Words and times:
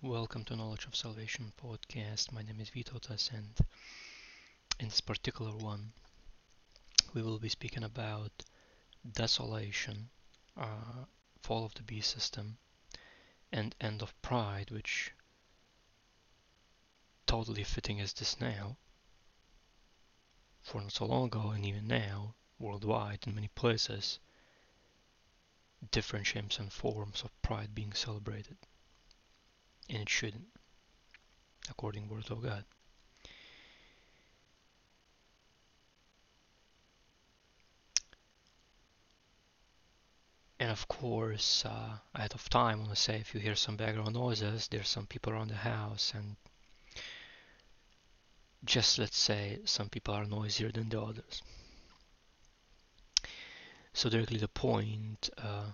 Welcome 0.00 0.46
to 0.46 0.56
Knowledge 0.56 0.86
of 0.86 0.96
Salvation 0.96 1.52
podcast. 1.62 2.32
My 2.32 2.40
name 2.40 2.58
is 2.58 2.70
Vytautas, 2.70 3.30
and 3.30 3.54
in 4.80 4.88
this 4.88 5.02
particular 5.02 5.54
one, 5.54 5.92
we 7.12 7.20
will 7.20 7.38
be 7.38 7.50
speaking 7.50 7.84
about 7.84 8.32
desolation, 9.12 10.08
uh, 10.56 11.04
fall 11.42 11.66
of 11.66 11.74
the 11.74 11.82
beast 11.82 12.10
system, 12.10 12.56
and 13.52 13.74
end 13.78 14.00
of 14.00 14.18
pride, 14.22 14.70
which 14.70 15.12
totally 17.26 17.62
fitting 17.62 18.00
as 18.00 18.14
this 18.14 18.40
now. 18.40 18.78
For 20.62 20.80
not 20.80 20.92
so 20.92 21.04
long 21.04 21.26
ago, 21.26 21.50
and 21.50 21.66
even 21.66 21.86
now, 21.86 22.34
worldwide 22.58 23.26
in 23.26 23.34
many 23.34 23.48
places, 23.48 24.18
different 25.90 26.26
shapes 26.26 26.58
and 26.58 26.72
forms 26.72 27.22
of 27.22 27.42
pride 27.42 27.74
being 27.74 27.92
celebrated 27.92 28.56
and 29.88 30.02
it 30.02 30.08
shouldn't, 30.08 30.48
according 31.68 32.08
Word 32.08 32.30
of 32.30 32.42
God. 32.42 32.64
And 40.60 40.70
of 40.70 40.88
course, 40.88 41.64
uh, 41.66 41.98
ahead 42.14 42.32
of 42.32 42.48
time, 42.48 42.78
I 42.78 42.82
want 42.84 42.90
to 42.90 42.96
say 42.96 43.16
if 43.16 43.34
you 43.34 43.40
hear 43.40 43.54
some 43.54 43.76
background 43.76 44.14
noises, 44.14 44.68
there's 44.68 44.88
some 44.88 45.06
people 45.06 45.32
around 45.32 45.48
the 45.48 45.56
house, 45.56 46.12
and 46.14 46.36
just 48.64 48.98
let's 48.98 49.18
say 49.18 49.58
some 49.66 49.90
people 49.90 50.14
are 50.14 50.24
noisier 50.24 50.70
than 50.72 50.88
the 50.88 51.02
others. 51.02 51.42
So 53.92 54.08
directly 54.08 54.38
the 54.38 54.48
point, 54.48 55.28
uh, 55.36 55.72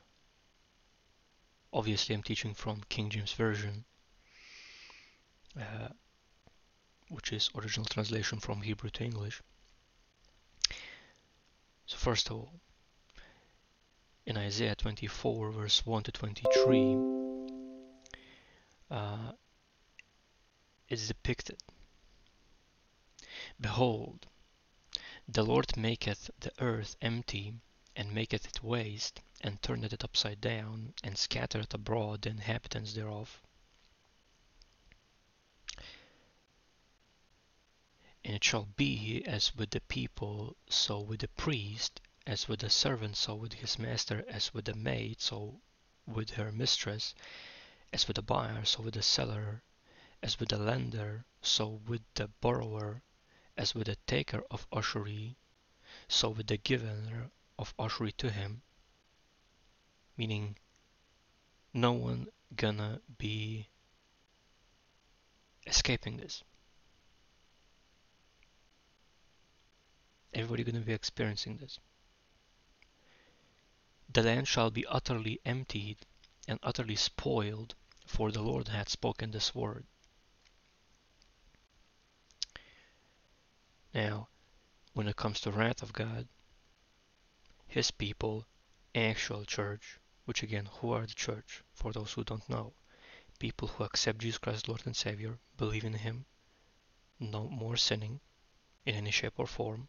obviously 1.73 2.15
I'm 2.15 2.23
teaching 2.23 2.55
from 2.55 2.83
King 2.89 3.11
James 3.11 3.33
Version, 3.33 3.85
uh, 5.59 5.89
which 7.09 7.33
is 7.33 7.51
original 7.55 7.87
translation 7.87 8.39
from 8.39 8.63
Hebrew 8.63 8.91
to 8.91 9.05
English. 9.05 9.43
So 11.87 11.97
first 11.97 12.31
of 12.31 12.37
all, 12.37 12.61
in 14.27 14.37
Isaiah 14.37 14.77
24 14.77 15.51
verse 15.51 15.85
1 15.85 16.03
to 16.05 16.13
23, 16.13 16.97
uh, 18.91 19.33
it's 20.89 21.09
depicted. 21.09 21.59
Behold, 23.61 24.27
the 25.29 25.45
Lord 25.45 25.77
maketh 25.77 26.31
the 26.41 26.53
earth 26.59 26.97
empty, 27.03 27.55
and 27.95 28.13
maketh 28.13 28.47
it 28.47 28.63
waste, 28.63 29.21
and 29.41 29.63
turneth 29.63 29.93
it 29.93 30.05
upside 30.05 30.41
down, 30.41 30.95
and 31.05 31.17
scattereth 31.17 31.75
abroad 31.75 32.23
the 32.23 32.31
inhabitants 32.31 32.95
thereof. 32.95 33.41
And 38.23 38.35
it 38.35 38.45
shall 38.45 38.67
be 38.77 39.25
as 39.25 39.57
with 39.57 39.71
the 39.71 39.81
people, 39.81 40.57
so 40.69 41.01
with 41.01 41.21
the 41.21 41.29
priest, 41.29 42.01
as 42.27 42.49
with 42.49 42.61
the 42.61 42.69
servant, 42.69 43.17
so 43.17 43.35
with 43.35 43.55
his 43.55 43.79
master, 43.79 44.25
as 44.29 44.53
with 44.53 44.67
the 44.67 44.75
maid, 44.75 45.21
so 45.21 45.61
with 46.07 46.31
her 46.31 46.53
mistress, 46.53 47.15
as 47.93 48.07
with 48.07 48.17
the 48.17 48.23
buyer, 48.23 48.65
so 48.65 48.83
with 48.83 48.95
the 48.95 49.03
seller, 49.03 49.63
as 50.23 50.39
with 50.39 50.51
the 50.51 50.59
lender, 50.59 51.25
so 51.41 51.81
with 51.87 52.03
the 52.15 52.29
borrower, 52.29 53.03
as 53.57 53.75
with 53.75 53.87
the 53.87 53.97
taker 54.07 54.43
of 54.51 54.67
usury, 54.73 55.37
so 56.09 56.29
with 56.29 56.47
the 56.47 56.59
giver 56.59 57.31
of 57.59 57.73
usury 57.79 58.13
to 58.13 58.31
him. 58.31 58.63
Meaning, 60.17 60.59
no 61.73 61.93
one 61.93 62.29
gonna 62.55 63.01
be 63.17 63.69
escaping 65.67 66.19
this. 66.19 66.43
Everybody 70.33 70.65
going 70.65 70.77
to 70.77 70.87
be 70.87 70.93
experiencing 70.93 71.57
this. 71.57 71.79
The 74.13 74.23
land 74.23 74.49
shall 74.49 74.71
be 74.71 74.87
utterly 74.87 75.41
emptied 75.45 75.99
and 76.49 76.59
utterly 76.63 76.97
spoiled, 76.97 77.75
for 78.07 78.31
the 78.33 78.43
Lord 78.43 78.69
hath 78.69 78.89
spoken 78.89 79.31
this 79.31 79.55
word. 79.55 79.87
Now, 83.93 84.29
when 84.93 85.09
it 85.09 85.17
comes 85.17 85.41
to 85.41 85.51
wrath 85.51 85.83
of 85.83 85.93
God, 85.93 86.29
His 87.67 87.91
people, 87.91 88.47
actual 88.95 89.45
church, 89.45 89.99
which 90.25 90.43
again, 90.43 90.67
who 90.67 90.93
are 90.93 91.07
the 91.07 91.15
church? 91.15 91.63
For 91.73 91.93
those 91.93 92.13
who 92.13 92.25
don't 92.25 92.49
know, 92.49 92.73
people 93.39 93.69
who 93.69 93.85
accept 93.85 94.19
Jesus 94.19 94.39
Christ 94.39 94.69
Lord 94.69 94.87
and 94.87 94.97
Savior, 94.97 95.39
believe 95.57 95.85
in 95.85 95.95
Him, 95.95 96.27
no 97.19 97.49
more 97.49 97.77
sinning 97.77 98.21
in 98.87 98.95
any 98.95 99.11
shape 99.11 99.39
or 99.39 99.47
form, 99.47 99.89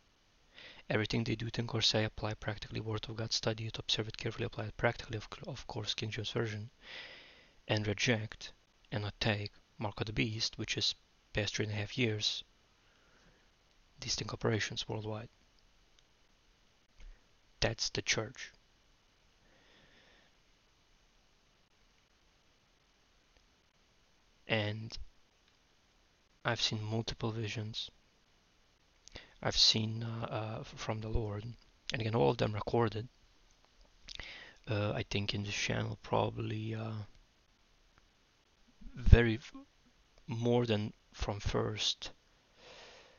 Everything 0.91 1.24
they 1.24 1.38
do, 1.38 1.50
think 1.50 1.74
or 1.74 1.81
say, 1.81 2.03
apply 2.03 2.34
practically 2.34 2.81
Word 2.81 3.07
of 3.07 3.16
God, 3.16 3.31
study 3.31 3.66
it, 3.66 3.79
observe 3.79 4.09
it 4.09 4.18
carefully, 4.18 4.44
apply 4.44 4.66
it 4.66 4.75
practically, 4.75 5.16
of, 5.16 5.25
of 5.47 5.66
course, 5.66 5.94
King 5.94 6.12
James 6.12 6.31
Version, 6.31 6.69
and 7.66 7.88
reject 7.88 8.52
and 8.91 9.03
not 9.03 9.18
take 9.22 9.53
Mark 9.78 10.01
of 10.01 10.07
the 10.07 10.12
Beast, 10.12 10.57
which 10.57 10.78
is 10.78 10.94
past 11.31 11.56
three 11.56 11.63
and 11.63 11.74
a 11.74 11.78
half 11.78 11.97
years, 11.97 12.44
distinct 14.01 14.34
operations 14.34 14.85
worldwide. 14.90 15.30
That's 17.62 17.90
the 17.90 18.01
church. 18.01 18.51
And 24.46 24.97
I've 26.44 26.62
seen 26.62 26.84
multiple 26.84 27.31
visions 27.31 27.90
I've 29.41 29.57
seen 29.57 30.03
uh, 30.03 30.25
uh, 30.25 30.63
from 30.63 31.00
the 31.00 31.09
Lord. 31.09 31.44
And 31.94 32.02
again, 32.02 32.16
all 32.16 32.29
of 32.29 32.38
them 32.38 32.53
recorded. 32.53 33.07
Uh, 34.69 34.91
I 34.94 35.03
think 35.03 35.34
in 35.34 35.44
this 35.44 35.53
channel 35.53 35.97
probably 36.03 36.75
very 38.96 39.40
more 40.28 40.66
than 40.66 40.94
from 41.13 41.40
first 41.40 42.12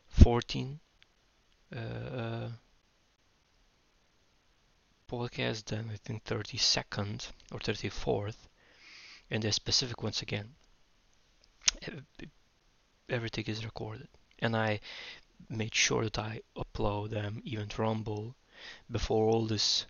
14 0.09 0.81
uh, 1.75 1.79
uh, 1.79 2.49
podcast 5.11 5.65
then 5.67 5.91
I 5.93 5.97
think 5.97 6.25
32nd 6.25 7.29
or 7.51 7.59
34th 7.59 8.37
and 9.31 9.43
the 9.43 9.53
specific 9.53 10.03
ones 10.03 10.23
again 10.23 10.55
everything 13.09 13.45
is 13.47 13.65
recorded 13.65 14.09
and 14.39 14.57
I 14.57 14.81
made 15.49 15.75
sure 15.75 16.05
that 16.05 16.19
I 16.19 16.41
upload 16.57 17.11
them 17.11 17.41
even 17.45 17.69
to 17.69 17.83
Rumble 17.83 18.35
before 18.91 19.29
all 19.29 19.47
this 19.47 19.87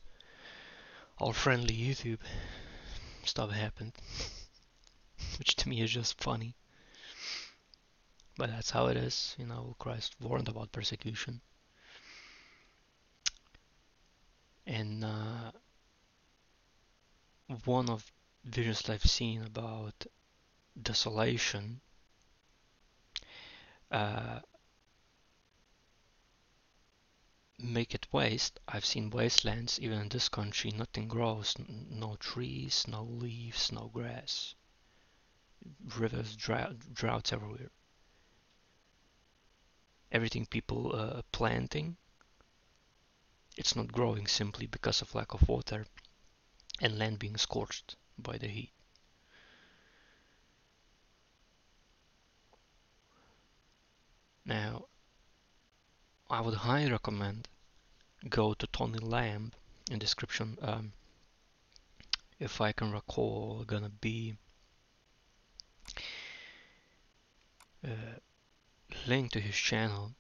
all 1.18 1.32
friendly 1.32 1.76
YouTube 1.76 2.20
stuff 3.24 3.50
happened. 3.50 3.92
Which 5.38 5.54
to 5.56 5.68
me 5.68 5.80
is 5.82 5.90
just 5.90 6.22
funny. 6.22 6.54
But 8.36 8.50
that's 8.50 8.70
how 8.70 8.86
it 8.86 8.96
is, 8.96 9.36
you 9.38 9.46
know, 9.46 9.76
Christ 9.78 10.16
warned 10.20 10.48
about 10.48 10.72
persecution. 10.72 11.40
And 14.66 15.04
uh, 15.04 15.52
one 17.64 17.90
of 17.90 18.10
visions 18.44 18.88
I've 18.88 19.02
seen 19.02 19.42
about 19.42 20.06
desolation 20.80 21.80
uh, 23.90 24.40
make 27.62 27.94
it 27.94 28.06
waste. 28.12 28.58
I've 28.66 28.84
seen 28.84 29.10
wastelands, 29.10 29.78
even 29.80 30.00
in 30.00 30.08
this 30.08 30.28
country, 30.28 30.70
nothing 30.70 31.08
grows, 31.08 31.54
no 31.58 32.16
trees, 32.16 32.84
no 32.88 33.04
leaves, 33.04 33.70
no 33.70 33.88
grass. 33.88 34.54
Rivers, 35.96 36.34
drought, 36.34 36.92
droughts 36.92 37.32
everywhere. 37.32 37.70
Everything 40.10 40.46
people 40.46 40.94
uh, 40.94 41.22
planting, 41.30 41.96
it's 43.56 43.76
not 43.76 43.92
growing 43.92 44.26
simply 44.26 44.66
because 44.66 45.00
of 45.00 45.14
lack 45.14 45.32
of 45.32 45.48
water 45.48 45.86
and 46.80 46.98
land 46.98 47.18
being 47.18 47.36
scorched 47.36 47.96
by 48.18 48.38
the 48.38 48.48
heat. 48.48 48.72
Now, 54.44 54.86
I 56.28 56.40
would 56.40 56.54
highly 56.54 56.90
recommend 56.90 57.48
go 58.28 58.54
to 58.54 58.66
Tony 58.68 58.98
Lamb 58.98 59.52
in 59.90 59.98
description 59.98 60.56
um, 60.62 60.92
if 62.38 62.60
I 62.60 62.72
can 62.72 62.92
recall 62.92 63.64
gonna 63.66 63.88
be 63.88 64.34
uh, 67.84 68.18
link 69.06 69.32
to 69.32 69.40
his 69.40 69.54
channel 69.54 70.12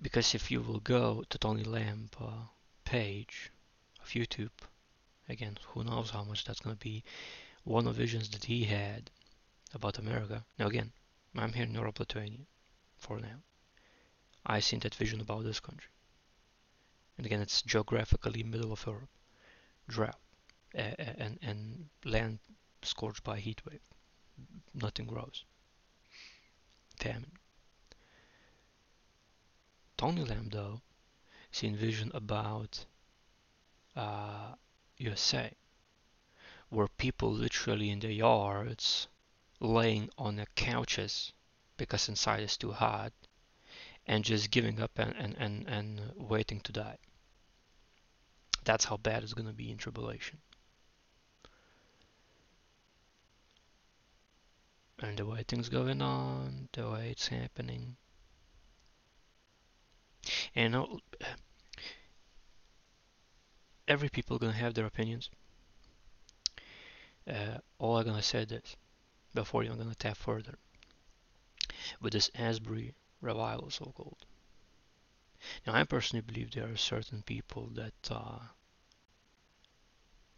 because 0.00 0.34
if 0.34 0.50
you 0.50 0.62
will 0.62 0.80
go 0.80 1.24
to 1.28 1.38
Tony 1.38 1.64
Lamb 1.64 2.10
uh, 2.20 2.46
page 2.84 3.50
of 4.00 4.08
YouTube 4.08 4.50
again 5.28 5.58
who 5.68 5.84
knows 5.84 6.10
how 6.10 6.24
much 6.24 6.44
that's 6.44 6.60
gonna 6.60 6.76
be 6.76 7.04
one 7.64 7.86
of 7.86 7.96
visions 7.96 8.30
that 8.30 8.44
he 8.44 8.64
had 8.64 9.10
about 9.74 9.98
America. 9.98 10.44
Now 10.58 10.68
again, 10.68 10.92
I'm 11.36 11.52
here 11.52 11.64
in 11.64 11.74
Europe, 11.74 12.00
Lithuania, 12.00 12.46
for 12.96 13.20
now. 13.20 13.42
I 14.50 14.60
seen 14.60 14.80
that 14.80 14.94
vision 14.94 15.20
about 15.20 15.44
this 15.44 15.60
country. 15.60 15.90
And 17.18 17.26
again, 17.26 17.42
it's 17.42 17.60
geographically 17.60 18.42
middle 18.42 18.72
of 18.72 18.86
Europe, 18.86 19.10
drought, 19.88 20.18
and 20.74 21.38
and 21.42 21.90
land 22.04 22.38
scorched 22.82 23.22
by 23.22 23.40
heat 23.40 23.60
wave. 23.66 23.82
Nothing 24.72 25.06
grows. 25.06 25.44
Famine. 26.96 27.32
Tony 29.98 30.24
Lamb, 30.24 30.48
though, 30.48 30.80
seen 31.50 31.76
vision 31.76 32.10
about 32.14 32.86
uh, 33.96 34.54
USA, 34.96 35.52
where 36.70 36.88
people 36.88 37.30
literally 37.32 37.90
in 37.90 37.98
their 37.98 38.10
yards 38.10 39.08
laying 39.60 40.08
on 40.16 40.36
the 40.36 40.46
couches 40.54 41.32
because 41.76 42.08
inside 42.08 42.44
is 42.44 42.56
too 42.56 42.72
hot 42.72 43.12
and 44.08 44.24
just 44.24 44.50
giving 44.50 44.80
up 44.80 44.90
and, 44.96 45.14
and, 45.18 45.36
and, 45.38 45.68
and 45.68 46.00
waiting 46.16 46.60
to 46.60 46.72
die. 46.72 46.96
That's 48.64 48.86
how 48.86 48.96
bad 48.96 49.22
it's 49.22 49.34
going 49.34 49.46
to 49.46 49.54
be 49.54 49.70
in 49.70 49.76
tribulation. 49.76 50.38
And 55.00 55.16
the 55.16 55.26
way 55.26 55.44
things 55.46 55.68
going 55.68 56.02
on, 56.02 56.68
the 56.72 56.90
way 56.90 57.10
it's 57.10 57.28
happening. 57.28 57.96
And 60.56 60.74
all, 60.74 61.00
every 63.86 64.08
people 64.08 64.38
gonna 64.38 64.52
have 64.52 64.74
their 64.74 64.86
opinions. 64.86 65.30
Uh, 67.26 67.58
all 67.78 67.96
I'm 67.96 68.06
gonna 68.06 68.22
say 68.22 68.44
this 68.44 68.74
before 69.34 69.62
you're 69.62 69.76
gonna 69.76 69.94
tap 69.94 70.16
further 70.16 70.58
with 72.00 72.12
this 72.12 72.30
Asbury 72.34 72.92
revival, 73.20 73.70
so 73.70 73.86
called. 73.86 74.24
Now, 75.66 75.74
I 75.74 75.84
personally 75.84 76.22
believe 76.22 76.50
there 76.50 76.70
are 76.70 76.76
certain 76.76 77.22
people 77.22 77.66
that 77.74 78.10
uh, 78.10 78.38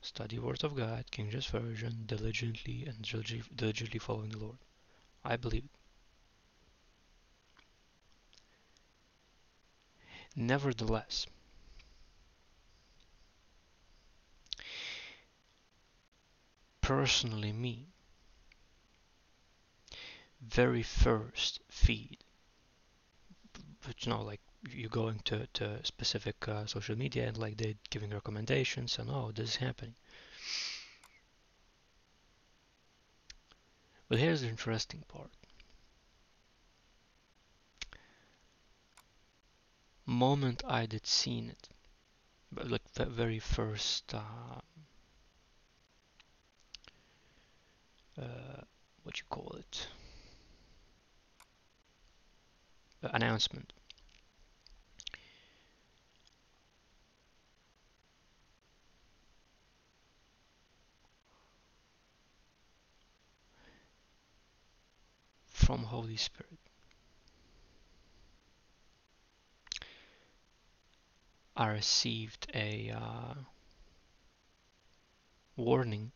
study 0.02 0.38
Word 0.38 0.64
of 0.64 0.76
God, 0.76 1.10
King 1.10 1.30
James 1.30 1.46
Version, 1.46 2.04
diligently 2.06 2.86
and 2.86 3.02
diligently 3.56 3.98
following 3.98 4.30
the 4.30 4.38
Lord. 4.38 4.58
I 5.24 5.36
believe. 5.36 5.68
Nevertheless, 10.36 11.26
personally 16.80 17.52
me, 17.52 17.88
very 20.40 20.82
first 20.82 21.60
feed, 21.68 22.18
but 23.86 24.04
you 24.04 24.12
know, 24.12 24.22
like 24.22 24.40
you 24.70 24.88
going 24.88 25.20
to, 25.24 25.46
to 25.54 25.84
specific 25.84 26.46
uh, 26.48 26.66
social 26.66 26.96
media 26.96 27.26
and 27.26 27.36
like 27.38 27.56
they're 27.56 27.74
giving 27.90 28.10
recommendations 28.10 28.98
and 28.98 29.08
oh, 29.10 29.32
this 29.34 29.50
is 29.50 29.56
happening. 29.56 29.94
But 34.08 34.18
here's 34.18 34.42
the 34.42 34.48
interesting 34.48 35.04
part. 35.08 35.30
Moment 40.04 40.62
I 40.66 40.84
did 40.86 41.06
seen 41.06 41.48
it, 41.48 41.68
but 42.50 42.68
like 42.70 42.92
the 42.94 43.06
very 43.06 43.38
first 43.38 44.12
uh, 44.12 44.60
uh, 48.18 48.62
what 49.04 49.18
you 49.18 49.24
call 49.30 49.54
it 49.58 49.86
uh, 52.89 52.89
announcement 53.02 53.72
from 65.70 65.84
Holy 65.84 66.16
Spirit. 66.16 66.58
I 71.56 71.68
received 71.68 72.50
a 72.54 72.90
uh, 72.96 73.34
warning 75.56 76.12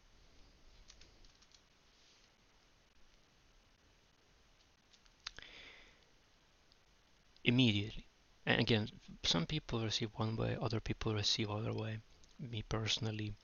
immediately. 7.44 8.06
And 8.46 8.61
again, 8.61 8.88
some 9.23 9.46
people 9.46 9.81
receive 9.81 10.11
one 10.17 10.37
way, 10.37 10.56
other 10.61 10.81
people 10.81 11.14
receive 11.14 11.50
other 11.50 11.73
way. 11.73 11.99
Me 12.38 12.62
personally, 12.69 13.35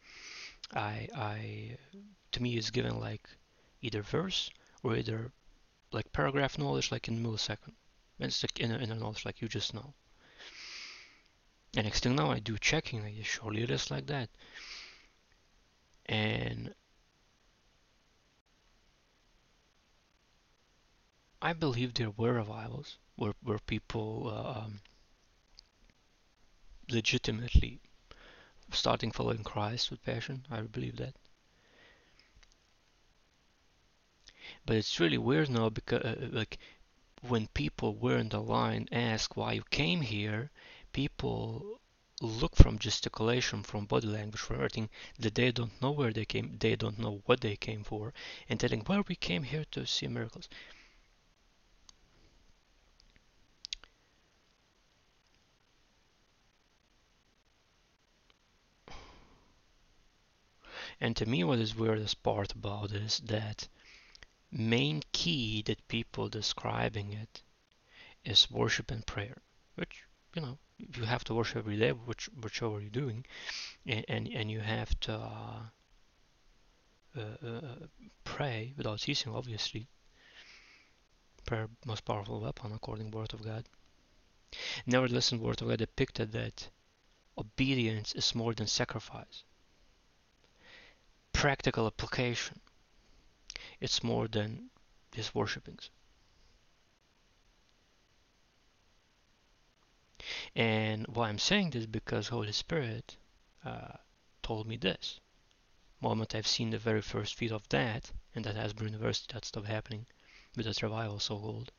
I, 0.74 1.08
I, 1.14 1.76
to 2.32 2.42
me, 2.42 2.56
it's 2.56 2.70
given 2.70 2.98
like 2.98 3.28
either 3.82 4.02
verse 4.02 4.50
or 4.82 4.96
either 4.96 5.32
like 5.92 6.12
paragraph 6.12 6.58
knowledge, 6.58 6.90
like 6.90 7.08
in 7.08 7.22
millisecond. 7.22 7.74
It's 8.18 8.42
like 8.42 8.60
inner, 8.60 8.78
inner 8.78 8.94
knowledge, 8.94 9.24
like 9.24 9.40
you 9.40 9.48
just 9.48 9.74
know. 9.74 9.94
And 11.76 11.84
next 11.84 12.02
thing 12.02 12.16
now, 12.16 12.30
I 12.30 12.40
do 12.40 12.58
checking. 12.58 13.02
Like, 13.02 13.24
surely 13.24 13.62
it 13.62 13.70
is 13.70 13.90
like 13.90 14.06
that. 14.06 14.28
And 16.06 16.74
I 21.40 21.52
believe 21.54 21.94
there 21.94 22.10
were 22.10 22.34
revivals 22.34 22.98
where, 23.20 23.34
where 23.42 23.58
people 23.58 24.32
uh, 24.34 24.60
um, 24.60 24.80
legitimately 26.90 27.78
starting 28.72 29.12
following 29.12 29.44
Christ 29.44 29.90
with 29.90 30.02
passion. 30.02 30.46
I 30.50 30.62
believe 30.62 30.96
that. 30.96 31.14
But 34.64 34.76
it's 34.76 34.98
really 34.98 35.18
weird 35.18 35.50
now 35.50 35.68
because 35.68 36.02
uh, 36.02 36.28
like 36.32 36.58
when 37.20 37.48
people 37.48 37.94
were 37.94 38.16
in 38.16 38.30
the 38.30 38.40
line 38.40 38.88
ask 38.90 39.36
why 39.36 39.52
you 39.52 39.64
came 39.70 40.00
here, 40.00 40.50
people 40.92 41.78
look 42.22 42.56
from 42.56 42.78
gesticulation, 42.78 43.62
from 43.62 43.84
body 43.84 44.06
language, 44.06 44.40
from 44.40 44.56
everything 44.56 44.88
that 45.18 45.34
they 45.34 45.52
don't 45.52 45.82
know 45.82 45.90
where 45.90 46.12
they 46.12 46.24
came, 46.24 46.56
they 46.58 46.74
don't 46.74 46.98
know 46.98 47.20
what 47.26 47.42
they 47.42 47.56
came 47.56 47.84
for, 47.84 48.14
and 48.48 48.58
telling, 48.58 48.82
well, 48.88 49.04
we 49.06 49.14
came 49.14 49.42
here 49.42 49.66
to 49.72 49.86
see 49.86 50.06
miracles. 50.06 50.48
And 61.02 61.16
to 61.16 61.24
me, 61.24 61.44
what 61.44 61.58
is 61.58 61.74
weirdest 61.74 62.22
part 62.22 62.52
about 62.52 62.90
this 62.90 63.20
that 63.20 63.68
main 64.50 65.02
key 65.12 65.62
that 65.62 65.88
people 65.88 66.28
describing 66.28 67.14
it 67.14 67.42
is 68.22 68.50
worship 68.50 68.90
and 68.90 69.06
prayer, 69.06 69.38
which 69.76 70.04
you 70.34 70.42
know 70.42 70.58
you 70.76 71.04
have 71.04 71.24
to 71.24 71.34
worship 71.34 71.56
every 71.56 71.78
day, 71.78 71.92
which 71.92 72.26
whichever 72.26 72.80
you're 72.80 72.90
doing, 72.90 73.24
and 73.86 74.04
and, 74.08 74.28
and 74.28 74.50
you 74.50 74.60
have 74.60 74.98
to 75.00 75.14
uh, 75.14 75.62
uh, 77.16 77.46
uh, 77.46 77.86
pray 78.24 78.74
without 78.76 79.00
ceasing. 79.00 79.34
Obviously, 79.34 79.88
prayer 81.46 81.70
most 81.86 82.04
powerful 82.04 82.40
weapon 82.42 82.72
according 82.72 83.10
to 83.10 83.16
Word 83.16 83.32
of 83.32 83.42
God. 83.42 83.64
Nevertheless, 84.84 85.32
in 85.32 85.40
Word 85.40 85.62
of 85.62 85.68
God 85.68 85.78
depicted 85.78 86.32
that 86.32 86.68
obedience 87.38 88.12
is 88.14 88.34
more 88.34 88.52
than 88.52 88.66
sacrifice 88.66 89.44
practical 91.40 91.86
application. 91.86 92.60
It's 93.80 94.02
more 94.02 94.28
than 94.28 94.68
just 95.12 95.34
worshippings. 95.34 95.88
And 100.54 101.06
why 101.06 101.30
I'm 101.30 101.38
saying 101.38 101.70
this 101.70 101.86
because 101.86 102.28
Holy 102.28 102.52
Spirit 102.52 103.16
uh, 103.64 103.96
told 104.42 104.66
me 104.66 104.76
this. 104.76 105.18
Moment 106.02 106.34
I've 106.34 106.46
seen 106.46 106.68
the 106.68 106.78
very 106.78 107.00
first 107.00 107.34
feed 107.34 107.52
of 107.52 107.66
that, 107.70 108.12
and 108.34 108.44
that 108.44 108.56
has 108.56 108.74
been 108.74 108.88
University, 108.88 109.32
that 109.32 109.46
stuff 109.46 109.64
happening 109.64 110.06
with 110.56 110.66
that 110.66 110.82
revival 110.82 111.20
so 111.20 111.36
old. 111.36 111.72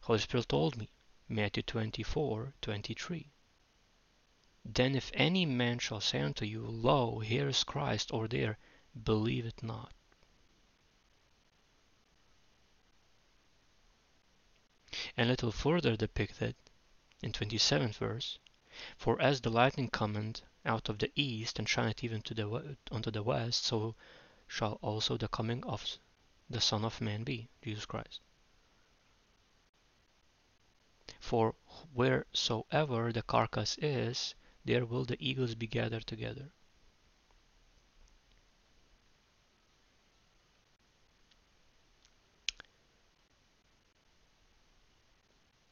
Holy 0.00 0.18
Spirit 0.18 0.48
told 0.48 0.78
me, 0.78 0.88
Matthew 1.28 1.62
24, 1.62 2.54
23. 2.62 3.30
Then 4.64 4.94
if 4.94 5.10
any 5.12 5.44
man 5.44 5.78
shall 5.78 6.00
say 6.00 6.20
unto 6.20 6.46
you, 6.46 6.62
Lo, 6.62 7.18
here 7.18 7.48
is 7.48 7.64
Christ, 7.64 8.14
or 8.14 8.26
there, 8.26 8.56
believe 9.04 9.46
it 9.46 9.62
not. 9.62 9.92
And 15.16 15.28
little 15.28 15.52
further 15.52 15.96
depicted 15.96 16.54
in 17.22 17.32
27th 17.32 17.96
verse, 17.96 18.38
For 18.96 19.20
as 19.20 19.40
the 19.40 19.50
lightning 19.50 19.90
cometh 19.90 20.42
out 20.64 20.88
of 20.88 20.98
the 20.98 21.10
east 21.14 21.58
and 21.58 21.68
shineth 21.68 22.04
even 22.04 22.22
to 22.22 22.34
the 22.34 22.76
unto 22.90 23.10
the 23.10 23.22
west, 23.22 23.64
so 23.64 23.96
shall 24.46 24.74
also 24.82 25.16
the 25.16 25.28
coming 25.28 25.64
of 25.64 25.98
the 26.48 26.60
Son 26.60 26.84
of 26.84 27.00
Man 27.00 27.24
be, 27.24 27.48
Jesus 27.62 27.84
Christ. 27.84 28.20
For 31.20 31.54
wheresoever 31.92 33.12
the 33.12 33.22
carcass 33.22 33.76
is, 33.78 34.34
there 34.64 34.86
will 34.86 35.04
the 35.04 35.16
eagles 35.20 35.54
be 35.54 35.66
gathered 35.66 36.06
together. 36.06 36.52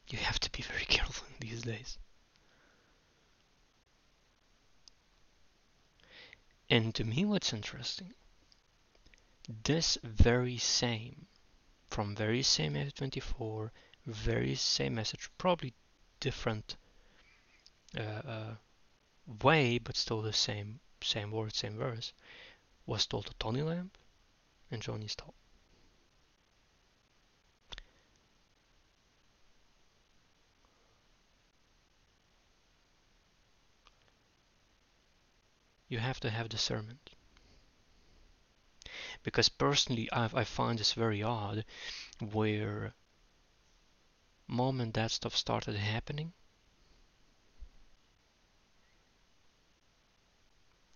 You 0.09 0.17
have 0.19 0.39
to 0.39 0.51
be 0.51 0.63
very 0.63 0.85
careful 0.97 1.27
these 1.39 1.63
days. 1.63 1.97
And 6.69 6.93
to 6.95 7.03
me, 7.03 7.23
what's 7.25 7.53
interesting, 7.53 8.13
this 9.47 9.97
very 10.03 10.57
same, 10.57 11.27
from 11.89 12.15
very 12.15 12.43
same 12.43 12.73
F24, 12.73 13.71
very 14.05 14.55
same 14.55 14.95
message, 14.95 15.29
probably 15.37 15.73
different 16.19 16.75
uh, 17.97 18.01
uh, 18.01 18.55
way, 19.41 19.77
but 19.77 19.95
still 19.95 20.21
the 20.21 20.33
same 20.33 20.79
same 21.01 21.31
word, 21.31 21.53
same 21.53 21.77
verse, 21.77 22.11
was 22.85 23.05
told 23.05 23.27
to 23.27 23.33
Tony 23.35 23.61
Lamb 23.61 23.91
and 24.71 24.81
Johnny 24.81 25.07
Stahl. 25.07 25.33
You 35.89 35.99
have 35.99 36.19
to 36.21 36.29
have 36.29 36.49
discernment. 36.49 37.09
Because 39.23 39.49
personally, 39.49 40.09
I've, 40.11 40.35
I 40.35 40.43
find 40.43 40.79
this 40.79 40.93
very 40.93 41.23
odd 41.23 41.65
where 42.19 42.93
moment 44.47 44.93
that 44.95 45.11
stuff 45.11 45.35
started 45.35 45.75
happening, 45.75 46.33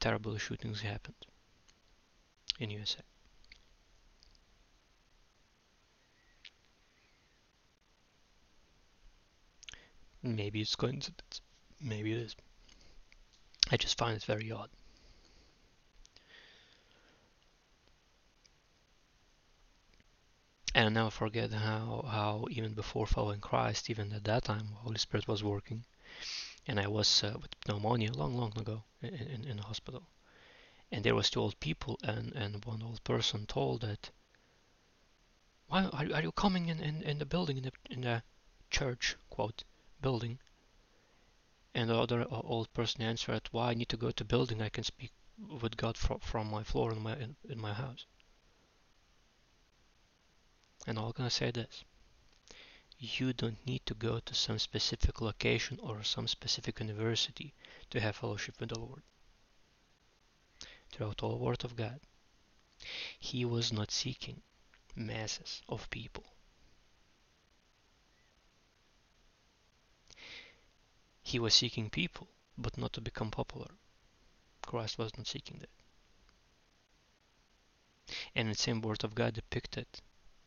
terrible 0.02 0.38
shootings 0.38 0.82
happened 0.82 1.26
in 2.60 2.70
USA. 2.72 3.02
Maybe 10.24 10.62
it's 10.62 10.76
coincidence. 10.76 11.42
Maybe 11.80 12.12
it 12.14 12.20
is. 12.20 12.36
I 13.70 13.78
just 13.78 13.98
find 13.98 14.18
it 14.18 14.24
very 14.24 14.52
odd. 14.52 14.70
And 20.74 20.86
I'll 20.86 20.92
never 20.92 21.10
forget 21.12 21.52
how, 21.52 22.06
how 22.08 22.48
even 22.50 22.74
before 22.74 23.06
following 23.06 23.42
Christ, 23.42 23.90
even 23.90 24.14
at 24.14 24.24
that 24.24 24.46
time, 24.46 24.68
Holy 24.76 24.98
Spirit 24.98 25.28
was 25.28 25.44
working. 25.44 25.84
And 26.66 26.80
I 26.80 26.88
was 26.88 27.24
uh, 27.24 27.34
with 27.42 27.52
pneumonia 27.68 28.14
long, 28.14 28.38
long 28.38 28.54
ago 28.58 28.84
in, 29.02 29.14
in, 29.14 29.44
in 29.46 29.58
the 29.58 29.64
hospital. 29.64 30.04
And 30.92 31.04
there 31.04 31.16
was 31.16 31.30
two 31.30 31.42
old 31.42 31.60
people, 31.60 32.00
and, 32.04 32.34
and 32.34 32.64
one 32.66 32.82
old 32.84 33.04
person 33.04 33.46
told 33.46 33.82
that, 33.82 34.12
why 35.68 35.86
are, 35.86 36.16
are 36.16 36.22
you 36.22 36.32
coming 36.32 36.70
in, 36.70 36.80
in, 36.80 37.02
in 37.02 37.20
the 37.20 37.26
building, 37.26 37.58
in 37.58 37.64
the, 37.64 37.72
in 37.90 38.02
the 38.02 38.24
church, 38.70 39.18
quote, 39.30 39.64
building? 40.02 40.40
And 41.74 41.90
the 41.90 41.98
other 41.98 42.22
uh, 42.22 42.28
old 42.44 42.74
person 42.74 43.02
answered, 43.02 43.50
why 43.52 43.72
I 43.72 43.74
need 43.74 43.90
to 43.90 43.98
go 43.98 44.12
to 44.12 44.24
building, 44.24 44.62
I 44.62 44.70
can 44.70 44.84
speak 44.84 45.12
with 45.62 45.76
God 45.76 45.98
from, 45.98 46.20
from 46.20 46.50
my 46.50 46.64
floor 46.64 46.92
in 46.92 47.02
my, 47.02 47.16
in, 47.16 47.36
in 47.50 47.60
my 47.60 47.74
house. 47.74 48.06
And 50.88 50.98
I'm 50.98 51.12
gonna 51.12 51.30
say 51.30 51.52
this. 51.52 51.84
You 52.98 53.34
don't 53.34 53.66
need 53.66 53.86
to 53.86 53.94
go 53.94 54.20
to 54.20 54.34
some 54.34 54.60
specific 54.60 55.22
location 55.22 55.80
or 55.82 56.04
some 56.04 56.28
specific 56.28 56.80
university 56.80 57.54
to 57.90 58.00
have 58.00 58.16
fellowship 58.16 58.60
with 58.60 58.70
the 58.70 58.80
Lord. 58.80 59.02
Throughout 60.92 61.24
all 61.24 61.40
Word 61.40 61.64
of 61.64 61.76
God, 61.76 62.00
He 63.20 63.46
was 63.46 63.72
not 63.72 63.92
seeking 63.92 64.42
masses 64.96 65.62
of 65.70 65.90
people. 65.90 66.26
He 71.24 71.40
was 71.40 71.54
seeking 71.54 71.90
people, 71.90 72.28
but 72.58 72.78
not 72.78 72.94
to 72.94 73.02
become 73.02 73.32
popular. 73.32 73.72
Christ 74.62 74.98
was 74.98 75.16
not 75.18 75.28
seeking 75.28 75.60
that. 75.60 75.70
And 78.36 78.50
the 78.50 78.56
same 78.56 78.82
Word 78.82 79.04
of 79.04 79.16
God 79.16 79.34
depicted 79.36 79.88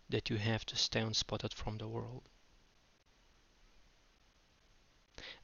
that 0.09 0.31
you 0.31 0.37
have 0.37 0.65
to 0.67 0.77
stay 0.77 1.01
unspotted 1.01 1.53
from 1.55 1.79
the 1.79 1.89
world. 1.89 2.29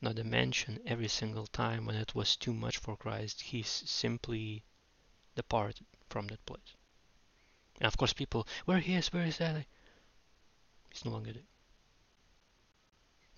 Not 0.01 0.17
to 0.17 0.25
mention 0.25 0.81
every 0.87 1.09
single 1.09 1.47
time 1.47 1.87
when 1.87 1.97
it 1.97 2.15
was 2.15 2.37
too 2.37 2.55
much 2.55 2.79
for 2.79 2.97
Christ, 2.97 3.41
he 3.41 3.63
simply 3.63 4.65
departed 5.35 5.87
from 6.09 6.27
that 6.29 6.45
place. 6.47 6.77
And 7.77 7.87
of 7.87 7.97
course 7.97 8.13
people, 8.13 8.47
where 8.65 8.79
he 8.79 8.95
is, 8.95 9.13
where 9.13 9.25
is 9.25 9.39
that? 9.39 9.67
He's 10.91 11.05
no 11.05 11.13
longer 11.13 11.33
there. 11.33 11.43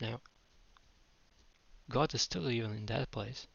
Now, 0.01 0.21
God 1.89 2.15
is 2.15 2.23
still 2.23 2.51
even 2.51 2.73
in 2.73 2.87
that 2.87 3.11
place. 3.11 3.47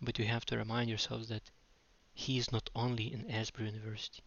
But 0.00 0.18
you 0.18 0.26
have 0.26 0.46
to 0.46 0.56
remind 0.56 0.88
yourselves 0.88 1.28
that 1.28 1.50
he 2.14 2.38
is 2.38 2.52
not 2.52 2.70
only 2.74 3.12
in 3.12 3.30
Asbury 3.30 3.70
University. 3.70 4.22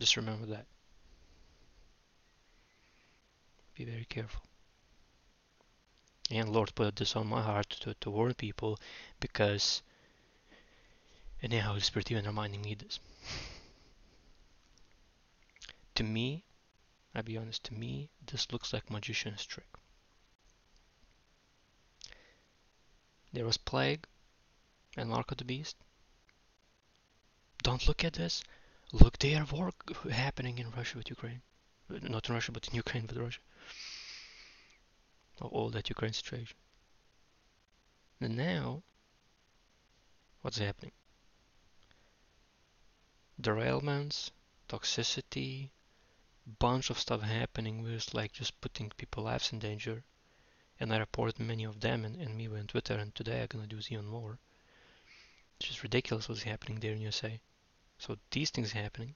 Just 0.00 0.16
remember 0.16 0.46
that. 0.46 0.66
Be 3.76 3.84
very 3.84 4.06
careful. 4.06 4.42
And 6.30 6.48
Lord 6.48 6.74
put 6.74 6.96
this 6.96 7.14
on 7.14 7.26
my 7.26 7.42
heart 7.42 7.68
to, 7.80 7.94
to 7.94 8.10
warn 8.10 8.34
people 8.34 8.78
because 9.20 9.82
and 11.42 11.52
the 11.52 11.58
Holy 11.58 11.80
Spirit 11.80 12.10
even 12.10 12.24
reminding 12.24 12.62
me 12.62 12.74
this. 12.74 12.98
to 15.94 16.02
me, 16.02 16.44
I'll 17.14 17.22
be 17.22 17.36
honest, 17.36 17.64
to 17.64 17.74
me, 17.74 18.10
this 18.26 18.52
looks 18.52 18.72
like 18.72 18.90
magician's 18.90 19.44
trick. 19.44 19.66
There 23.32 23.44
was 23.44 23.56
plague 23.56 24.06
and 24.96 25.10
mark 25.10 25.30
of 25.30 25.38
the 25.38 25.44
beast. 25.44 25.76
Don't 27.62 27.86
look 27.86 28.04
at 28.04 28.14
this. 28.14 28.42
Look, 28.92 29.18
there 29.18 29.44
war 29.44 29.72
happening 30.10 30.58
in 30.58 30.72
Russia 30.72 30.98
with 30.98 31.10
Ukraine. 31.10 31.42
Uh, 31.88 31.98
not 32.02 32.28
in 32.28 32.34
Russia, 32.34 32.50
but 32.50 32.66
in 32.66 32.74
Ukraine 32.74 33.06
with 33.06 33.16
Russia. 33.16 33.40
All 35.40 35.70
that 35.70 35.88
Ukraine 35.88 36.12
situation. 36.12 36.56
And 38.20 38.36
now, 38.36 38.82
what's 40.42 40.58
happening? 40.58 40.92
Derailments, 43.40 44.32
toxicity, 44.68 45.70
bunch 46.58 46.90
of 46.90 46.98
stuff 46.98 47.22
happening 47.22 47.82
with 47.82 48.12
like 48.12 48.32
just 48.32 48.60
putting 48.60 48.90
people's 48.90 49.24
lives 49.24 49.52
in 49.52 49.60
danger. 49.60 50.02
And 50.80 50.92
I 50.92 50.98
reported 50.98 51.38
many 51.38 51.62
of 51.62 51.80
them 51.80 52.04
and, 52.04 52.16
and 52.16 52.36
me 52.36 52.48
on 52.48 52.66
Twitter 52.66 52.94
and 52.94 53.14
today 53.14 53.40
I'm 53.40 53.46
gonna 53.46 53.68
do 53.68 53.78
even 53.88 54.06
more. 54.06 54.38
It's 55.58 55.68
just 55.68 55.82
ridiculous 55.84 56.28
what's 56.28 56.42
happening 56.42 56.80
there 56.80 56.92
in 56.92 57.00
USA. 57.02 57.40
So 58.00 58.16
these 58.30 58.48
things 58.48 58.72
happening, 58.72 59.14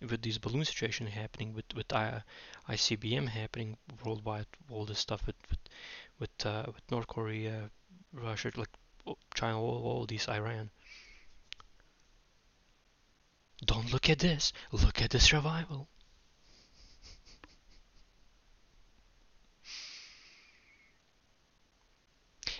with 0.00 0.20
this 0.20 0.38
balloon 0.38 0.64
situation 0.64 1.06
happening, 1.06 1.54
with 1.54 1.72
with 1.76 1.92
uh, 1.92 2.22
ICBM 2.68 3.28
happening 3.28 3.78
worldwide, 4.04 4.48
all 4.68 4.84
this 4.84 4.98
stuff 4.98 5.24
with 5.28 5.36
with 5.48 5.60
with, 6.18 6.44
uh, 6.44 6.64
with 6.66 6.90
North 6.90 7.06
Korea, 7.06 7.70
Russia, 8.12 8.50
like 8.56 8.76
China, 9.32 9.62
all, 9.62 9.80
all 9.84 10.06
these 10.06 10.28
Iran. 10.28 10.70
Don't 13.64 13.92
look 13.92 14.10
at 14.10 14.18
this. 14.18 14.52
Look 14.72 15.00
at 15.00 15.10
this 15.10 15.32
revival. 15.32 15.86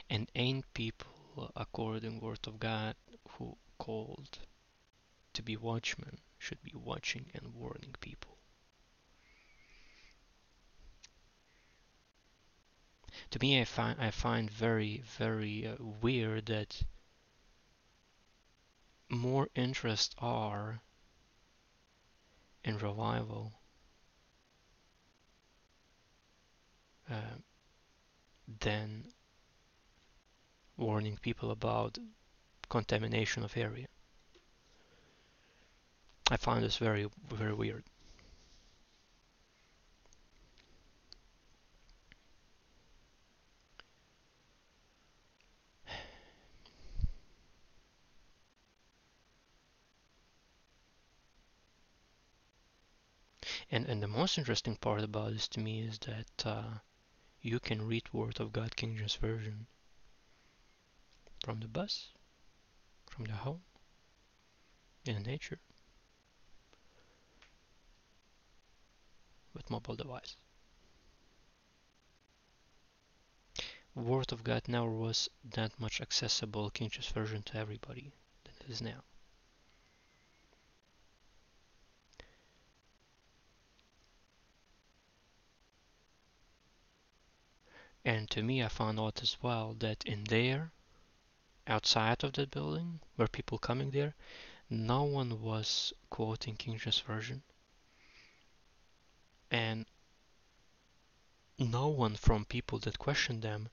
And 0.09 0.31
ain't 0.37 0.73
people, 0.75 1.51
according 1.57 2.21
word 2.21 2.47
of 2.47 2.61
God, 2.61 2.95
who 3.31 3.57
called 3.79 4.39
to 5.37 5.43
be 5.43 5.55
watchmen 5.55 6.19
should 6.38 6.62
be 6.62 6.73
watching 6.75 7.31
and 7.35 7.55
warning 7.55 7.95
people. 8.00 8.38
To 13.31 13.38
me, 13.38 13.61
I 13.61 13.66
find 13.66 14.00
I 14.00 14.11
find 14.11 14.50
very 14.50 15.02
very 15.19 15.66
uh, 15.66 15.76
weird 15.78 16.47
that 16.47 16.83
more 19.11 19.50
interests 19.55 20.14
are 20.19 20.81
in 22.64 22.78
revival 22.78 23.61
uh, 27.11 27.37
than 28.61 29.12
warning 30.78 31.19
people 31.19 31.50
about 31.50 31.99
contamination 32.71 33.45
of 33.45 33.55
area. 33.55 33.87
I 36.28 36.37
find 36.37 36.64
this 36.64 36.78
very, 36.78 37.09
very 37.28 37.54
weird. 37.54 37.85
And 53.71 53.87
and 53.87 54.02
the 54.02 54.09
most 54.09 54.38
interesting 54.38 54.76
part 54.76 55.02
about 55.02 55.33
this 55.33 55.49
to 55.49 55.61
me 55.61 55.80
is 55.83 55.99
that 56.00 56.47
uh, 56.47 56.78
you 57.40 57.61
can 57.61 57.87
read 57.87 58.12
Word 58.12 58.40
of 58.40 58.52
God 58.52 58.75
King 58.75 58.97
James 58.97 59.16
Version 59.16 59.66
from 61.45 61.61
the 61.61 61.68
bus, 61.68 62.09
from 63.09 63.25
the 63.26 63.33
home, 63.35 63.62
in 65.04 65.23
nature, 65.23 65.61
with 69.57 69.71
mobile 69.71 69.97
device. 69.97 70.37
Word 73.95 74.31
of 74.31 74.45
God 74.45 74.69
never 74.69 74.91
was 74.91 75.31
that 75.43 75.81
much 75.81 76.03
accessible 76.03 76.69
King 76.69 76.91
James 76.91 77.09
Version 77.09 77.43
to 77.45 77.57
everybody 77.57 78.13
than 78.45 78.55
it 78.61 78.71
is 78.71 78.83
now. 78.83 79.03
And 88.05 88.31
to 88.31 88.43
me, 88.43 88.63
I 88.63 88.69
found 88.69 89.01
out 89.01 89.23
as 89.23 89.39
well 89.43 89.75
that 89.79 90.05
in 90.05 90.25
there, 90.25 90.71
outside 91.67 92.23
of 92.23 92.35
that 92.35 92.51
building, 92.51 93.01
where 93.17 93.27
people 93.27 93.59
coming 93.59 93.91
there, 93.91 94.15
no 94.69 95.05
one 95.05 95.41
was 95.41 95.95
quoting 96.11 96.57
King 96.57 96.79
James 96.79 97.01
Version. 97.01 97.43
And 99.50 99.87
no 101.59 101.88
one 101.88 102.17
from 102.17 102.45
people 102.45 102.79
that 102.81 102.99
question 102.99 103.41
them, 103.41 103.69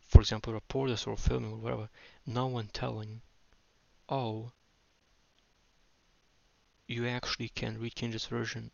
for 0.00 0.20
example, 0.20 0.52
reporters 0.52 1.06
or 1.06 1.16
filming 1.16 1.52
or 1.52 1.56
whatever, 1.56 1.88
no 2.26 2.46
one 2.46 2.68
telling, 2.72 3.20
oh, 4.08 4.52
you 6.86 7.06
actually 7.06 7.48
can 7.48 7.78
read 7.80 7.94
James 7.96 8.26
Version 8.26 8.70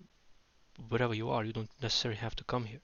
wherever 0.88 1.14
you 1.14 1.31
are. 1.31 1.45
You 1.45 1.52
don't 1.52 1.71
necessarily 1.81 2.21
have 2.21 2.37
to 2.37 2.45
come 2.45 2.64
here. 2.67 2.81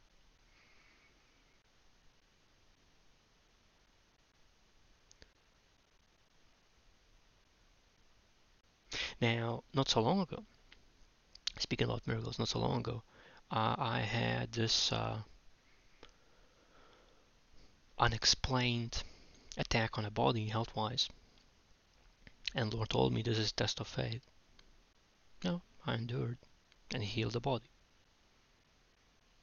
Now, 9.21 9.65
not 9.75 9.89
so 9.89 10.01
long 10.01 10.21
ago, 10.21 10.45
speaking 11.59 11.87
about 11.87 12.07
miracles, 12.07 12.39
not 12.39 12.49
so 12.49 12.61
long 12.61 12.79
ago, 12.79 13.03
uh, 13.51 13.77
I 13.79 14.01
had 14.01 14.53
this 14.53 14.93
uh, 14.93 15.23
unexplained 17.99 19.03
attack 19.57 19.97
on 19.97 20.05
a 20.05 20.11
body 20.11 20.49
health-wise, 20.49 21.09
and 22.55 22.73
Lord 22.73 22.91
told 22.91 23.13
me 23.13 23.23
this 23.23 23.39
is 23.39 23.53
test 23.53 23.81
of 23.81 23.89
faith. 23.89 24.29
No, 25.43 25.63
I 25.87 25.95
endured 25.95 26.39
and 26.93 27.03
healed 27.03 27.33
the 27.33 27.41
body. 27.41 27.71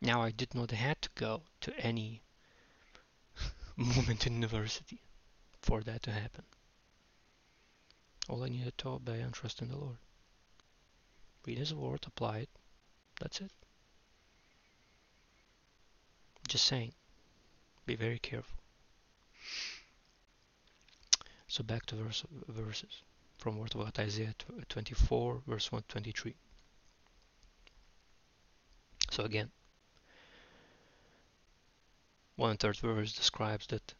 Now 0.01 0.21
I 0.21 0.31
did 0.31 0.53
not 0.53 0.71
have 0.71 1.01
to 1.01 1.09
go 1.15 1.43
to 1.61 1.75
any 1.79 2.21
moment 3.75 4.27
in 4.27 4.35
university 4.35 5.01
for 5.61 5.81
that 5.81 6.03
to 6.03 6.11
happen. 6.11 6.45
All 8.29 8.43
I 8.43 8.49
needed 8.49 8.77
to 8.79 8.89
obey 8.89 9.21
and 9.21 9.33
trust 9.33 9.61
in 9.61 9.69
the 9.69 9.77
Lord. 9.77 9.97
Read 11.45 11.57
His 11.57 11.73
Word, 11.73 12.05
apply 12.05 12.39
it. 12.39 12.49
That's 13.19 13.41
it. 13.41 13.51
Just 16.47 16.65
saying. 16.65 16.93
Be 17.85 17.95
very 17.95 18.19
careful. 18.19 18.57
So 21.47 21.63
back 21.63 21.85
to 21.87 21.95
verse, 21.95 22.23
verses 22.47 23.01
from 23.37 23.57
Word 23.57 23.75
of 23.75 23.81
God, 23.81 23.99
Isaiah 23.99 24.35
24, 24.67 25.41
verse 25.47 25.71
123. 25.71 26.35
So 29.11 29.23
again, 29.23 29.51
one 32.35 32.57
third 32.57 32.77
verse 32.77 33.13
describes 33.13 33.67
that 33.67 33.93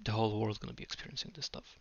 the 0.00 0.12
whole 0.12 0.40
world 0.40 0.52
is 0.52 0.58
going 0.58 0.70
to 0.70 0.74
be 0.74 0.82
experiencing 0.82 1.32
this 1.34 1.46
stuff 1.46 1.78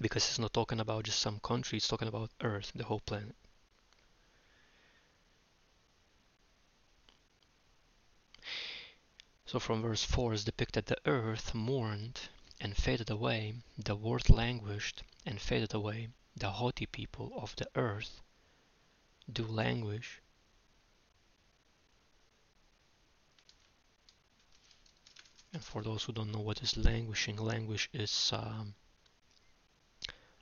because 0.00 0.28
it's 0.28 0.38
not 0.38 0.52
talking 0.52 0.80
about 0.80 1.04
just 1.04 1.20
some 1.20 1.38
country, 1.40 1.78
it's 1.78 1.88
talking 1.88 2.08
about 2.08 2.30
Earth, 2.40 2.72
the 2.74 2.84
whole 2.84 3.00
planet. 3.00 3.36
So 9.52 9.60
from 9.60 9.82
verse 9.82 10.02
4 10.02 10.32
is 10.32 10.44
depicted 10.44 10.86
the 10.86 10.96
earth 11.04 11.52
mourned 11.52 12.30
and 12.58 12.74
faded 12.74 13.10
away, 13.10 13.56
the 13.76 13.94
world 13.94 14.30
languished 14.30 15.02
and 15.26 15.38
faded 15.38 15.74
away, 15.74 16.08
the 16.34 16.52
haughty 16.52 16.86
people 16.86 17.34
of 17.36 17.54
the 17.56 17.68
earth 17.74 18.22
do 19.30 19.44
languish. 19.46 20.22
And 25.52 25.62
for 25.62 25.82
those 25.82 26.04
who 26.04 26.14
don't 26.14 26.32
know 26.32 26.40
what 26.40 26.62
is 26.62 26.78
languishing, 26.78 27.36
languish 27.36 27.90
is 27.92 28.32
um, 28.32 28.74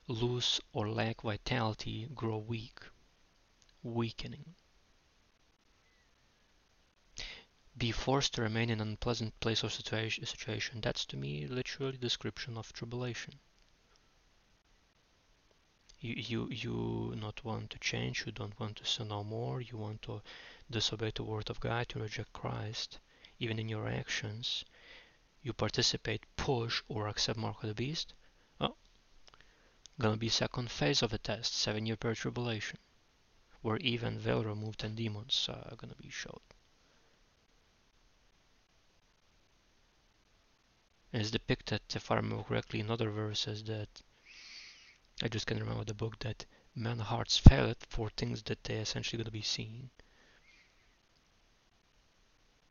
lose 0.06 0.60
or 0.72 0.88
lack 0.88 1.22
vitality, 1.22 2.06
grow 2.14 2.38
weak, 2.38 2.78
weakening. 3.82 4.54
Be 7.80 7.92
forced 7.92 8.34
to 8.34 8.42
remain 8.42 8.68
in 8.68 8.82
an 8.82 8.88
unpleasant 8.88 9.40
place 9.40 9.64
or 9.64 9.70
situation. 9.70 10.82
That's 10.82 11.06
to 11.06 11.16
me 11.16 11.46
literally 11.46 11.96
description 11.96 12.58
of 12.58 12.70
tribulation. 12.74 13.40
You, 15.98 16.12
you, 16.14 16.48
you 16.50 17.14
not 17.16 17.42
want 17.42 17.70
to 17.70 17.78
change, 17.78 18.26
you 18.26 18.32
don't 18.32 18.60
want 18.60 18.76
to 18.76 18.84
sin 18.84 19.08
no 19.08 19.24
more, 19.24 19.62
you 19.62 19.78
want 19.78 20.02
to 20.02 20.20
disobey 20.70 21.12
the 21.14 21.22
word 21.22 21.48
of 21.48 21.58
God, 21.58 21.88
to 21.88 22.00
reject 22.00 22.34
Christ, 22.34 22.98
even 23.38 23.58
in 23.58 23.70
your 23.70 23.88
actions. 23.88 24.62
You 25.42 25.54
participate, 25.54 26.26
push, 26.36 26.82
or 26.86 27.08
accept 27.08 27.38
mark 27.38 27.62
of 27.62 27.68
the 27.70 27.74
beast, 27.74 28.12
Oh, 28.60 28.76
Gonna 29.98 30.18
be 30.18 30.28
second 30.28 30.70
phase 30.70 31.00
of 31.00 31.12
the 31.12 31.18
test, 31.18 31.54
seven 31.54 31.86
year 31.86 31.96
period 31.96 32.18
tribulation, 32.18 32.78
where 33.62 33.78
even 33.78 34.18
veil 34.18 34.44
removed 34.44 34.84
and 34.84 34.94
demons 34.94 35.48
are 35.48 35.76
gonna 35.76 35.94
be 35.94 36.10
showed. 36.10 36.42
It's 41.12 41.30
depicted, 41.30 41.82
if 41.94 42.10
I 42.10 42.16
remember 42.16 42.44
correctly, 42.44 42.80
in 42.80 42.90
other 42.90 43.10
verses 43.10 43.64
that 43.64 44.02
I 45.22 45.28
just 45.28 45.46
can't 45.46 45.60
remember 45.60 45.84
the 45.84 45.94
book 45.94 46.18
that 46.20 46.46
men's 46.74 47.02
hearts 47.02 47.38
fail 47.38 47.74
for 47.88 48.10
things 48.10 48.42
that 48.44 48.64
they 48.64 48.76
essentially 48.76 49.22
gonna 49.22 49.30
be 49.30 49.42
seeing. 49.42 49.90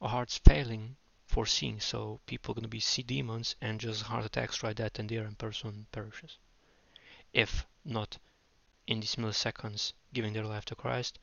Our 0.01 0.09
hearts 0.09 0.37
failing 0.37 0.97
for 1.27 1.45
seeing, 1.45 1.79
so 1.79 2.19
people 2.25 2.53
gonna 2.53 2.67
be 2.67 2.79
see 2.79 3.03
demons 3.03 3.55
and 3.61 3.79
just 3.79 4.03
heart 4.03 4.25
attacks 4.25 4.63
right 4.63 4.75
that 4.77 4.99
and 4.99 5.09
there 5.09 5.25
and 5.25 5.37
person 5.37 5.87
perishes 5.91 6.37
if 7.33 7.65
not 7.85 8.17
in 8.87 8.99
these 8.99 9.15
milliseconds 9.15 9.93
giving 10.13 10.33
their 10.33 10.45
life 10.45 10.65
to 10.65 10.75
Christ, 10.75 11.19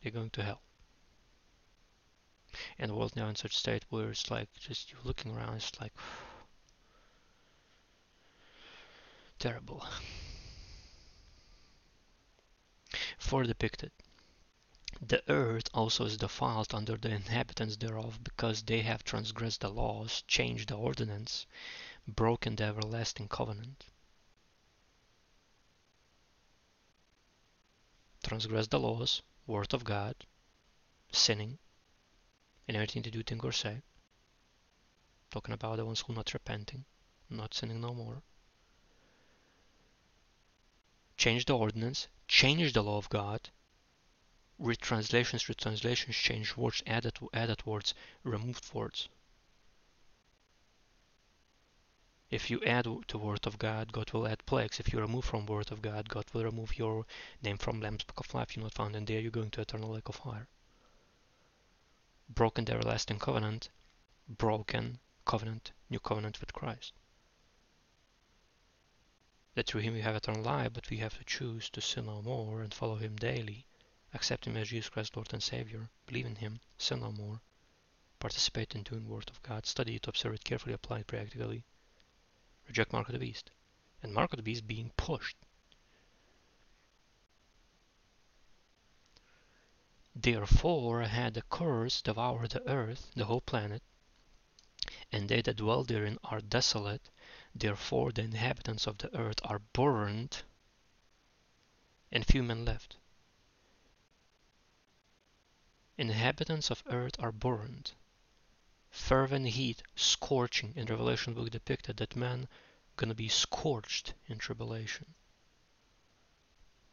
they're 0.00 0.12
going 0.12 0.30
to 0.30 0.42
hell. 0.44 0.62
And 2.78 2.94
world 2.94 3.14
now 3.14 3.28
in 3.28 3.36
such 3.36 3.56
state 3.56 3.84
where 3.88 4.10
it's 4.10 4.30
like 4.30 4.48
just 4.58 4.90
you 4.90 4.98
looking 5.04 5.32
around, 5.32 5.56
it's 5.56 5.80
like 5.80 5.92
terrible. 9.38 9.86
For 13.18 13.44
depicted. 13.44 13.92
The 15.00 15.22
earth 15.30 15.68
also 15.72 16.04
is 16.06 16.16
defiled 16.16 16.74
under 16.74 16.96
the 16.96 17.10
inhabitants 17.10 17.76
thereof, 17.76 18.24
because 18.24 18.62
they 18.62 18.82
have 18.82 19.04
transgressed 19.04 19.60
the 19.60 19.68
laws, 19.68 20.24
changed 20.26 20.70
the 20.70 20.76
ordinance, 20.76 21.46
broken 22.06 22.56
the 22.56 22.64
everlasting 22.64 23.28
covenant. 23.28 23.84
transgress 28.28 28.66
the 28.66 28.78
laws, 28.78 29.22
word 29.46 29.72
of 29.72 29.84
God, 29.84 30.14
sinning, 31.10 31.58
and 32.68 32.76
everything 32.76 33.02
to 33.02 33.10
do, 33.10 33.22
think, 33.22 33.42
or 33.42 33.50
say. 33.50 33.80
Talking 35.30 35.54
about 35.54 35.78
the 35.78 35.86
ones 35.86 36.04
who 36.06 36.12
not 36.12 36.32
repenting, 36.34 36.84
not 37.28 37.54
sinning 37.54 37.80
no 37.80 37.94
more. 37.94 38.22
Change 41.16 41.46
the 41.46 41.56
ordinance, 41.56 42.06
change 42.28 42.72
the 42.74 42.82
law 42.82 42.98
of 42.98 43.08
God. 43.08 43.48
Retranslations, 44.60 45.48
retranslations, 45.48 46.14
change 46.14 46.56
words, 46.56 46.82
added, 46.86 47.18
added 47.32 47.64
words, 47.66 47.94
removed 48.22 48.72
words. 48.74 49.08
If 52.30 52.50
you 52.50 52.62
add 52.64 52.86
to 53.08 53.18
Word 53.18 53.46
of 53.46 53.58
God, 53.58 53.90
God 53.90 54.12
will 54.12 54.28
add 54.28 54.44
plagues. 54.44 54.78
If 54.78 54.92
you 54.92 55.00
remove 55.00 55.24
from 55.24 55.46
Word 55.46 55.72
of 55.72 55.80
God, 55.80 56.10
God 56.10 56.26
will 56.34 56.44
remove 56.44 56.76
your 56.76 57.06
name 57.42 57.56
from 57.56 57.80
Lamb's 57.80 58.04
Book 58.04 58.20
of 58.20 58.34
Life. 58.34 58.54
You're 58.54 58.64
not 58.64 58.74
found, 58.74 58.94
and 58.94 59.06
there 59.06 59.20
you're 59.20 59.30
going 59.30 59.50
to 59.52 59.62
eternal 59.62 59.90
lake 59.90 60.10
of 60.10 60.16
fire. 60.16 60.46
Broken 62.28 62.64
the 62.64 62.74
everlasting 62.74 63.18
covenant, 63.18 63.70
broken 64.28 65.00
covenant, 65.24 65.72
new 65.88 65.98
covenant 65.98 66.40
with 66.40 66.52
Christ. 66.52 66.92
That 69.54 69.66
through 69.66 69.80
him 69.80 69.94
we 69.94 70.02
have 70.02 70.14
eternal 70.14 70.42
life, 70.42 70.72
but 70.72 70.90
we 70.90 70.98
have 70.98 71.16
to 71.18 71.24
choose 71.24 71.70
to 71.70 71.80
sin 71.80 72.06
no 72.06 72.22
more 72.22 72.62
and 72.62 72.72
follow 72.72 72.96
him 72.96 73.16
daily, 73.16 73.66
accept 74.12 74.46
him 74.46 74.56
as 74.56 74.68
Jesus 74.68 74.90
Christ, 74.90 75.16
Lord 75.16 75.32
and 75.32 75.42
Savior, 75.42 75.90
believe 76.06 76.26
in 76.26 76.36
him, 76.36 76.60
sin 76.76 77.00
no 77.00 77.12
more, 77.12 77.40
participate 78.20 78.74
in 78.74 78.82
doing 78.82 79.04
the 79.04 79.10
Word 79.10 79.30
of 79.30 79.42
God, 79.42 79.66
study 79.66 79.96
it, 79.96 80.06
observe 80.06 80.34
it 80.34 80.44
carefully, 80.44 80.74
apply 80.74 81.00
it 81.00 81.06
practically, 81.06 81.64
reject 82.66 82.92
Mark 82.92 83.08
of 83.08 83.14
the 83.14 83.18
Beast. 83.18 83.50
And 84.02 84.12
Mark 84.12 84.32
of 84.32 84.36
the 84.36 84.42
Beast 84.42 84.66
being 84.66 84.92
pushed. 84.96 85.36
Therefore 90.20 91.02
had 91.02 91.34
the 91.34 91.42
curse 91.42 92.02
devoured 92.02 92.50
the 92.50 92.68
earth, 92.68 93.12
the 93.14 93.26
whole 93.26 93.40
planet, 93.40 93.84
and 95.12 95.28
they 95.28 95.42
that 95.42 95.58
dwell 95.58 95.84
therein 95.84 96.18
are 96.24 96.40
desolate. 96.40 97.08
Therefore 97.54 98.10
the 98.10 98.22
inhabitants 98.22 98.88
of 98.88 98.98
the 98.98 99.16
earth 99.16 99.38
are 99.44 99.60
burned, 99.60 100.42
and 102.10 102.26
few 102.26 102.42
men 102.42 102.64
left. 102.64 102.96
Inhabitants 105.96 106.72
of 106.72 106.82
earth 106.86 107.14
are 107.20 107.30
burned. 107.30 107.92
Fervent 108.90 109.46
heat, 109.46 109.84
scorching 109.94 110.74
in 110.74 110.86
Revelation 110.86 111.32
book 111.32 111.50
depicted 111.50 111.98
that 111.98 112.16
man 112.16 112.48
gonna 112.96 113.14
be 113.14 113.28
scorched 113.28 114.14
in 114.26 114.38
tribulation. 114.38 115.14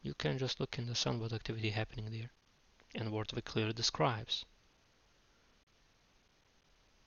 You 0.03 0.13
can 0.13 0.37
just 0.37 0.59
look 0.59 0.77
in 0.77 0.85
the 0.85 0.93
sun 0.93 1.19
what 1.19 1.33
activity 1.33 1.71
happening 1.71 2.11
there. 2.11 2.31
And 2.95 3.11
of 3.31 3.37
it 3.37 3.45
clearly 3.45 3.73
describes. 3.73 4.45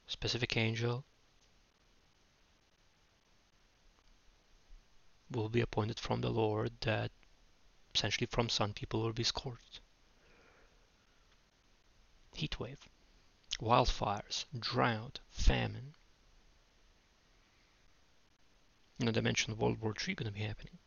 Specific 0.07 0.57
angel 0.57 1.05
will 5.31 5.49
be 5.49 5.61
appointed 5.61 5.99
from 5.99 6.21
the 6.21 6.31
Lord 6.31 6.73
that 6.83 7.11
essentially 7.95 8.27
from 8.27 8.49
sun 8.49 8.75
people 8.75 9.01
will 9.01 9.13
be 9.13 9.25
scorched. 9.25 9.81
Heat 12.35 12.61
wave, 12.61 12.89
wildfires, 13.61 14.45
drought, 14.59 15.21
famine, 15.31 15.95
know, 19.07 19.13
they 19.13 19.21
mentioned 19.21 19.59
World 19.59 19.79
War 19.79 19.95
III 19.95 20.15
going 20.15 20.33
to 20.33 20.39
be 20.39 20.45
happening. 20.45 20.79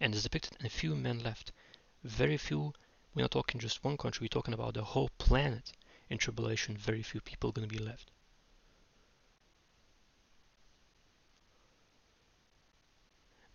And 0.00 0.14
it's 0.14 0.22
depicted 0.22 0.56
and 0.58 0.66
a 0.66 0.70
few 0.70 0.96
men 0.96 1.20
left. 1.22 1.52
Very 2.02 2.38
few, 2.38 2.72
we're 3.14 3.22
not 3.22 3.32
talking 3.32 3.60
just 3.60 3.84
one 3.84 3.98
country, 3.98 4.24
we're 4.24 4.28
talking 4.28 4.54
about 4.54 4.74
the 4.74 4.82
whole 4.82 5.10
planet 5.18 5.72
in 6.08 6.16
tribulation, 6.16 6.76
very 6.76 7.02
few 7.02 7.20
people 7.20 7.50
are 7.50 7.52
going 7.52 7.68
to 7.68 7.74
be 7.74 7.82
left. 7.82 8.10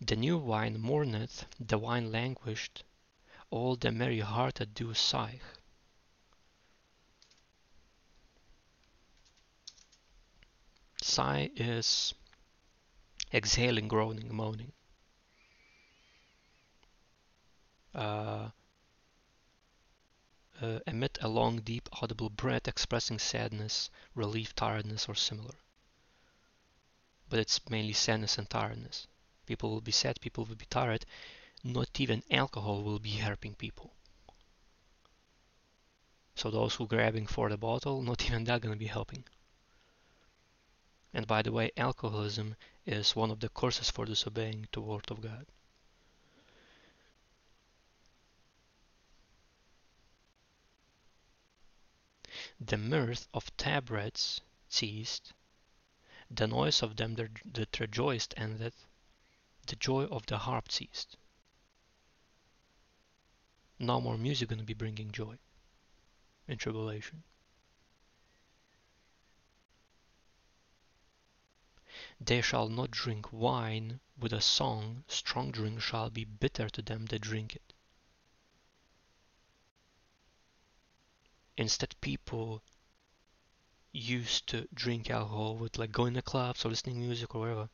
The 0.00 0.14
new 0.14 0.38
wine 0.38 0.80
mourneth, 0.80 1.46
the 1.58 1.78
wine 1.78 2.12
languished, 2.12 2.84
all 3.50 3.76
the 3.76 3.90
merry 3.90 4.20
hearted 4.20 4.74
do 4.74 4.94
sigh. 4.94 5.40
Sigh 11.02 11.50
is 11.56 12.14
exhaling, 13.32 13.88
groaning, 13.88 14.34
moaning. 14.34 14.72
Uh, 17.96 18.50
uh, 20.60 20.80
emit 20.86 21.16
a 21.22 21.28
long, 21.28 21.60
deep, 21.60 21.88
audible 22.02 22.28
breath 22.28 22.68
expressing 22.68 23.18
sadness, 23.18 23.88
relief, 24.14 24.54
tiredness, 24.54 25.08
or 25.08 25.14
similar. 25.14 25.54
But 27.30 27.38
it's 27.38 27.58
mainly 27.70 27.94
sadness 27.94 28.36
and 28.36 28.48
tiredness. 28.50 29.06
People 29.46 29.70
will 29.70 29.80
be 29.80 29.92
sad, 29.92 30.20
people 30.20 30.44
will 30.44 30.56
be 30.56 30.66
tired. 30.66 31.06
Not 31.64 31.98
even 31.98 32.22
alcohol 32.30 32.82
will 32.82 32.98
be 32.98 33.10
helping 33.28 33.54
people. 33.54 33.94
So 36.34 36.50
those 36.50 36.74
who 36.74 36.86
grabbing 36.86 37.26
for 37.26 37.48
the 37.48 37.56
bottle, 37.56 38.02
not 38.02 38.24
even 38.26 38.44
that 38.44 38.60
gonna 38.60 38.76
be 38.76 38.88
helping. 38.88 39.24
And 41.14 41.26
by 41.26 41.40
the 41.40 41.50
way, 41.50 41.70
alcoholism 41.78 42.56
is 42.84 43.16
one 43.16 43.30
of 43.30 43.40
the 43.40 43.48
curses 43.48 43.88
for 43.88 44.04
disobeying 44.04 44.68
the 44.72 44.82
word 44.82 45.10
of 45.10 45.22
God. 45.22 45.46
The 52.58 52.78
mirth 52.78 53.28
of 53.34 53.54
tabrets 53.58 54.40
ceased, 54.68 55.34
the 56.30 56.46
noise 56.46 56.82
of 56.82 56.96
them 56.96 57.14
that 57.16 57.78
rejoiced 57.78 58.32
ended, 58.36 58.72
the 59.66 59.76
joy 59.76 60.04
of 60.04 60.24
the 60.26 60.38
harp 60.38 60.72
ceased. 60.72 61.16
No 63.78 64.00
more 64.00 64.16
music 64.16 64.48
going 64.48 64.58
to 64.58 64.64
be 64.64 64.72
bringing 64.72 65.12
joy 65.12 65.38
in 66.48 66.56
tribulation. 66.56 67.24
They 72.18 72.40
shall 72.40 72.68
not 72.68 72.90
drink 72.90 73.32
wine 73.32 74.00
with 74.16 74.32
a 74.32 74.40
song, 74.40 75.04
strong 75.08 75.50
drink 75.50 75.82
shall 75.82 76.08
be 76.08 76.24
bitter 76.24 76.70
to 76.70 76.80
them 76.80 77.04
that 77.06 77.20
drink 77.20 77.54
it. 77.54 77.74
Instead, 81.58 81.94
people 82.00 82.62
used 83.92 84.46
to 84.46 84.68
drink 84.74 85.08
alcohol 85.08 85.56
with 85.56 85.78
like 85.78 85.90
going 85.90 86.12
to 86.14 86.22
clubs 86.22 86.64
or 86.64 86.68
listening 86.68 86.96
to 86.96 87.00
music 87.00 87.34
or 87.34 87.40
whatever. 87.40 87.68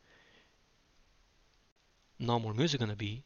No 2.18 2.38
more 2.38 2.55
music 2.55 2.79
gonna 2.79 2.95
be, 2.95 3.25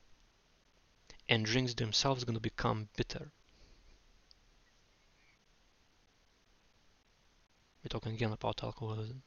and 1.29 1.45
drinks 1.45 1.75
themselves 1.75 2.25
gonna 2.25 2.41
become 2.41 2.89
bitter. 2.97 3.31
We're 7.83 7.89
talking 7.89 8.15
again 8.15 8.33
about 8.33 8.65
alcoholism. 8.65 9.23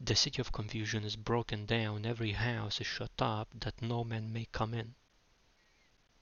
The 0.00 0.16
city 0.16 0.40
of 0.40 0.50
confusion 0.52 1.04
is 1.04 1.16
broken 1.16 1.66
down, 1.66 2.06
every 2.06 2.32
house 2.32 2.80
is 2.80 2.86
shut 2.86 3.12
up, 3.18 3.48
that 3.60 3.82
no 3.82 4.02
man 4.02 4.32
may 4.32 4.46
come 4.50 4.72
in. 4.72 4.94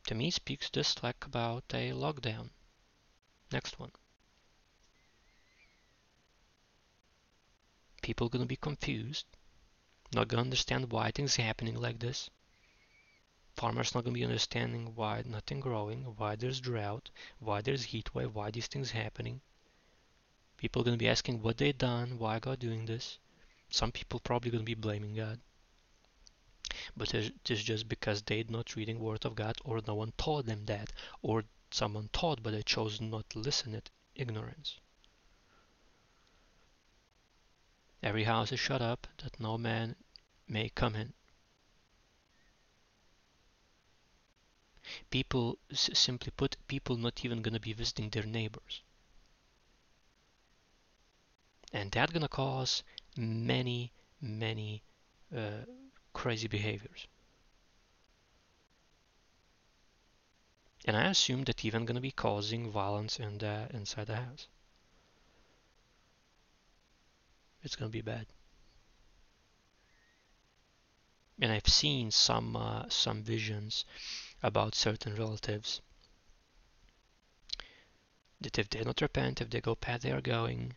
To 0.09 0.15
me 0.17 0.33
speaks 0.33 0.69
this 0.69 1.03
like 1.03 1.25
about 1.25 1.65
a 1.73 1.93
lockdown. 1.93 2.51
Next 3.53 3.79
one. 3.79 3.93
People 8.03 8.29
gonna 8.29 8.47
be 8.47 8.57
confused, 8.57 9.27
not 10.13 10.29
gonna 10.29 10.43
understand 10.43 10.91
why 10.91 11.11
things 11.11 11.37
happening 11.37 11.77
like 11.77 11.99
this. 11.99 12.31
Farmers 13.55 13.95
not 13.95 14.05
gonna 14.05 14.15
be 14.15 14.25
understanding 14.25 14.95
why 14.95 15.23
nothing 15.27 15.61
growing, 15.61 16.05
why 16.17 16.35
there's 16.37 16.61
drought, 16.61 17.11
why 17.39 17.61
there's 17.61 17.85
heat 17.85 18.15
wave, 18.15 18.35
why 18.35 18.51
these 18.51 18.67
things 18.67 18.91
happening. 18.91 19.41
People 20.57 20.83
gonna 20.83 20.97
be 20.97 21.09
asking 21.09 21.43
what 21.43 21.59
they 21.59 21.73
done, 21.73 22.19
why 22.19 22.39
God 22.39 22.59
doing 22.59 22.87
this. 22.87 23.19
Some 23.73 23.91
people 23.91 24.21
probably 24.21 24.51
going 24.51 24.61
to 24.61 24.67
be 24.67 24.75
blaming 24.75 25.15
God. 25.15 25.41
But 26.95 27.15
it 27.15 27.51
is 27.51 27.65
just 27.65 27.89
because 27.89 28.21
they're 28.21 28.45
not 28.47 28.77
reading 28.77 28.99
Word 28.99 29.25
of 29.25 29.35
God 29.35 29.57
or 29.65 29.81
no 29.87 29.95
one 29.95 30.13
taught 30.19 30.45
them 30.45 30.67
that 30.67 30.93
or 31.23 31.45
someone 31.75 32.09
taught 32.13 32.43
but 32.43 32.53
they 32.53 32.63
chose 32.63 33.01
not 33.01 33.29
to 33.31 33.39
listen 33.39 33.75
it 33.75 33.91
ignorance. 34.15 34.79
Every 38.03 38.25
house 38.25 38.51
is 38.51 38.59
shut 38.59 38.83
up 38.83 39.07
that 39.23 39.39
no 39.39 39.57
man 39.57 39.95
may 40.49 40.69
come 40.69 40.97
in. 40.97 41.13
People, 45.11 45.59
simply 45.73 46.33
put, 46.37 46.57
people 46.67 46.97
not 46.97 47.25
even 47.25 47.43
going 47.43 47.55
to 47.55 47.61
be 47.61 47.73
visiting 47.73 48.11
their 48.11 48.25
neighbors. 48.25 48.83
And 51.73 51.91
that's 51.91 52.13
going 52.13 52.23
to 52.23 52.29
cause 52.29 52.83
many, 53.17 53.93
many 54.21 54.83
uh, 55.35 55.65
crazy 56.13 56.49
behaviors. 56.49 57.07
And 60.85 60.97
I 60.97 61.05
assume 61.05 61.45
that 61.45 61.65
even 61.65 61.85
going 61.85 61.95
to 61.95 62.01
be 62.01 62.11
causing 62.11 62.71
violence 62.71 63.19
in 63.19 63.39
the, 63.39 63.69
inside 63.73 64.09
the 64.09 64.17
house. 64.17 64.49
It's 67.63 67.77
going 67.77 67.91
to 67.91 67.93
be 67.93 68.03
bad. 68.03 68.27
And 71.41 71.51
I've 71.51 71.69
seen 71.69 72.11
some 72.11 72.55
uh, 72.55 72.89
some 72.89 73.23
visions 73.23 73.85
about 74.43 74.75
certain 74.75 75.17
relatives 75.17 75.81
that 78.41 78.59
if 78.59 78.69
they 78.69 78.85
don't 78.85 79.01
repent, 79.01 79.41
if 79.41 79.51
they 79.51 79.61
go 79.61 79.75
path 79.75 80.03
they 80.03 80.13
are 80.13 80.21
going, 80.21 80.75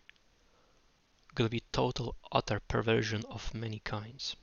gonna 1.35 1.49
be 1.49 1.63
total 1.71 2.15
utter 2.31 2.59
perversion 2.59 3.23
of 3.25 3.53
many 3.53 3.79
kinds. 3.79 4.35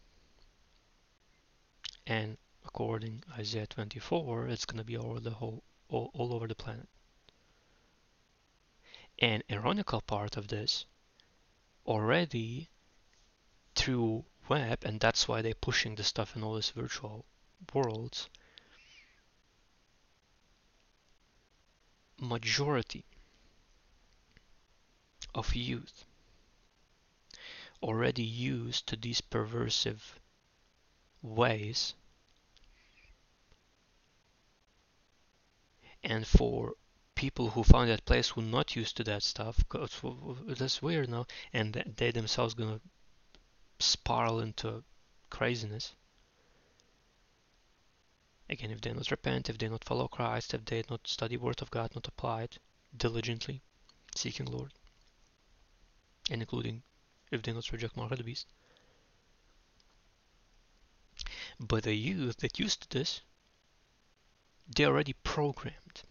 And 2.07 2.37
according 2.75 3.23
Isaiah 3.37 3.67
24, 3.67 4.49
it's 4.49 4.65
gonna 4.65 4.83
be 4.83 4.97
all 4.97 5.11
over 5.11 5.21
the 5.21 5.31
whole 5.31 5.63
all, 5.91 6.11
all 6.15 6.33
over 6.33 6.49
the 6.49 6.55
planet. 6.55 6.89
An 9.19 9.43
ironical 9.51 10.01
part 10.01 10.39
of 10.39 10.49
this, 10.49 10.87
already 11.87 12.71
through 13.75 14.25
web, 14.49 14.85
and 14.85 14.99
that's 14.99 15.29
why 15.29 15.43
they're 15.43 15.53
pushing 15.55 15.97
the 15.97 16.03
stuff 16.03 16.35
in 16.35 16.43
all 16.43 16.55
these 16.55 16.71
virtual 16.71 17.27
worlds, 17.75 18.31
majority 22.19 23.05
of 25.35 25.55
youth 25.55 26.07
already 27.83 28.25
used 28.25 28.87
to 28.87 28.97
these 28.97 29.21
perversive 29.21 30.01
ways 31.21 31.95
and 36.05 36.27
for 36.27 36.75
people 37.15 37.51
who 37.51 37.63
found 37.63 37.91
that 37.91 38.05
place 38.05 38.31
who 38.31 38.43
not 38.43 38.75
used 38.75 38.97
to 38.97 39.05
that 39.05 39.23
stuff 39.23 39.63
that's 40.49 40.83
weird 40.83 41.09
now 41.09 41.27
and 41.53 41.75
they 41.97 42.11
themselves 42.11 42.55
gonna 42.55 42.81
spiral 43.79 44.41
into 44.41 44.83
craziness. 45.31 45.95
Again 48.49 48.71
if 48.71 48.81
they 48.81 48.93
not 48.93 49.11
repent 49.11 49.49
if 49.49 49.59
they 49.59 49.69
not 49.69 49.85
follow 49.85 50.09
christ 50.09 50.55
if 50.55 50.65
they 50.65 50.83
not 50.91 51.07
study 51.07 51.37
word 51.37 51.63
of 51.63 51.71
god 51.71 51.95
not 51.95 52.09
apply 52.09 52.43
it 52.43 52.59
diligently 52.97 53.61
seeking 54.15 54.47
lord 54.47 54.73
and 56.31 56.41
including 56.41 56.83
if 57.31 57.43
they 57.43 57.53
not 57.53 57.71
reject 57.73 57.97
mark 57.97 58.13
of 58.13 58.19
the 58.19 58.25
beast. 58.25 58.47
But 61.59 61.85
the 61.85 61.95
youth 61.95 62.39
that 62.39 62.59
used 62.59 62.83
to 62.83 62.99
this 62.99 63.23
they're 64.69 64.89
already 64.89 65.15
programmed. 65.25 66.03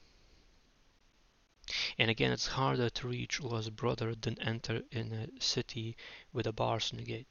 And 1.98 2.10
again, 2.12 2.32
it's 2.32 2.48
harder 2.48 2.90
to 2.90 3.08
reach 3.08 3.40
lost 3.40 3.76
brother 3.76 4.14
than 4.14 4.42
enter 4.42 4.82
in 4.92 5.14
a 5.14 5.42
city 5.42 5.96
with 6.34 6.48
a 6.48 6.52
bars 6.52 6.92
in 6.92 6.98
the 6.98 7.04
gate. 7.04 7.28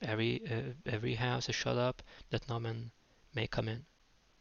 Every 0.00 0.42
uh, 0.48 0.74
every 0.84 1.14
house 1.14 1.48
is 1.48 1.54
shut 1.54 1.76
up 1.76 2.02
that 2.30 2.48
no 2.48 2.58
man 2.58 2.90
may 3.34 3.46
come 3.46 3.68
in, 3.68 3.86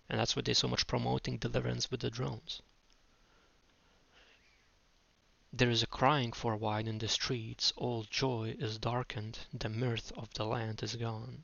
and 0.10 0.20
that's 0.20 0.36
why 0.36 0.42
they're 0.42 0.56
so 0.56 0.68
much 0.68 0.88
promoting 0.88 1.38
deliverance 1.38 1.90
with 1.92 2.02
the 2.02 2.10
drones. 2.10 2.62
There 5.54 5.70
is 5.70 5.84
a 5.84 5.88
crying 5.88 6.32
for 6.32 6.56
wine 6.56 6.88
in 6.88 6.98
the 6.98 7.10
streets, 7.10 7.74
all 7.76 8.04
joy 8.04 8.56
is 8.58 8.78
darkened, 8.78 9.40
the 9.52 9.68
mirth 9.68 10.12
of 10.14 10.34
the 10.34 10.46
land 10.46 10.82
is 10.82 10.96
gone. 10.96 11.44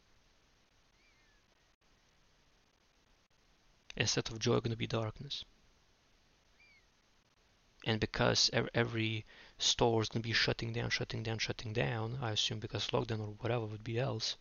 Instead 3.97 4.31
of 4.31 4.39
joy, 4.39 4.59
going 4.59 4.71
to 4.71 4.77
be 4.77 4.87
darkness. 4.87 5.43
And 7.83 7.99
because 7.99 8.49
every 8.53 9.25
store 9.57 10.03
is 10.03 10.09
going 10.09 10.21
to 10.21 10.27
be 10.29 10.33
shutting 10.33 10.71
down, 10.71 10.89
shutting 10.89 11.23
down, 11.23 11.39
shutting 11.39 11.73
down, 11.73 12.19
I 12.21 12.31
assume 12.31 12.59
because 12.59 12.87
lockdown 12.87 13.19
or 13.19 13.33
whatever 13.39 13.65
would 13.65 13.83
be 13.83 13.99
else, 13.99 14.37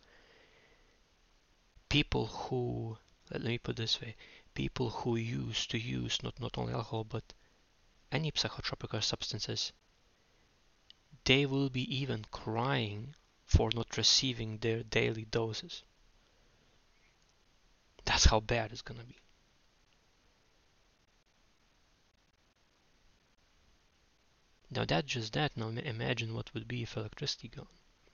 people 1.89 2.27
who, 2.27 2.97
let 3.31 3.41
me 3.43 3.57
put 3.57 3.75
this 3.75 3.99
way, 3.99 4.15
people 4.53 4.89
who 4.89 5.15
used 5.15 5.71
to 5.71 5.77
use 5.77 6.23
not, 6.23 6.39
not 6.39 6.57
only 6.57 6.73
alcohol 6.73 7.03
but 7.03 7.33
any 8.11 8.31
psychotropic 8.31 9.03
substances, 9.03 9.73
they 11.25 11.45
will 11.45 11.69
be 11.69 11.83
even 11.93 12.25
crying 12.31 13.15
for 13.45 13.69
not 13.73 13.97
receiving 13.97 14.57
their 14.57 14.83
daily 14.83 15.25
doses. 15.25 15.83
That's 18.05 18.25
how 18.25 18.39
bad 18.39 18.71
it's 18.71 18.81
gonna 18.81 19.03
be. 19.03 19.17
Now 24.69 24.85
that's 24.85 25.07
just 25.07 25.33
that. 25.33 25.55
Now 25.55 25.69
imagine 25.69 26.33
what 26.33 26.53
would 26.53 26.67
be 26.67 26.83
if 26.83 26.97
electricity 26.97 27.47
gone 27.47 27.67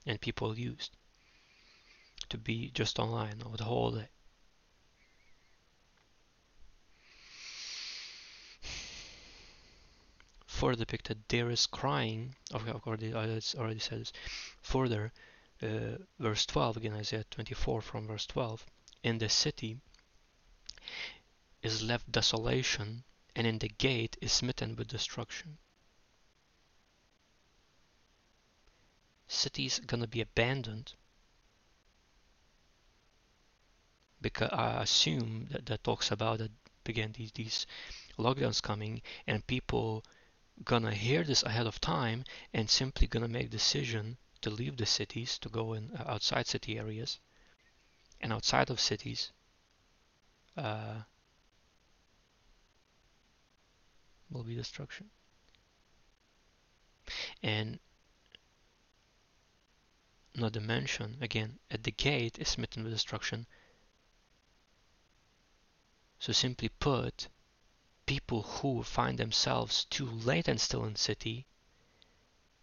and 0.06 0.20
people 0.20 0.58
used 0.58 0.96
to 2.28 2.38
be 2.38 2.70
just 2.70 2.98
online 2.98 3.42
over 3.44 3.56
the 3.56 3.64
whole 3.64 3.90
day. 3.92 4.08
Further 10.64 10.84
depicted 10.84 11.18
there 11.28 11.50
is 11.50 11.66
crying 11.66 12.34
okay 12.54 12.72
already 12.86 13.12
I 13.12 13.38
already 13.58 13.80
said 13.80 14.00
this 14.00 14.12
further 14.62 15.12
uh, 15.62 15.98
verse 16.18 16.46
12 16.46 16.78
again 16.78 16.94
Isaiah 16.94 17.24
24 17.30 17.82
from 17.82 18.06
verse 18.06 18.24
12 18.24 18.64
in 19.02 19.18
the 19.18 19.28
city 19.28 19.76
is 21.62 21.82
left 21.82 22.10
desolation 22.10 23.04
and 23.36 23.46
in 23.46 23.58
the 23.58 23.68
gate 23.68 24.16
is 24.22 24.32
smitten 24.32 24.74
with 24.76 24.88
destruction. 24.88 25.58
Cities 29.26 29.80
gonna 29.86 30.06
be 30.06 30.22
abandoned 30.22 30.94
because 34.20 34.50
I 34.50 34.82
assume 34.82 35.48
that 35.50 35.66
that 35.66 35.84
talks 35.84 36.10
about 36.10 36.38
that 36.38 36.52
again 36.86 37.12
these 37.16 37.32
these 37.32 37.66
lockdowns 38.18 38.62
coming 38.62 39.02
and 39.26 39.46
people 39.46 40.04
gonna 40.62 40.94
hear 40.94 41.24
this 41.24 41.42
ahead 41.42 41.66
of 41.66 41.80
time 41.80 42.24
and 42.52 42.70
simply 42.70 43.06
gonna 43.06 43.28
make 43.28 43.50
decision 43.50 44.16
to 44.40 44.50
leave 44.50 44.76
the 44.76 44.86
cities 44.86 45.38
to 45.38 45.48
go 45.48 45.72
in 45.72 45.90
uh, 45.96 46.04
outside 46.06 46.46
city 46.46 46.78
areas 46.78 47.18
and 48.20 48.32
outside 48.32 48.70
of 48.70 48.78
cities 48.78 49.32
uh, 50.56 51.00
will 54.30 54.44
be 54.44 54.54
destruction. 54.54 55.10
And 57.42 57.78
not 60.34 60.52
to 60.54 60.60
mention 60.60 61.18
again 61.20 61.58
at 61.70 61.84
the 61.84 61.92
gate 61.92 62.38
is 62.38 62.48
smitten 62.48 62.82
with 62.82 62.92
destruction. 62.92 63.46
So 66.18 66.32
simply 66.32 66.70
put 66.70 67.28
people 68.06 68.42
who 68.42 68.82
find 68.82 69.18
themselves 69.18 69.84
too 69.86 70.06
late 70.06 70.48
and 70.48 70.60
still 70.60 70.84
in 70.84 70.96
city, 70.96 71.46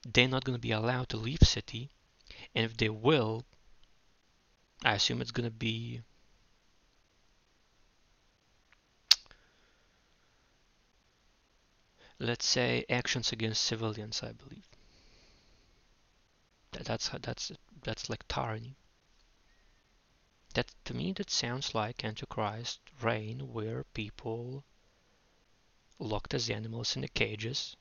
they're 0.06 0.28
not 0.28 0.44
going 0.44 0.56
to 0.56 0.62
be 0.62 0.72
allowed 0.72 1.10
to 1.10 1.18
leave 1.18 1.40
city. 1.42 1.90
And 2.56 2.66
if 2.66 2.78
they 2.78 2.90
will, 2.90 3.46
I 4.84 4.94
assume 4.94 5.22
it's 5.22 5.32
going 5.32 5.50
to 5.50 5.56
be 5.56 6.02
let's 12.22 12.46
say 12.46 12.86
actions 12.88 13.32
against 13.32 13.64
civilians, 13.64 14.22
I 14.22 14.32
believe. 14.32 14.68
That's 16.72 17.10
that's 17.10 17.52
that's 17.84 18.10
like 18.10 18.28
tyranny. 18.28 18.76
That 20.54 20.72
to 20.86 20.94
me 20.94 21.14
that 21.14 21.30
sounds 21.30 21.74
like 21.74 22.06
Antichrist 22.06 22.80
reign 23.02 23.52
where 23.52 23.84
people 23.84 24.64
locked 26.02 26.34
as 26.34 26.48
the 26.48 26.54
animals 26.54 26.96
in 26.96 27.04
the 27.04 27.08
cages 27.08 27.76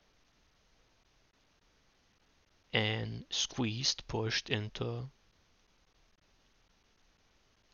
and 2.71 3.25
squeezed, 3.29 4.07
pushed 4.07 4.49
into 4.49 5.09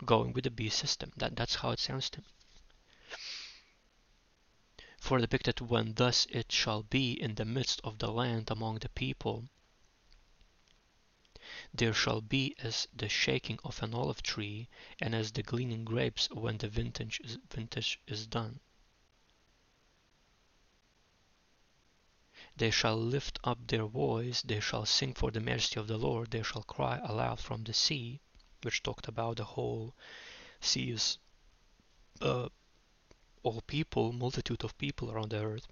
going 0.06 0.34
with 0.34 0.46
the 0.46 0.52
beast 0.52 0.80
system. 0.80 1.12
That, 1.18 1.36
that's 1.36 1.56
how 1.56 1.72
it 1.72 1.80
sounds 1.80 2.10
to 2.12 2.22
me. 2.22 2.28
For 5.00 5.20
the 5.20 5.28
depicted 5.28 5.62
when 5.62 5.94
thus 5.94 6.26
it 6.30 6.52
shall 6.52 6.84
be 6.84 7.14
in 7.14 7.36
the 7.36 7.46
midst 7.46 7.82
of 7.84 8.00
the 8.00 8.12
land 8.12 8.50
among 8.50 8.80
the 8.80 8.90
people, 8.90 9.48
there 11.74 11.94
shall 11.94 12.22
be 12.22 12.56
as 12.60 12.88
the 12.94 13.08
shaking 13.08 13.60
of 13.64 13.82
an 13.84 13.94
olive 13.94 14.22
tree, 14.24 14.68
and 15.00 15.14
as 15.14 15.32
the 15.32 15.44
gleaning 15.44 15.86
grapes 15.86 16.30
when 16.32 16.58
the 16.58 16.68
vintage 16.68 17.22
is, 17.24 17.38
vintage 17.50 18.00
is 18.08 18.28
done. 18.28 18.60
They 22.58 22.72
shall 22.72 22.98
lift 22.98 23.38
up 23.43 23.67
their 23.67 23.86
voice, 23.86 24.41
they 24.41 24.60
shall 24.60 24.88
sing 24.88 25.13
for 25.13 25.30
the 25.30 25.39
mercy 25.39 25.80
of 25.80 25.86
the 25.88 25.98
Lord, 25.98 26.32
they 26.32 26.41
shall 26.41 26.63
cry 26.63 26.98
aloud 27.04 27.39
from 27.39 27.63
the 27.63 27.74
sea, 27.74 28.20
which 28.63 28.82
talked 28.82 29.08
about 29.08 29.38
the 29.38 29.43
whole 29.43 29.93
seas, 30.60 31.20
uh, 32.20 32.50
all 33.43 33.62
people, 33.62 34.12
multitude 34.12 34.63
of 34.63 34.76
people 34.80 35.12
around 35.12 35.30
the 35.30 35.43
earth. 35.43 35.67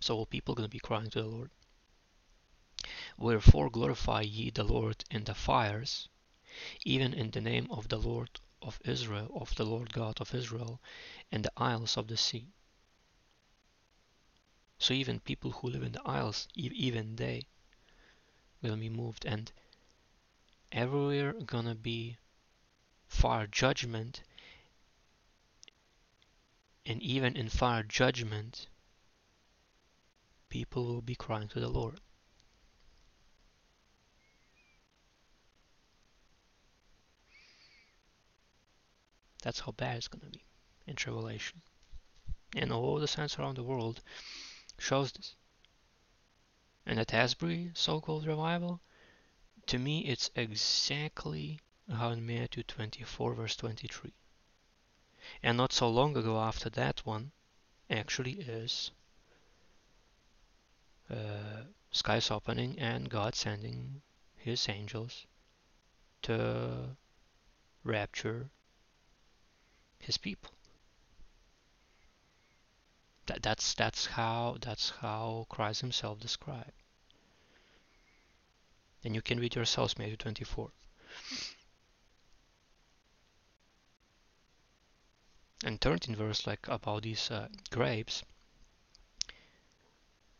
So 0.00 0.16
all 0.16 0.24
people 0.24 0.52
are 0.52 0.56
going 0.56 0.70
to 0.70 0.72
be 0.72 0.78
crying 0.78 1.10
to 1.10 1.22
the 1.22 1.28
Lord. 1.28 1.50
Wherefore 3.18 3.68
glorify 3.68 4.22
ye 4.22 4.48
the 4.48 4.64
Lord 4.64 5.04
in 5.10 5.24
the 5.24 5.34
fires, 5.34 6.08
even 6.86 7.12
in 7.12 7.30
the 7.30 7.42
name 7.42 7.70
of 7.70 7.88
the 7.88 7.98
Lord 7.98 8.40
of 8.62 8.80
Israel, 8.86 9.30
of 9.38 9.54
the 9.56 9.66
Lord 9.66 9.92
God 9.92 10.18
of 10.18 10.34
Israel, 10.34 10.80
and 11.30 11.44
the 11.44 11.52
isles 11.58 11.98
of 11.98 12.08
the 12.08 12.16
sea. 12.16 12.54
So 14.78 14.94
even 14.94 15.20
people 15.20 15.50
who 15.50 15.68
live 15.68 15.82
in 15.82 15.92
the 15.92 16.02
isles, 16.04 16.48
even 16.54 17.16
they 17.16 17.46
will 18.62 18.76
be 18.76 18.88
moved, 18.88 19.24
and 19.24 19.50
everywhere 20.70 21.32
gonna 21.32 21.74
be 21.74 22.18
fire 23.08 23.46
judgment, 23.46 24.22
and 26.84 27.02
even 27.02 27.36
in 27.36 27.48
fire 27.48 27.82
judgment, 27.82 28.68
people 30.48 30.84
will 30.84 31.02
be 31.02 31.14
crying 31.14 31.48
to 31.48 31.60
the 31.60 31.68
Lord. 31.68 32.00
That's 39.42 39.60
how 39.60 39.72
bad 39.72 39.98
it's 39.98 40.08
to 40.08 40.16
be 40.18 40.42
in 40.86 40.96
tribulation. 40.96 41.62
And 42.56 42.72
all 42.72 42.98
the 42.98 43.06
saints 43.06 43.38
around 43.38 43.56
the 43.56 43.62
world 43.62 44.00
shows 44.78 45.12
this. 45.12 45.34
And 46.84 47.00
at 47.00 47.12
Asbury 47.12 47.72
so-called 47.74 48.26
revival, 48.26 48.80
to 49.66 49.78
me 49.78 50.06
it's 50.06 50.30
exactly 50.34 51.60
how 51.90 52.10
in 52.10 52.26
Matthew 52.26 52.62
24 52.62 53.34
verse 53.34 53.56
23. 53.56 54.12
And 55.42 55.56
not 55.56 55.72
so 55.72 55.88
long 55.88 56.16
ago 56.16 56.38
after 56.38 56.70
that 56.70 57.04
one 57.04 57.32
actually 57.90 58.40
is 58.40 58.90
uh, 61.10 61.62
skies 61.90 62.30
opening 62.30 62.78
and 62.78 63.08
God 63.08 63.34
sending 63.34 64.02
his 64.36 64.68
angels 64.68 65.26
to 66.22 66.96
rapture 67.84 68.50
his 69.98 70.18
people. 70.18 70.55
That, 73.26 73.42
that's 73.42 73.74
that's 73.74 74.06
how 74.06 74.56
that's 74.60 74.90
how 75.00 75.46
Christ 75.48 75.80
himself 75.80 76.20
described. 76.20 76.72
And 79.02 79.14
you 79.14 79.22
can 79.22 79.40
read 79.40 79.54
yourselves 79.54 79.98
Matthew 79.98 80.16
24. 80.16 80.70
And 85.64 85.80
13 85.80 86.14
verse 86.14 86.46
like 86.46 86.68
about 86.68 87.02
these 87.02 87.30
uh, 87.30 87.48
grapes 87.70 88.22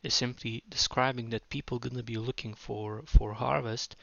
is 0.03 0.14
simply 0.14 0.62
describing 0.68 1.31
that 1.31 1.49
people 1.49 1.81
gonna 1.81 2.03
be 2.03 2.16
looking 2.16 2.55
for 2.55 3.03
for 3.07 3.35
harvest, 3.35 3.96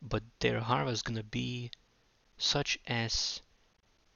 but 0.00 0.22
their 0.38 0.60
harvest 0.60 1.04
gonna 1.04 1.22
be 1.22 1.70
such 2.38 2.78
as 2.86 3.42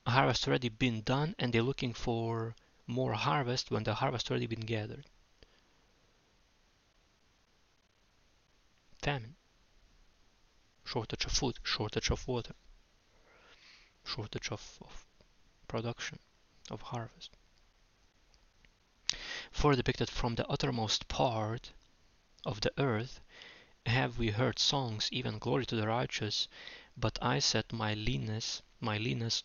harvest 0.07 0.49
already 0.49 0.71
been 0.71 1.03
done 1.03 1.35
and 1.39 1.53
they're 1.53 1.63
looking 1.63 1.93
for 1.93 2.55
more 2.87 3.15
harvest 3.15 3.71
when 3.71 3.85
the 3.85 3.95
harvest 3.95 4.31
already 4.31 4.47
been 4.47 4.61
gathered. 4.61 5.07
Famine. 9.03 9.37
Shortage 10.85 11.25
of 11.25 11.33
food, 11.33 11.59
shortage 11.63 12.11
of 12.11 12.27
water, 12.29 12.55
shortage 14.05 14.51
of, 14.51 14.79
of 14.83 15.05
production, 15.67 16.19
of 16.71 16.83
harvest. 16.83 17.31
For 19.51 19.75
depicted 19.75 20.11
from 20.11 20.35
the 20.35 20.47
uttermost 20.49 21.09
part 21.09 21.73
of 22.45 22.61
the 22.61 22.73
earth 22.79 23.21
have 23.87 24.19
we 24.19 24.31
heard 24.31 24.59
songs, 24.59 25.09
even 25.13 25.39
glory 25.39 25.67
to 25.67 25.77
the 25.77 25.87
righteous, 25.87 26.49
but 26.97 27.19
I 27.23 27.39
said 27.39 27.73
my 27.73 27.95
leanness, 27.95 28.63
my 28.81 28.99
leanness 28.99 29.43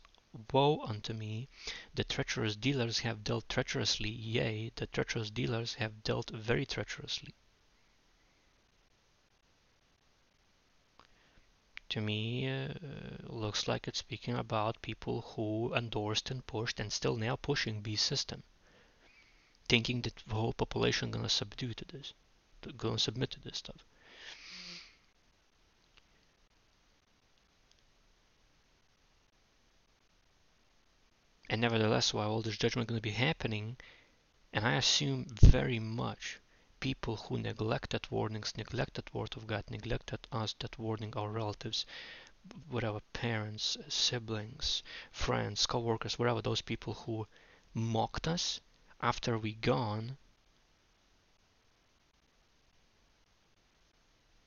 Woe 0.53 0.83
unto 0.83 1.11
me! 1.11 1.49
The 1.95 2.03
treacherous 2.03 2.55
dealers 2.55 2.99
have 2.99 3.23
dealt 3.23 3.49
treacherously, 3.49 4.11
yea, 4.11 4.71
the 4.75 4.85
treacherous 4.85 5.31
dealers 5.31 5.73
have 5.73 6.03
dealt 6.03 6.29
very 6.29 6.67
treacherously. 6.67 7.33
To 11.89 11.99
me, 11.99 12.47
uh, 12.47 12.75
looks 13.23 13.67
like 13.67 13.87
it's 13.87 13.97
speaking 13.97 14.35
about 14.35 14.83
people 14.83 15.21
who 15.21 15.73
endorsed 15.73 16.29
and 16.29 16.45
pushed 16.45 16.79
and 16.79 16.93
still 16.93 17.15
now 17.15 17.35
pushing 17.35 17.81
B 17.81 17.95
system, 17.95 18.43
thinking 19.67 20.03
that 20.03 20.17
the 20.27 20.35
whole 20.35 20.53
population 20.53 21.09
gonna 21.09 21.29
subdue 21.29 21.73
to 21.73 21.85
this, 21.85 22.13
gonna 22.77 22.99
submit 22.99 23.31
to 23.31 23.39
this 23.39 23.57
stuff. 23.57 23.83
And 31.51 31.61
nevertheless, 31.61 32.13
while 32.13 32.29
all 32.29 32.43
this 32.43 32.57
judgment 32.57 32.85
is 32.85 32.89
going 32.91 32.99
to 32.99 33.01
be 33.01 33.09
happening, 33.09 33.77
and 34.53 34.67
I 34.67 34.75
assume 34.75 35.25
very 35.41 35.79
much 35.79 36.39
people 36.79 37.17
who 37.17 37.39
neglected 37.39 38.05
warnings, 38.11 38.55
neglected 38.55 39.11
word 39.15 39.35
of 39.35 39.47
God, 39.47 39.63
neglected 39.67 40.27
us, 40.31 40.53
that 40.59 40.77
warning 40.77 41.11
our 41.15 41.29
relatives, 41.29 41.87
whatever 42.69 42.99
parents, 43.13 43.77
siblings, 43.87 44.83
friends, 45.11 45.65
co-workers, 45.65 46.19
whatever 46.19 46.43
those 46.43 46.61
people 46.61 46.93
who 46.93 47.27
mocked 47.73 48.27
us 48.27 48.61
after 49.01 49.35
we 49.35 49.53
gone, 49.53 50.17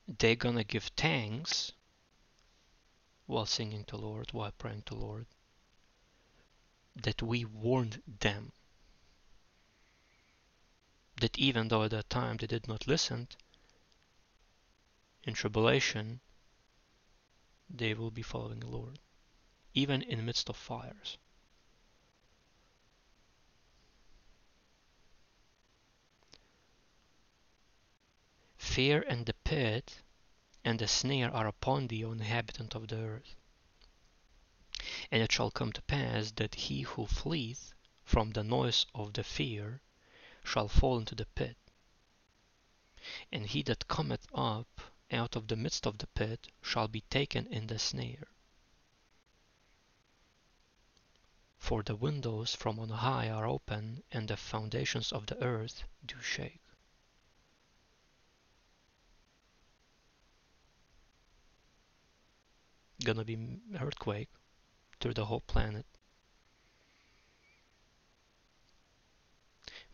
they're 0.07 0.35
gonna 0.37 0.63
give 0.63 0.85
thanks 0.95 1.73
while 3.25 3.45
singing 3.45 3.83
to 3.85 3.97
Lord, 3.97 4.31
while 4.31 4.51
praying 4.51 4.83
to 4.83 4.95
Lord 4.95 5.25
that 6.95 7.21
we 7.21 7.45
warned 7.45 8.01
them. 8.19 8.51
That 11.19 11.37
even 11.37 11.67
though 11.67 11.83
at 11.83 11.91
that 11.91 12.09
time 12.09 12.37
they 12.37 12.47
did 12.47 12.67
not 12.67 12.87
listen, 12.87 13.27
in 15.23 15.33
tribulation 15.33 16.19
they 17.69 17.93
will 17.93 18.11
be 18.11 18.21
following 18.21 18.59
the 18.59 18.67
Lord, 18.67 18.99
even 19.73 20.01
in 20.01 20.17
the 20.17 20.23
midst 20.23 20.49
of 20.49 20.57
fires. 20.57 21.17
Fear 28.57 29.03
and 29.07 29.25
the 29.25 29.33
pit 29.33 30.01
and 30.65 30.79
the 30.79 30.87
snare 30.87 31.31
are 31.33 31.47
upon 31.47 31.87
thee, 31.87 32.03
O 32.05 32.11
inhabitant 32.11 32.75
of 32.75 32.87
the 32.87 32.97
earth. 32.97 33.35
And 35.13 35.21
it 35.21 35.31
shall 35.31 35.51
come 35.51 35.71
to 35.73 35.81
pass 35.83 36.31
that 36.37 36.55
he 36.55 36.81
who 36.81 37.05
fleeth 37.05 37.75
from 38.03 38.31
the 38.31 38.43
noise 38.43 38.87
of 38.95 39.13
the 39.13 39.23
fear 39.23 39.79
shall 40.43 40.67
fall 40.67 40.97
into 40.97 41.13
the 41.13 41.27
pit. 41.27 41.55
And 43.31 43.45
he 43.45 43.61
that 43.61 43.87
cometh 43.87 44.25
up 44.33 44.81
out 45.11 45.35
of 45.35 45.49
the 45.49 45.55
midst 45.55 45.85
of 45.85 45.99
the 45.99 46.07
pit 46.07 46.47
shall 46.63 46.87
be 46.87 47.01
taken 47.11 47.45
in 47.45 47.67
the 47.67 47.77
snare. 47.77 48.27
For 51.59 51.83
the 51.83 51.95
windows 51.95 52.55
from 52.55 52.79
on 52.79 52.89
high 52.89 53.29
are 53.29 53.45
open, 53.45 54.01
and 54.11 54.27
the 54.27 54.35
foundations 54.35 55.11
of 55.11 55.27
the 55.27 55.39
earth 55.43 55.83
do 56.03 56.19
shake. 56.23 56.63
Gonna 63.03 63.23
be 63.23 63.59
earthquake, 63.79 64.29
through 65.03 65.13
the 65.13 65.25
whole 65.25 65.41
planet. 65.41 65.85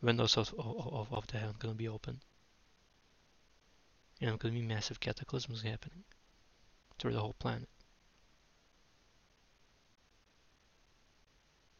Windows 0.03 0.37
of, 0.37 0.53
of, 0.59 1.11
of 1.11 1.25
the 1.25 1.39
going 1.57 1.73
to 1.73 1.77
be 1.77 1.87
open. 1.87 2.21
And 4.21 4.29
to 4.53 4.61
be 4.61 4.67
massive 4.67 4.99
cataclysms 4.99 5.63
happening 5.63 6.03
through 6.99 7.13
the 7.13 7.19
whole 7.19 7.35
planet. 7.39 7.69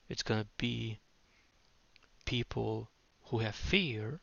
It's 0.10 0.24
going 0.24 0.42
to 0.42 0.50
be 0.58 0.98
people 2.26 2.90
who 3.26 3.38
have 3.40 3.54
fear 3.54 4.22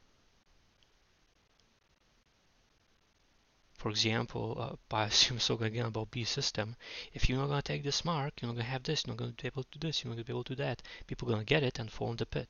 For 3.76 3.90
example, 3.90 4.56
uh, 4.58 4.76
by 4.88 5.04
assume 5.04 5.38
so 5.38 5.56
again 5.58 5.86
about 5.86 6.10
B 6.10 6.24
system, 6.24 6.76
if 7.12 7.28
you're 7.28 7.38
not 7.38 7.48
gonna 7.48 7.62
take 7.62 7.82
this 7.82 8.04
mark, 8.04 8.40
you're 8.40 8.48
not 8.48 8.56
gonna 8.56 8.64
have 8.64 8.82
this, 8.82 9.04
you're 9.06 9.14
not 9.14 9.18
gonna 9.18 9.32
be 9.32 9.46
able 9.46 9.64
to 9.64 9.78
do 9.78 9.86
this, 9.86 10.02
you're 10.02 10.10
not 10.10 10.16
gonna 10.16 10.24
be 10.24 10.32
able 10.32 10.44
to 10.44 10.56
do 10.56 10.62
that. 10.62 10.82
People 11.06 11.28
are 11.28 11.32
gonna 11.32 11.44
get 11.44 11.62
it 11.62 11.78
and 11.78 11.92
fall 11.92 12.10
in 12.10 12.16
the 12.16 12.26
pit. 12.26 12.48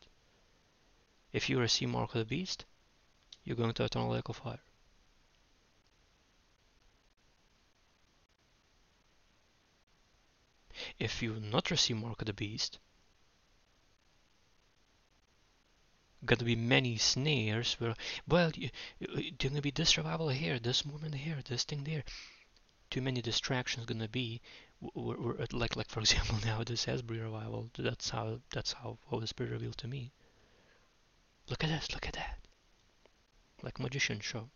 If 1.33 1.51
you 1.51 1.59
receive 1.59 1.89
mark 1.89 2.15
of 2.15 2.21
the 2.21 2.25
beast, 2.25 2.65
you're 3.43 3.57
going 3.57 3.75
to 3.75 3.85
eternal 3.85 4.11
lake 4.11 4.29
of 4.29 4.37
fire. 4.37 4.61
If 10.99 11.23
you're 11.23 11.41
not 11.41 11.71
receive 11.71 11.97
mark 11.97 12.23
of 12.23 12.27
the 12.27 12.33
beast, 12.33 12.79
to 16.27 16.45
be 16.45 16.57
many 16.57 16.97
snares 16.97 17.75
where, 17.79 17.95
well, 18.29 18.51
you, 18.55 18.71
going 19.39 19.55
to 19.55 19.63
be 19.63 19.71
this 19.71 19.97
revival 19.97 20.29
here, 20.29 20.59
this 20.59 20.85
moment 20.85 21.15
here, 21.15 21.39
this 21.49 21.65
thing 21.65 21.85
there. 21.85 22.05
too 22.91 23.03
many 23.03 23.21
distractions 23.21 23.87
gonna 23.87 24.09
be 24.09 24.41
we're, 24.95 25.17
we're, 25.19 25.47
like 25.53 25.77
like 25.77 25.89
for 25.89 26.01
example 26.07 26.39
now 26.45 26.63
this 26.65 26.87
Asbury 26.89 27.21
revival 27.21 27.71
that's 27.79 28.11
how 28.11 28.41
that's 28.53 28.73
how 28.73 28.99
Holy 29.07 29.27
Spirit 29.27 29.53
revealed 29.53 29.77
to 29.79 29.89
me. 29.89 30.13
Look 31.49 31.65
at 31.65 31.71
this 31.71 31.93
look 31.93 32.07
at 32.07 32.15
that. 32.15 32.39
Like 33.63 33.79
magician 33.81 34.21
show. 34.21 34.49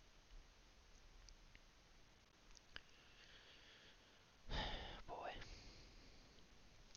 Boy. 5.07 5.31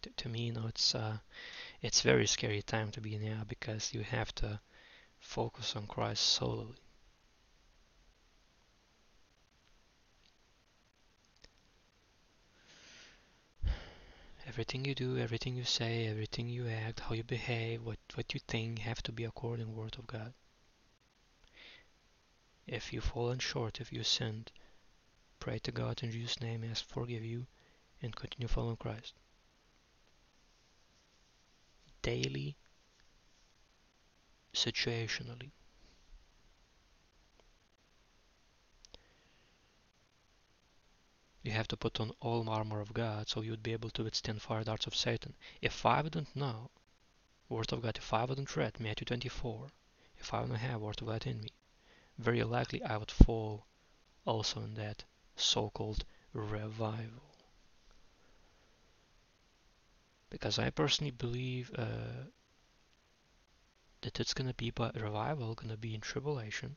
To, 0.03 0.11
to 0.11 0.29
me 0.29 0.47
you 0.47 0.53
know 0.53 0.67
it's 0.69 0.95
uh 0.95 1.19
it's 1.85 2.01
very 2.01 2.27
scary 2.27 2.63
time 2.63 2.91
to 2.91 3.01
be 3.03 3.15
in 3.15 3.23
now 3.23 3.43
because 3.47 3.93
you 3.93 4.03
have 4.03 4.35
to 4.35 4.59
focus 5.19 5.77
on 5.77 5.87
Christ 5.87 6.23
solely 6.23 6.77
Everything 14.47 14.85
you 14.85 14.95
do, 14.95 15.19
everything 15.19 15.57
you 15.57 15.65
say, 15.65 16.07
everything 16.07 16.49
you 16.49 16.69
act, 16.69 17.01
how 17.01 17.15
you 17.15 17.25
behave, 17.25 17.83
what, 17.83 17.99
what 18.15 18.33
you 18.33 18.41
think 18.47 18.79
have 18.79 19.03
to 19.03 19.13
be 19.13 19.25
according 19.25 19.67
to 19.67 19.73
the 19.73 19.79
Word 19.79 19.97
of 19.99 20.07
God. 20.07 20.33
If 22.67 22.93
you've 22.93 23.05
fallen 23.05 23.39
short, 23.39 23.81
if 23.81 23.93
you 23.93 24.05
sinned, 24.05 24.53
pray 25.39 25.59
to 25.61 25.73
God 25.73 26.03
in 26.03 26.11
Jesus' 26.11 26.41
name, 26.41 26.63
ask 26.63 26.87
forgive 26.87 27.25
you, 27.25 27.47
and 28.01 28.15
continue 28.15 28.49
following 28.49 28.77
Christ. 28.77 29.15
Daily, 32.05 32.55
situationally. 34.53 35.53
You 41.43 41.53
have 41.53 41.69
to 41.69 41.79
put 41.79 42.01
on 42.01 42.13
all 42.21 42.49
armor 42.51 42.81
of 42.81 42.93
God 42.93 43.31
so 43.31 43.41
you'd 43.41 43.63
be 43.63 43.73
able 43.73 43.89
to 43.91 44.05
withstand 44.05 44.43
fire 44.43 44.65
darts 44.65 44.87
of 44.87 44.95
Satan. 44.95 45.35
If 45.63 45.87
I 45.87 46.03
wouldn't 46.03 46.37
know 46.37 46.71
Word 47.49 47.73
of 47.73 47.81
God, 47.81 47.97
if 47.97 48.13
I 48.13 48.25
wouldn't 48.25 48.55
read 48.55 48.79
Matthew 48.79 49.07
24, 49.07 49.69
if 50.19 50.35
I 50.35 50.41
wouldn't 50.43 50.59
have 50.59 50.83
Word 50.83 51.01
of 51.01 51.09
God 51.09 51.27
in 51.27 51.41
me, 51.41 51.53
very 52.19 52.45
likely 52.45 52.83
I 52.83 52.99
would 52.99 53.11
fall 53.11 53.67
also 54.27 54.61
in 54.61 54.75
that 54.75 55.05
so-called 55.37 56.05
revival. 56.35 57.34
Because 60.35 60.59
I 60.59 60.71
personally 60.71 61.13
believe 61.13 61.71
uh, 61.79 62.25
that 64.01 64.19
it's 64.19 64.35
going 64.35 64.49
to 64.49 64.55
be 64.55 64.71
by 64.71 64.91
revival, 64.97 65.55
going 65.55 65.71
to 65.71 65.77
be 65.77 65.95
in 65.95 66.01
tribulation, 66.01 66.75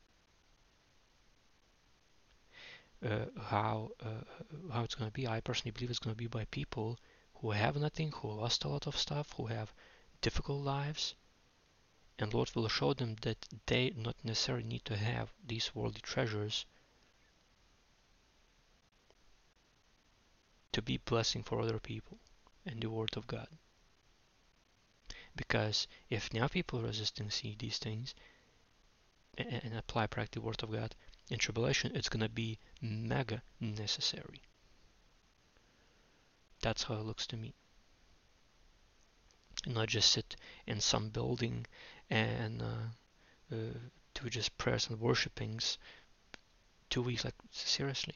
uh, 3.03 3.25
how 3.41 3.89
uh, 3.99 4.71
how 4.71 4.83
it's 4.83 4.93
going 4.93 5.09
to 5.09 5.13
be. 5.13 5.27
I 5.27 5.39
personally 5.39 5.71
believe 5.71 5.89
it's 5.89 5.97
going 5.97 6.15
to 6.15 6.23
be 6.25 6.27
by 6.27 6.45
people 6.51 6.99
who 7.33 7.49
have 7.49 7.75
nothing, 7.75 8.11
who 8.11 8.31
lost 8.31 8.63
a 8.63 8.67
lot 8.67 8.85
of 8.85 8.95
stuff, 8.95 9.33
who 9.37 9.47
have 9.47 9.73
difficult 10.21 10.63
lives, 10.63 11.15
and 12.19 12.31
Lord 12.31 12.51
will 12.53 12.69
show 12.69 12.93
them 12.93 13.15
that 13.23 13.43
they 13.65 13.89
not 13.95 14.17
necessarily 14.23 14.65
need 14.65 14.85
to 14.85 14.97
have 14.97 15.33
these 15.43 15.73
worldly 15.73 16.01
treasures 16.01 16.67
to 20.73 20.81
be 20.83 20.97
blessing 20.97 21.41
for 21.41 21.59
other 21.59 21.79
people 21.79 22.19
and 22.67 22.81
the 22.81 22.89
Word 22.89 23.15
of 23.15 23.27
God. 23.27 23.47
Because 25.35 25.87
if 26.09 26.33
now 26.33 26.47
people 26.47 26.81
resisting 26.81 27.29
see 27.29 27.55
these 27.57 27.77
things 27.77 28.13
and, 29.37 29.61
and 29.63 29.77
apply 29.77 30.07
practice 30.07 30.41
Word 30.41 30.61
of 30.63 30.71
God, 30.71 30.95
in 31.29 31.39
tribulation 31.39 31.91
it's 31.95 32.09
to 32.21 32.29
be 32.29 32.59
mega 32.81 33.41
necessary. 33.59 34.41
That's 36.61 36.83
how 36.83 36.95
it 36.95 37.05
looks 37.05 37.27
to 37.27 37.37
me. 37.37 37.53
Not 39.65 39.89
just 39.89 40.11
sit 40.11 40.35
in 40.65 40.79
some 40.81 41.09
building 41.09 41.65
and 42.09 42.61
uh, 42.61 43.55
uh, 43.55 43.77
do 44.13 44.29
just 44.29 44.57
prayers 44.57 44.87
and 44.89 44.99
worshipings 44.99 45.77
two 46.89 47.01
weeks. 47.01 47.25
Like 47.25 47.35
seriously. 47.51 48.15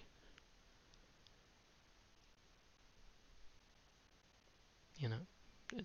You 5.01 5.09
know. 5.09 5.81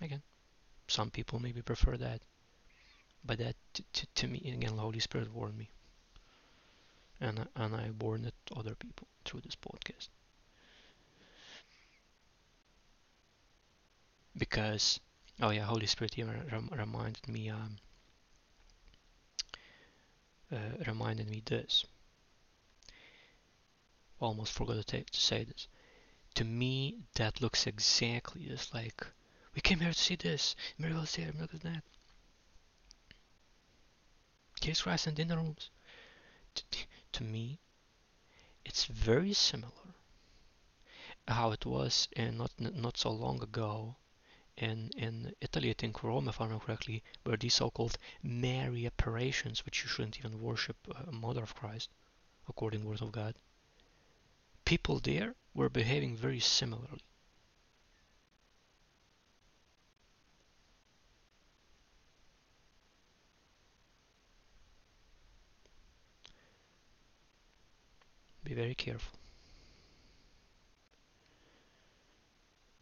Again, 0.00 0.22
some 0.88 1.10
people 1.10 1.38
maybe 1.38 1.62
prefer 1.62 1.96
that, 1.96 2.22
but 3.24 3.38
that 3.38 3.56
to, 3.74 3.82
to, 3.92 4.06
to 4.14 4.28
me 4.28 4.38
again, 4.38 4.76
the 4.76 4.82
Holy 4.82 5.00
Spirit 5.00 5.32
warned 5.32 5.58
me 5.58 5.68
and 7.20 7.48
and 7.56 7.74
I 7.74 7.90
warned 7.98 8.26
it 8.26 8.34
other 8.54 8.74
people 8.74 9.08
through 9.24 9.40
this 9.40 9.56
podcast. 9.56 10.08
Because 14.36 15.00
oh 15.40 15.50
yeah, 15.50 15.64
Holy 15.64 15.86
Spirit 15.86 16.18
even 16.18 16.42
rem 16.50 16.68
reminded 16.76 17.28
me 17.28 17.50
um, 17.50 17.76
uh, 20.52 20.84
reminded 20.86 21.30
me 21.30 21.42
this. 21.44 21.84
Almost 24.20 24.52
forgot 24.52 24.86
to, 24.86 25.02
to 25.02 25.20
say 25.20 25.44
this. 25.44 25.68
To 26.34 26.44
me, 26.44 26.98
that 27.14 27.40
looks 27.40 27.66
exactly 27.66 28.46
just 28.46 28.74
like 28.74 29.06
we 29.54 29.60
came 29.60 29.80
here 29.80 29.92
to 29.92 29.98
see 29.98 30.16
this, 30.16 30.56
miracles 30.78 31.14
here, 31.14 31.32
miracles 31.32 31.62
that. 31.62 31.84
Jesus 34.60 34.82
Christ 34.82 35.06
in 35.06 35.14
dinner 35.14 35.36
rooms 35.36 35.70
to 37.12 37.22
me, 37.22 37.58
it's 38.64 38.84
very 38.84 39.32
similar 39.32 39.94
how 41.28 41.52
it 41.52 41.66
was 41.66 42.08
in 42.12 42.36
not 42.36 42.52
not 42.58 42.96
so 42.96 43.10
long 43.10 43.42
ago 43.42 43.96
in 44.56 44.90
in 44.96 45.34
Italy, 45.40 45.70
I 45.70 45.74
think 45.74 46.02
Rome, 46.02 46.28
if 46.28 46.40
I 46.40 46.44
remember 46.44 46.64
correctly, 46.64 47.02
were 47.24 47.36
these 47.36 47.54
so-called 47.54 47.98
Mary 48.22 48.86
apparitions, 48.86 49.64
which 49.64 49.82
you 49.82 49.88
shouldn't 49.88 50.18
even 50.18 50.40
worship 50.40 50.76
a 50.88 51.10
Mother 51.10 51.42
of 51.42 51.54
Christ, 51.54 51.90
according 52.48 52.80
to 52.80 52.84
the 52.84 52.90
Word 52.90 53.02
of 53.02 53.12
God. 53.12 53.34
People 54.64 55.00
there 55.00 55.34
were 55.54 55.68
behaving 55.68 56.16
very 56.16 56.40
similarly. 56.40 57.00
Be 68.42 68.52
very 68.52 68.74
careful. 68.74 69.18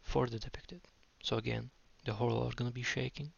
Further 0.03 0.39
depicted. 0.39 0.81
So 1.23 1.37
again, 1.37 1.71
the 2.05 2.15
whole 2.15 2.41
world 2.41 2.57
gonna 2.57 2.73
be 2.73 2.83
shaking, 2.83 3.33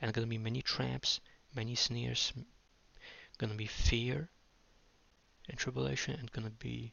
and 0.00 0.12
gonna 0.12 0.28
be 0.28 0.38
many 0.38 0.62
traps, 0.62 1.20
many 1.54 1.74
sneers, 1.74 2.32
gonna 3.38 3.54
be 3.54 3.66
fear 3.66 4.28
and 5.48 5.58
tribulation, 5.58 6.14
and 6.14 6.30
gonna 6.30 6.50
be 6.50 6.92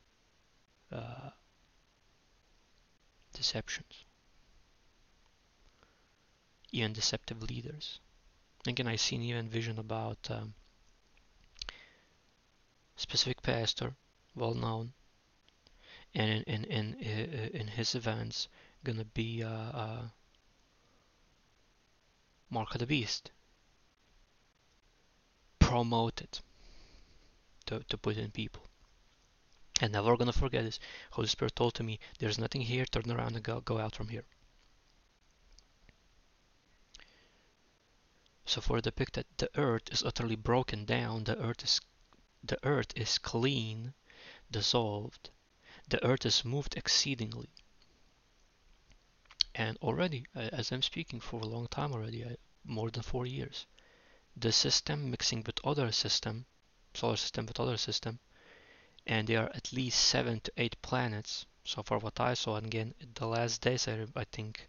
uh, 0.91 1.29
deceptions, 3.43 4.05
even 6.71 6.93
deceptive 6.93 7.43
leaders. 7.43 7.99
Again, 8.65 8.87
I 8.87 8.95
seen 8.95 9.21
even 9.21 9.49
vision 9.49 9.77
about 9.77 10.17
um, 10.29 10.53
specific 12.95 13.41
pastor 13.41 13.95
well 14.33 14.53
known, 14.53 14.93
and 16.15 16.43
in 16.43 16.63
in 16.63 16.93
in, 16.93 17.39
uh, 17.39 17.59
in 17.59 17.67
his 17.67 17.95
events 17.95 18.47
gonna 18.85 19.03
be 19.03 19.43
uh, 19.43 19.71
uh, 19.83 20.03
Mark 22.49 22.73
of 22.75 22.79
the 22.79 22.87
Beast 22.87 23.31
promoted 25.59 26.39
to, 27.65 27.83
to 27.89 27.97
put 27.97 28.15
in 28.17 28.31
people. 28.31 28.63
And 29.81 29.91
never 29.91 30.15
gonna 30.17 30.33
forget 30.33 30.63
this. 30.63 30.79
Holy 31.11 31.27
Spirit 31.27 31.55
told 31.55 31.73
to 31.75 31.83
me, 31.83 31.99
"There's 32.19 32.37
nothing 32.37 32.61
here. 32.61 32.85
Turn 32.85 33.09
around 33.09 33.35
and 33.35 33.43
go 33.43 33.59
go 33.61 33.79
out 33.79 33.95
from 33.95 34.09
here." 34.09 34.25
So 38.45 38.61
for 38.61 38.79
depicted, 38.81 39.25
the 39.37 39.49
earth 39.57 39.91
is 39.91 40.03
utterly 40.03 40.35
broken 40.35 40.85
down. 40.85 41.23
The 41.23 41.39
earth 41.39 41.63
is 41.63 41.81
the 42.43 42.59
earth 42.63 42.91
is 42.95 43.17
clean 43.17 43.93
dissolved, 44.51 45.29
the 45.87 46.03
earth 46.05 46.25
is 46.25 46.43
moved 46.45 46.75
exceedingly. 46.75 47.49
And 49.55 49.77
already, 49.77 50.25
as 50.35 50.71
I'm 50.71 50.81
speaking 50.81 51.19
for 51.19 51.39
a 51.39 51.47
long 51.47 51.67
time 51.67 51.93
already, 51.93 52.37
more 52.63 52.91
than 52.91 53.01
four 53.01 53.25
years, 53.25 53.65
the 54.35 54.51
system 54.51 55.09
mixing 55.09 55.43
with 55.43 55.59
other 55.63 55.91
system, 55.91 56.45
solar 56.93 57.15
system 57.15 57.45
with 57.45 57.59
other 57.59 57.77
system, 57.77 58.19
and 59.05 59.27
there 59.27 59.43
are 59.43 59.51
at 59.53 59.73
least 59.73 59.99
seven 59.99 60.39
to 60.41 60.51
eight 60.57 60.81
planets. 60.81 61.45
So 61.65 61.83
far, 61.83 61.99
what 61.99 62.19
I 62.19 62.33
saw, 62.33 62.55
and 62.55 62.67
again, 62.67 62.93
the 63.15 63.27
last 63.27 63.61
days, 63.61 63.87
I, 63.87 64.05
I 64.15 64.23
think, 64.25 64.67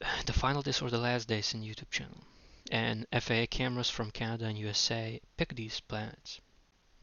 the 0.26 0.32
final 0.32 0.62
days 0.62 0.82
or 0.82 0.90
the 0.90 0.98
last 0.98 1.28
days 1.28 1.54
in 1.54 1.62
YouTube 1.62 1.90
channel, 1.90 2.24
and 2.70 3.06
FAA 3.12 3.46
cameras 3.50 3.90
from 3.90 4.10
Canada 4.10 4.46
and 4.46 4.58
USA 4.58 5.20
pick 5.36 5.54
these 5.54 5.80
planets. 5.80 6.40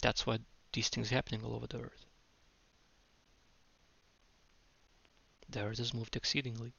That's 0.01 0.25
what 0.25 0.41
these 0.73 0.89
things 0.89 1.09
happening 1.09 1.43
all 1.43 1.55
over 1.55 1.67
the 1.67 1.79
earth. 1.79 2.05
The 5.49 5.63
earth 5.63 5.79
is 5.79 5.93
moved 5.93 6.15
exceedingly, 6.15 6.73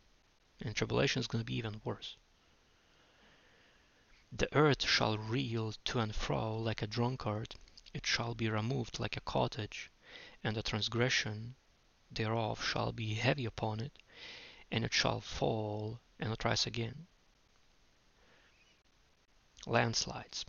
and 0.61 0.75
tribulation 0.75 1.21
is 1.21 1.27
going 1.27 1.41
to 1.41 1.47
be 1.47 1.57
even 1.57 1.81
worse. 1.85 2.17
The 4.33 4.53
earth 4.57 4.83
shall 4.83 5.17
reel 5.17 5.73
to 5.85 6.01
and 6.01 6.13
fro 6.13 6.57
like 6.59 6.83
a 6.83 6.89
drunkard, 6.89 7.55
it 7.95 8.05
shall 8.05 8.35
be 8.35 8.51
removed 8.51 8.99
like 8.99 9.17
a 9.17 9.21
cottage, 9.21 9.91
and 10.43 10.57
the 10.57 10.63
transgression 10.63 11.55
thereof 12.11 12.63
shall 12.63 12.93
be 12.93 13.15
heavy 13.15 13.47
upon 13.47 13.81
it, 13.81 13.97
and 14.71 14.85
it 14.85 14.93
shall 14.93 15.21
fall 15.21 16.01
and 16.19 16.29
not 16.29 16.45
rise 16.45 16.67
again. 16.67 17.07
Landslides. 19.67 20.45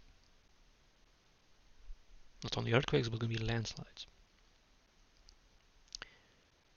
Not 2.43 2.58
only 2.58 2.74
earthquakes, 2.74 3.10
but 3.10 3.20
going 3.20 3.32
to 3.32 3.39
be 3.39 3.46
landslides. 3.46 4.08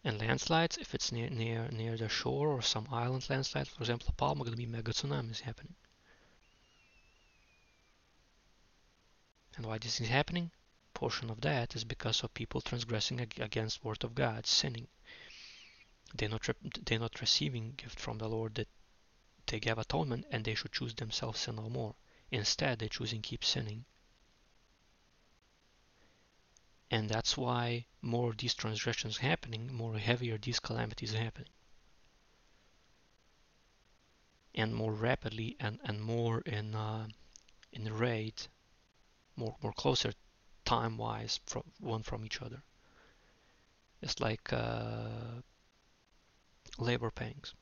And 0.04 0.18
landslides, 0.18 0.76
if 0.76 0.94
it's 0.94 1.10
near 1.10 1.28
near 1.28 1.68
near 1.70 1.96
the 1.96 2.08
shore 2.08 2.48
or 2.48 2.62
some 2.62 2.86
island 2.90 3.28
landslide, 3.28 3.68
for 3.68 3.80
example, 3.80 4.14
Palma, 4.16 4.44
going 4.44 4.52
to 4.52 4.56
be 4.56 4.66
mega 4.66 4.92
tsunamis 4.92 5.40
happening. 5.40 5.74
And 9.58 9.66
why 9.66 9.78
this 9.78 10.00
is 10.00 10.06
happening? 10.06 10.52
Portion 10.94 11.30
of 11.30 11.40
that 11.40 11.74
is 11.74 11.82
because 11.82 12.22
of 12.22 12.32
people 12.32 12.60
transgressing 12.60 13.18
against 13.18 13.82
word 13.82 14.04
of 14.04 14.14
God, 14.14 14.46
sinning. 14.46 14.86
They're 16.14 16.28
not 16.28 16.48
they're 16.84 17.00
not 17.00 17.20
receiving 17.20 17.72
gift 17.72 17.98
from 17.98 18.18
the 18.18 18.28
Lord 18.28 18.54
that 18.54 18.68
they 19.46 19.58
gave 19.58 19.78
atonement, 19.78 20.26
and 20.30 20.44
they 20.44 20.54
should 20.54 20.70
choose 20.70 20.94
themselves 20.94 21.40
sin 21.40 21.56
no 21.56 21.68
more. 21.68 21.96
Instead, 22.30 22.78
they're 22.78 22.88
choosing 22.88 23.20
keep 23.20 23.44
sinning. 23.44 23.84
And 26.88 27.08
that's 27.08 27.36
why 27.36 27.86
more 28.00 28.30
of 28.30 28.36
these 28.36 28.54
transgressions 28.54 29.16
happening, 29.16 29.74
more 29.74 29.98
heavier 29.98 30.38
these 30.38 30.60
calamities 30.60 31.14
happening. 31.14 31.50
And 34.54 34.72
more 34.72 34.92
rapidly 34.92 35.56
and, 35.58 35.80
and 35.82 36.00
more 36.00 36.42
in 36.42 36.76
uh, 36.76 37.08
in 37.72 37.92
rate 37.92 38.46
more 39.38 39.56
more 39.62 39.72
closer 39.72 40.12
time 40.64 40.96
wise 40.98 41.40
from 41.46 41.62
one 41.80 42.02
from 42.02 42.24
each 42.24 42.42
other. 42.42 42.62
It's 44.02 44.20
like 44.20 44.52
uh, 44.52 45.42
labor 46.78 47.10
pangs. 47.10 47.54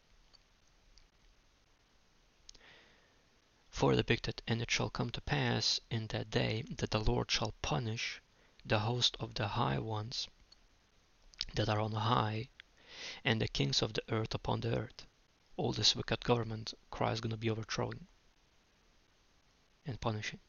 For 3.68 3.94
depicted, 3.94 4.42
and 4.48 4.62
it 4.62 4.70
shall 4.70 4.88
come 4.88 5.10
to 5.10 5.20
pass 5.20 5.80
in 5.90 6.06
that 6.08 6.30
day 6.30 6.64
that 6.78 6.90
the 6.90 7.00
Lord 7.00 7.30
shall 7.30 7.52
punish 7.60 8.22
the 8.64 8.80
host 8.80 9.16
of 9.20 9.34
the 9.34 9.48
high 9.48 9.78
ones 9.78 10.28
that 11.54 11.68
are 11.68 11.80
on 11.80 11.92
high, 11.92 12.48
and 13.22 13.40
the 13.40 13.48
kings 13.48 13.82
of 13.82 13.92
the 13.92 14.02
earth 14.08 14.34
upon 14.34 14.60
the 14.60 14.74
earth. 14.76 15.06
All 15.56 15.72
this 15.72 15.94
wicked 15.94 16.24
government 16.24 16.72
Christ 16.90 17.14
is 17.14 17.20
going 17.20 17.30
to 17.30 17.36
be 17.36 17.50
overthrowing 17.50 18.06
and 19.84 20.00
punishing. 20.00 20.40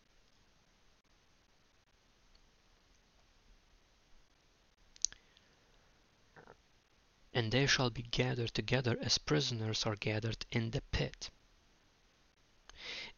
And 7.37 7.51
they 7.51 7.67
shall 7.67 7.91
be 7.91 8.01
gathered 8.01 8.51
together 8.51 8.97
as 8.99 9.19
prisoners 9.19 9.85
are 9.85 9.95
gathered 9.95 10.43
in 10.51 10.71
the 10.71 10.81
pit, 10.91 11.29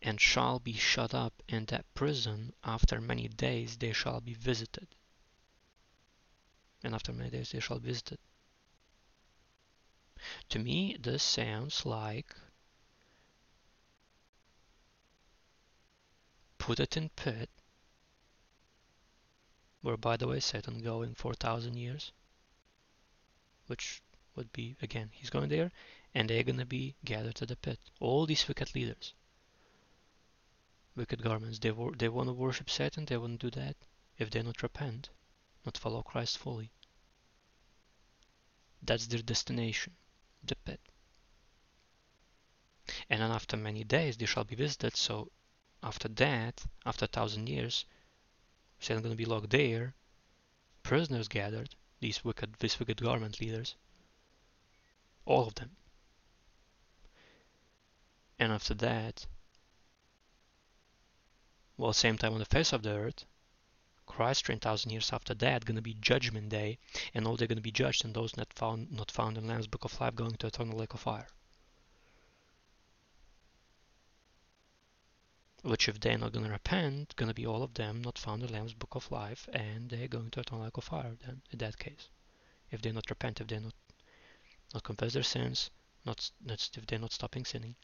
and 0.02 0.20
shall 0.20 0.60
be 0.60 0.74
shut 0.74 1.14
up 1.14 1.42
in 1.48 1.64
that 1.68 1.86
prison. 1.94 2.54
After 2.62 3.00
many 3.00 3.30
days 3.30 3.78
they 3.78 3.94
shall 3.94 4.20
be 4.20 4.34
visited. 4.34 4.90
And 6.84 6.94
after 6.94 7.14
many 7.14 7.30
days 7.30 7.52
they 7.54 7.62
shall 7.62 7.80
be 7.80 7.88
visited. 7.88 8.20
To 10.50 10.60
me, 10.60 10.98
this 11.00 11.24
sounds 11.24 11.86
like 11.86 12.36
put 16.58 16.82
it 16.82 16.98
in 16.98 17.08
pit, 17.08 17.50
where 19.80 19.96
by 19.96 20.18
the 20.18 20.28
way 20.28 20.42
Satan 20.42 20.80
going 20.80 21.16
4,000 21.16 21.78
years, 21.78 22.12
which 23.68 24.02
would 24.40 24.54
be 24.54 24.78
again 24.82 25.10
he's 25.12 25.30
going 25.30 25.50
there 25.50 25.70
and 26.16 26.30
they're 26.30 26.44
to 26.44 26.66
be 26.66 26.96
gathered 27.04 27.36
to 27.36 27.46
the 27.46 27.58
pit. 27.58 27.78
All 28.00 28.26
these 28.26 28.48
wicked 28.48 28.74
leaders. 28.74 29.14
Wicked 30.96 31.22
garments. 31.22 31.60
They, 31.60 31.74
they 31.98 32.08
want 32.08 32.30
to 32.30 32.34
worship 32.34 32.70
satan 32.70 33.04
they 33.04 33.18
wouldn't 33.18 33.42
do 33.42 33.50
that 33.52 33.76
if 34.18 34.30
they 34.30 34.42
not 34.42 34.64
repent 34.64 35.10
not 35.66 35.78
follow 35.78 36.02
christ 36.02 36.38
fully. 36.38 36.72
That's 38.82 39.08
their 39.08 39.22
destination 39.22 39.92
the 40.42 40.56
pit. 40.56 40.80
And 43.10 43.22
then 43.22 43.32
after 43.32 43.58
many 43.58 43.84
days 43.84 44.16
they 44.16 44.26
shall 44.26 44.46
be 44.46 44.56
visited. 44.56 44.96
So 44.96 45.30
after 45.84 46.08
that 46.08 46.64
after 46.86 47.04
a 47.04 47.10
thousand 47.10 47.50
years 47.50 47.84
satan 48.80 49.04
to 49.04 49.16
be 49.16 49.26
locked 49.26 49.50
there. 49.50 49.96
Prisoners 50.82 51.28
gathered 51.28 51.76
these 52.00 52.24
wicked 52.24 52.54
these 52.60 52.80
wicked 52.80 53.02
garment 53.02 53.42
leaders 53.42 53.76
all 55.30 55.48
of 55.48 55.56
them. 55.56 55.70
And 58.40 58.52
after 58.52 58.74
that, 58.74 59.28
well, 61.78 61.94
same 61.94 62.18
time 62.18 62.34
on 62.34 62.40
the 62.40 62.46
face 62.46 62.74
of 62.74 62.82
the 62.82 62.92
earth, 62.92 63.26
Christ, 64.08 64.48
3,000 64.48 64.90
years 64.90 65.14
after 65.14 65.36
that, 65.36 65.66
going 65.66 65.76
to 65.76 65.84
be 65.84 65.94
Judgment 65.94 66.50
Day, 66.50 66.80
and 67.14 67.28
all 67.28 67.38
they're 67.38 67.48
going 67.48 67.58
to 67.58 67.62
be 67.62 67.72
judged, 67.72 68.04
and 68.04 68.14
those 68.14 68.36
not 68.36 68.52
found 68.54 68.92
not 68.92 69.12
found 69.12 69.38
in 69.38 69.48
Lamb's 69.48 69.68
Book 69.68 69.86
of 69.86 70.02
Life 70.02 70.16
going 70.16 70.36
to 70.38 70.48
eternal 70.48 70.80
lake 70.80 70.96
of 70.96 71.02
fire. 71.02 71.28
Which, 75.62 75.88
if 75.88 76.00
they're 76.00 76.18
not 76.18 76.34
going 76.34 76.46
to 76.46 76.52
repent, 76.52 77.16
going 77.18 77.30
to 77.30 77.36
be 77.36 77.46
all 77.46 77.62
of 77.62 77.76
them 77.76 78.02
not 78.02 78.18
found 78.18 78.42
in 78.42 78.52
Lamb's 78.52 78.74
Book 78.74 78.96
of 78.96 79.12
Life, 79.12 79.48
and 79.54 79.90
they're 79.92 80.08
going 80.08 80.32
to 80.32 80.40
eternal 80.40 80.64
lake 80.64 80.78
of 80.78 80.86
fire. 80.86 81.16
Then, 81.24 81.44
in 81.52 81.60
that 81.60 81.78
case, 81.78 82.10
if 82.72 82.82
they're 82.82 82.94
not 82.94 83.10
repent, 83.12 83.42
if 83.42 83.48
they're 83.48 83.60
not 83.60 83.76
not 84.74 84.84
confess 84.84 85.14
their 85.14 85.24
sins, 85.24 85.70
not, 86.06 86.32
not 86.42 86.70
if 86.76 86.86
they're 86.86 87.00
not 87.00 87.14
stopping 87.14 87.46
sinning. 87.46 87.76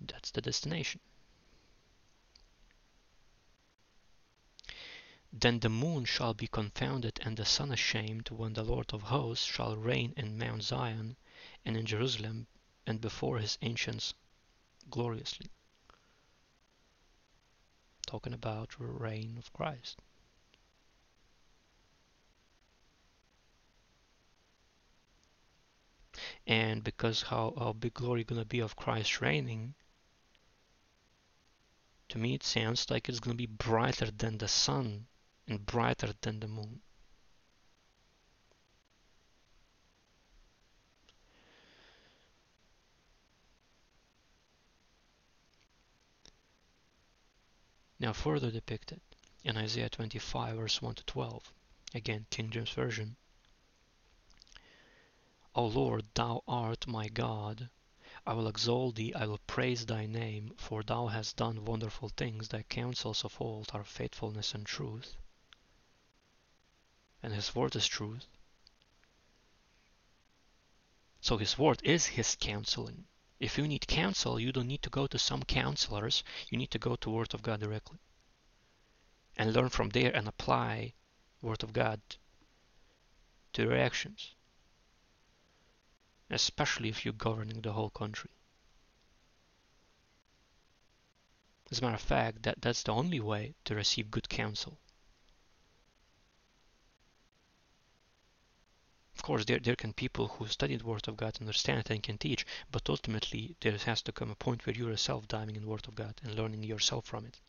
That's 0.00 0.30
the 0.30 0.42
destination. 0.42 1.00
Then 5.32 5.60
the 5.60 5.68
moon 5.68 6.06
shall 6.06 6.32
be 6.32 6.46
confounded 6.46 7.20
and 7.22 7.36
the 7.36 7.44
sun 7.44 7.70
ashamed 7.70 8.30
when 8.30 8.54
the 8.54 8.62
Lord 8.62 8.94
of 8.94 9.02
hosts 9.02 9.44
shall 9.44 9.76
reign 9.76 10.14
in 10.16 10.38
Mount 10.38 10.62
Zion 10.62 11.16
and 11.64 11.76
in 11.76 11.84
Jerusalem 11.84 12.46
and 12.86 13.00
before 13.00 13.38
his 13.38 13.58
ancients 13.60 14.14
gloriously. 14.88 15.50
Talking 18.06 18.32
about 18.32 18.78
the 18.78 18.86
reign 18.86 19.36
of 19.36 19.52
Christ. 19.52 20.00
And 26.46 26.84
because 26.84 27.22
how, 27.22 27.74
big 27.78 27.94
glory 27.94 28.22
gonna 28.22 28.44
be 28.44 28.60
of 28.60 28.76
Christ 28.76 29.20
reigning 29.20 29.74
to 32.08 32.18
me 32.18 32.34
it 32.34 32.44
sounds 32.44 32.88
like 32.88 33.08
it's 33.08 33.18
gonna 33.18 33.34
be 33.34 33.46
brighter 33.46 34.10
than 34.12 34.38
the 34.38 34.46
sun 34.46 35.06
and 35.48 35.66
brighter 35.66 36.12
than 36.20 36.38
the 36.38 36.46
moon. 36.46 36.80
Now 47.98 48.12
further 48.12 48.50
depicted 48.50 49.00
in 49.42 49.56
Isaiah 49.56 49.88
25 49.88 50.56
verse 50.56 50.82
1 50.82 50.94
to 50.96 51.04
12 51.06 51.52
again 51.94 52.26
King 52.30 52.50
James 52.50 52.70
Version 52.70 53.16
O 55.58 55.64
Lord, 55.64 56.04
thou 56.12 56.44
art 56.46 56.86
my 56.86 57.08
God. 57.08 57.70
I 58.26 58.34
will 58.34 58.46
exalt 58.46 58.96
thee, 58.96 59.14
I 59.14 59.24
will 59.24 59.38
praise 59.38 59.86
thy 59.86 60.04
name, 60.04 60.54
for 60.58 60.82
thou 60.82 61.06
hast 61.06 61.36
done 61.36 61.64
wonderful 61.64 62.10
things. 62.10 62.48
Thy 62.48 62.62
counsels 62.64 63.24
of 63.24 63.40
old 63.40 63.70
are 63.72 63.82
faithfulness 63.82 64.52
and 64.52 64.66
truth. 64.66 65.16
And 67.22 67.32
his 67.32 67.54
word 67.54 67.74
is 67.74 67.86
truth. 67.86 68.26
So 71.22 71.38
his 71.38 71.56
word 71.56 71.80
is 71.82 72.04
his 72.04 72.36
counseling. 72.38 73.06
If 73.40 73.56
you 73.56 73.66
need 73.66 73.86
counsel, 73.86 74.38
you 74.38 74.52
don't 74.52 74.68
need 74.68 74.82
to 74.82 74.90
go 74.90 75.06
to 75.06 75.18
some 75.18 75.42
counselors. 75.42 76.22
You 76.50 76.58
need 76.58 76.70
to 76.72 76.78
go 76.78 76.96
to 76.96 77.08
Word 77.08 77.32
of 77.32 77.40
God 77.40 77.60
directly. 77.60 78.00
And 79.38 79.54
learn 79.54 79.70
from 79.70 79.88
there 79.88 80.14
and 80.14 80.28
apply 80.28 80.92
Word 81.40 81.62
of 81.62 81.72
God 81.72 82.02
to 83.54 83.62
your 83.62 83.76
actions 83.78 84.35
especially 86.30 86.88
if 86.88 87.04
you're 87.04 87.14
governing 87.14 87.60
the 87.60 87.72
whole 87.72 87.90
country. 87.90 88.30
As 91.70 91.80
a 91.80 91.82
matter 91.82 91.94
of 91.94 92.00
fact, 92.00 92.42
that, 92.44 92.60
that's 92.60 92.82
the 92.84 92.92
only 92.92 93.20
way 93.20 93.54
to 93.64 93.74
receive 93.74 94.10
good 94.10 94.28
counsel. 94.28 94.78
Of 99.16 99.22
course, 99.22 99.44
there, 99.46 99.58
there 99.58 99.74
can 99.74 99.92
people 99.92 100.28
who 100.28 100.46
study 100.46 100.76
the 100.76 100.84
Word 100.84 101.08
of 101.08 101.16
God 101.16 101.38
understand 101.40 101.80
it 101.80 101.90
and 101.90 102.02
can 102.02 102.18
teach, 102.18 102.46
but 102.70 102.88
ultimately 102.88 103.56
there 103.60 103.76
has 103.78 104.02
to 104.02 104.12
come 104.12 104.30
a 104.30 104.36
point 104.36 104.66
where 104.66 104.76
you're 104.76 104.90
yourself 104.90 105.26
diving 105.26 105.56
in 105.56 105.62
the 105.62 105.68
Word 105.68 105.88
of 105.88 105.94
God 105.94 106.20
and 106.22 106.34
learning 106.34 106.62
yourself 106.62 107.06
from 107.06 107.26
it. 107.26 107.40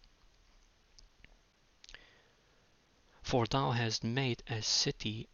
For 3.21 3.45
thou 3.45 3.71
hast 3.71 4.03
made 4.03 4.41
a 4.47 4.61
city 4.61 5.27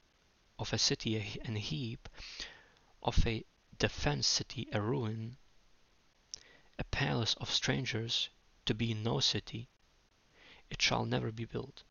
of 0.57 0.73
a 0.73 0.77
city 0.77 1.39
an 1.45 1.55
heap, 1.55 2.09
of 3.03 3.27
a 3.27 3.45
defence 3.77 4.25
city 4.25 4.67
a 4.71 4.81
ruin, 4.81 5.37
a 6.79 6.83
palace 6.85 7.35
of 7.35 7.51
strangers 7.51 8.29
to 8.65 8.73
be 8.73 8.93
no 8.93 9.19
city, 9.19 9.69
it 10.69 10.81
shall 10.81 11.05
never 11.05 11.31
be 11.31 11.45
built. 11.45 11.83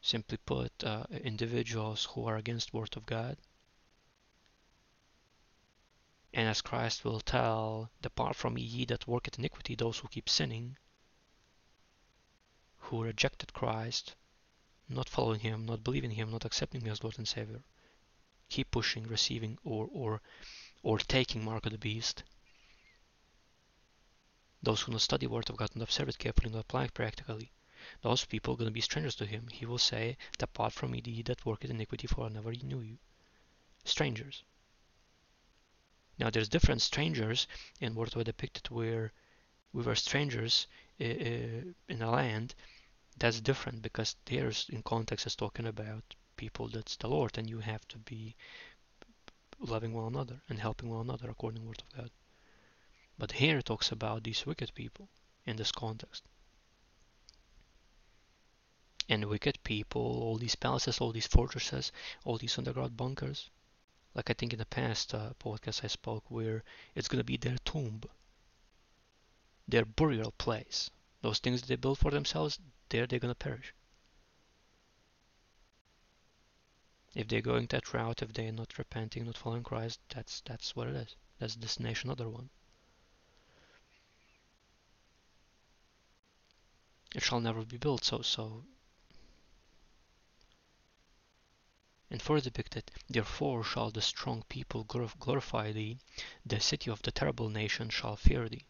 Simply 0.00 0.38
put, 0.38 0.82
uh, 0.82 1.04
individuals 1.10 2.06
who 2.06 2.24
are 2.26 2.36
against 2.36 2.70
the 2.70 2.78
word 2.78 2.96
of 2.96 3.06
God, 3.06 3.36
and 6.32 6.48
as 6.48 6.62
Christ 6.62 7.04
will 7.04 7.20
tell, 7.20 7.90
depart 8.02 8.36
from 8.36 8.58
ye 8.58 8.84
that 8.86 9.06
work 9.06 9.26
at 9.28 9.38
iniquity, 9.38 9.74
those 9.74 9.98
who 9.98 10.08
keep 10.08 10.28
sinning, 10.28 10.76
who 12.78 13.02
rejected 13.02 13.52
Christ, 13.52 14.14
not 14.88 15.08
following 15.08 15.40
him, 15.40 15.66
not 15.66 15.82
believing 15.82 16.12
him, 16.12 16.30
not 16.30 16.44
accepting 16.44 16.80
him 16.80 16.92
as 16.92 17.02
Lord 17.02 17.18
and 17.18 17.26
Savior. 17.26 17.62
Keep 18.48 18.70
pushing, 18.70 19.06
receiving, 19.08 19.58
or 19.64 19.88
or 19.92 20.20
or 20.82 20.98
taking 20.98 21.44
mark 21.44 21.66
of 21.66 21.72
the 21.72 21.78
beast. 21.78 22.22
Those 24.62 24.82
who 24.82 24.92
not 24.92 25.00
study 25.00 25.26
Word 25.26 25.50
of 25.50 25.56
God 25.56 25.70
and 25.74 25.82
observe 25.82 26.08
it 26.08 26.18
carefully 26.18 26.50
and 26.50 26.60
apply 26.60 26.84
it 26.84 26.94
practically, 26.94 27.50
those 28.02 28.24
people 28.24 28.54
are 28.54 28.56
going 28.56 28.68
to 28.68 28.72
be 28.72 28.80
strangers 28.80 29.14
to 29.16 29.26
him. 29.26 29.48
He 29.48 29.66
will 29.66 29.78
say, 29.78 30.16
Depart 30.38 30.72
from 30.72 30.92
me, 30.92 31.02
ye 31.04 31.22
that 31.22 31.44
work 31.44 31.64
in 31.64 31.70
iniquity, 31.70 32.06
for 32.06 32.26
I 32.26 32.28
never 32.28 32.52
knew 32.52 32.80
you. 32.80 32.98
Strangers. 33.84 34.42
Now 36.18 36.30
there's 36.30 36.48
different 36.48 36.82
strangers 36.82 37.46
in 37.80 37.96
of 37.96 38.14
God 38.14 38.24
depicted 38.24 38.70
where 38.70 39.12
we 39.72 39.82
were 39.82 39.94
strangers 39.94 40.66
uh, 41.00 41.04
in 41.04 42.00
a 42.00 42.10
land 42.10 42.54
that's 43.16 43.40
different 43.40 43.82
because 43.82 44.16
there's 44.26 44.68
in 44.68 44.82
context 44.82 45.26
is 45.26 45.36
talking 45.36 45.66
about 45.66 46.14
people 46.36 46.68
that's 46.68 46.96
the 46.96 47.08
Lord 47.08 47.38
and 47.38 47.48
you 47.48 47.60
have 47.60 47.86
to 47.88 47.98
be 47.98 48.36
loving 49.58 49.92
one 49.92 50.06
another 50.06 50.40
and 50.48 50.58
helping 50.58 50.90
one 50.90 51.00
another 51.00 51.30
according 51.30 51.56
to 51.56 51.62
the 51.62 51.68
word 51.68 51.82
of 51.82 51.98
God. 51.98 52.10
But 53.18 53.32
here 53.32 53.58
it 53.58 53.64
talks 53.64 53.90
about 53.90 54.22
these 54.22 54.44
wicked 54.44 54.74
people 54.74 55.08
in 55.46 55.56
this 55.56 55.72
context. 55.72 56.22
And 59.08 59.24
wicked 59.24 59.62
people, 59.62 60.02
all 60.02 60.36
these 60.36 60.56
palaces, 60.56 61.00
all 61.00 61.12
these 61.12 61.26
fortresses, 61.26 61.92
all 62.24 62.36
these 62.36 62.58
underground 62.58 62.96
bunkers, 62.96 63.48
like 64.14 64.28
I 64.30 64.32
think 64.32 64.52
in 64.52 64.58
the 64.58 64.66
past 64.66 65.14
uh, 65.14 65.30
podcast 65.38 65.84
I 65.84 65.88
spoke, 65.88 66.24
where 66.30 66.64
it's 66.94 67.08
going 67.08 67.20
to 67.20 67.24
be 67.24 67.36
their 67.36 67.58
tomb, 67.64 68.02
their 69.68 69.84
burial 69.84 70.32
place. 70.32 70.90
Those 71.26 71.40
things 71.40 71.62
they 71.62 71.74
build 71.74 71.98
for 71.98 72.12
themselves, 72.12 72.60
there 72.88 73.04
they're 73.04 73.18
going 73.18 73.34
to 73.34 73.34
perish. 73.34 73.74
If 77.16 77.26
they're 77.26 77.40
going 77.40 77.66
that 77.70 77.92
route, 77.92 78.22
if 78.22 78.32
they're 78.32 78.52
not 78.52 78.78
repenting, 78.78 79.24
not 79.24 79.36
following 79.36 79.64
Christ, 79.64 79.98
that's 80.08 80.40
that's 80.42 80.76
what 80.76 80.86
it 80.86 80.94
is. 80.94 81.16
That's 81.40 81.56
the 81.56 81.62
destination 81.62 82.10
other 82.10 82.28
one. 82.28 82.48
It 87.12 87.24
shall 87.24 87.40
never 87.40 87.64
be 87.64 87.76
built. 87.76 88.04
So 88.04 88.22
so. 88.22 88.62
And 92.08 92.22
further 92.22 92.50
depicted, 92.50 92.92
therefore 93.08 93.64
shall 93.64 93.90
the 93.90 94.00
strong 94.00 94.44
people 94.48 94.84
glorify 94.84 95.72
thee, 95.72 95.98
the 96.44 96.60
city 96.60 96.88
of 96.88 97.02
the 97.02 97.10
terrible 97.10 97.48
nation 97.48 97.90
shall 97.90 98.14
fear 98.14 98.48
thee. 98.48 98.64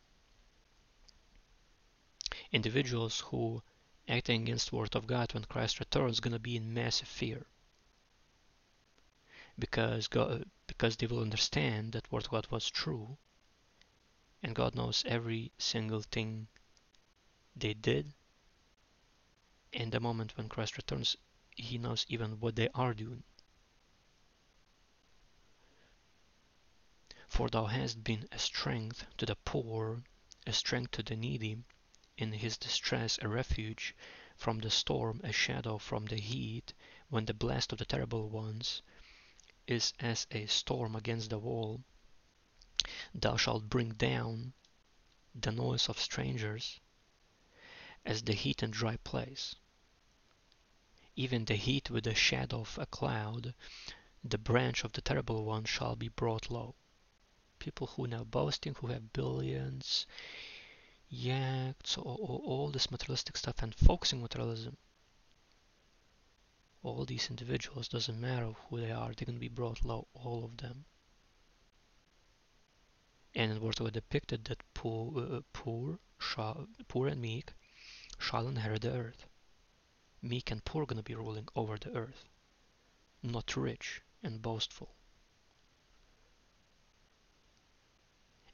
Individuals 2.52 3.20
who 3.20 3.62
acting 4.08 4.42
against 4.42 4.70
the 4.70 4.76
word 4.76 4.94
of 4.94 5.06
God 5.06 5.34
when 5.34 5.44
Christ 5.44 5.80
returns 5.80 6.20
going 6.20 6.32
to 6.32 6.38
be 6.38 6.56
in 6.56 6.72
massive 6.72 7.08
fear. 7.08 7.46
Because 9.58 10.06
God, 10.06 10.48
because 10.66 10.96
they 10.96 11.06
will 11.06 11.20
understand 11.20 11.92
that 11.92 12.10
word 12.12 12.24
of 12.26 12.30
God 12.30 12.46
was 12.50 12.70
true, 12.70 13.16
and 14.42 14.54
God 14.54 14.74
knows 14.74 15.02
every 15.06 15.50
single 15.58 16.02
thing 16.02 16.46
they 17.56 17.74
did. 17.74 18.12
And 19.72 19.90
the 19.90 19.98
moment 19.98 20.36
when 20.36 20.48
Christ 20.48 20.76
returns, 20.76 21.16
He 21.56 21.78
knows 21.78 22.06
even 22.08 22.38
what 22.38 22.54
they 22.54 22.68
are 22.74 22.94
doing. 22.94 23.24
For 27.26 27.48
thou 27.48 27.66
hast 27.66 28.04
been 28.04 28.28
a 28.30 28.38
strength 28.38 29.04
to 29.18 29.26
the 29.26 29.36
poor, 29.36 30.02
a 30.46 30.52
strength 30.52 30.92
to 30.92 31.02
the 31.02 31.16
needy, 31.16 31.58
in 32.18 32.32
his 32.32 32.56
distress 32.56 33.18
a 33.20 33.28
refuge 33.28 33.94
from 34.36 34.58
the 34.58 34.70
storm, 34.70 35.20
a 35.22 35.32
shadow 35.32 35.78
from 35.78 36.06
the 36.06 36.16
heat, 36.16 36.72
when 37.08 37.24
the 37.26 37.34
blast 37.34 37.72
of 37.72 37.78
the 37.78 37.84
terrible 37.84 38.28
ones 38.28 38.82
is 39.66 39.92
as 40.00 40.26
a 40.30 40.46
storm 40.46 40.96
against 40.96 41.30
the 41.30 41.38
wall. 41.38 41.82
Thou 43.14 43.36
shalt 43.36 43.68
bring 43.68 43.90
down 43.94 44.52
the 45.34 45.52
noise 45.52 45.88
of 45.88 45.98
strangers 45.98 46.80
as 48.04 48.22
the 48.22 48.32
heat 48.32 48.62
in 48.62 48.70
dry 48.70 48.96
place. 48.98 49.54
Even 51.16 51.44
the 51.44 51.56
heat 51.56 51.90
with 51.90 52.04
the 52.04 52.14
shadow 52.14 52.60
of 52.60 52.78
a 52.78 52.86
cloud, 52.86 53.54
the 54.22 54.38
branch 54.38 54.84
of 54.84 54.92
the 54.92 55.00
terrible 55.02 55.44
one 55.44 55.64
shall 55.64 55.96
be 55.96 56.08
brought 56.08 56.50
low. 56.50 56.74
People 57.58 57.88
who 57.88 58.06
now 58.06 58.24
boasting, 58.24 58.74
who 58.74 58.86
have 58.88 59.12
billions, 59.12 60.06
yachts, 61.08 61.96
all, 61.96 62.42
all 62.44 62.70
this 62.70 62.90
materialistic 62.90 63.36
stuff 63.36 63.62
and 63.62 63.74
focusing 63.74 64.20
materialism. 64.20 64.76
All 66.82 67.04
these 67.04 67.30
individuals, 67.30 67.88
doesn't 67.88 68.20
matter 68.20 68.52
who 68.68 68.80
they 68.80 68.90
are, 68.90 69.12
they're 69.12 69.26
going 69.26 69.36
to 69.36 69.40
be 69.40 69.48
brought 69.48 69.84
low, 69.84 70.06
all 70.14 70.44
of 70.44 70.56
them. 70.56 70.84
And 73.34 73.52
in 73.52 73.60
Word 73.60 73.76
depicted 73.92 74.44
that 74.44 74.62
poor, 74.72 75.18
uh, 75.18 75.40
poor, 75.52 75.98
shall, 76.18 76.66
poor 76.88 77.08
and 77.08 77.20
meek 77.20 77.52
shall 78.18 78.48
inherit 78.48 78.82
the 78.82 78.92
earth. 78.92 79.26
Meek 80.22 80.50
and 80.50 80.64
poor 80.64 80.82
are 80.82 80.86
going 80.86 80.96
to 80.96 81.02
be 81.02 81.14
ruling 81.14 81.46
over 81.54 81.76
the 81.76 81.94
earth, 81.94 82.24
not 83.22 83.56
rich 83.56 84.00
and 84.22 84.40
boastful. 84.40 84.94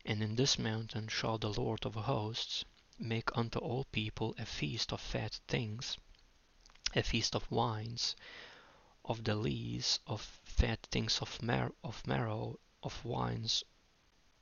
And 0.05 0.23
in 0.23 0.37
this 0.37 0.59
mountain 0.59 1.09
shall 1.09 1.39
the 1.39 1.53
Lord 1.53 1.87
of 1.87 1.95
hosts 1.95 2.65
make 2.99 3.37
unto 3.37 3.59
all 3.59 3.85
people 3.85 4.35
a 4.39 4.47
feast 4.47 4.93
of 4.93 5.01
fat 5.01 5.41
things, 5.49 5.97
a 6.95 7.03
feast 7.03 7.35
of 7.35 7.51
wines, 7.51 8.17
of 9.05 9.25
the 9.25 9.35
lees, 9.35 10.01
of 10.07 10.21
fat 10.45 10.87
things 10.91 11.21
of, 11.21 11.43
mar- 11.43 11.75
of 11.85 12.07
marrow, 12.07 12.59
of 12.83 13.05
wines 13.05 13.65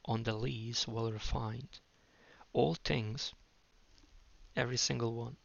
on 0.04 0.22
the 0.22 0.32
lees 0.34 0.88
well 0.88 1.12
refined. 1.12 1.80
All 2.52 2.74
things, 2.74 3.32
every 4.56 4.76
single 4.76 5.14
one, 5.14 5.36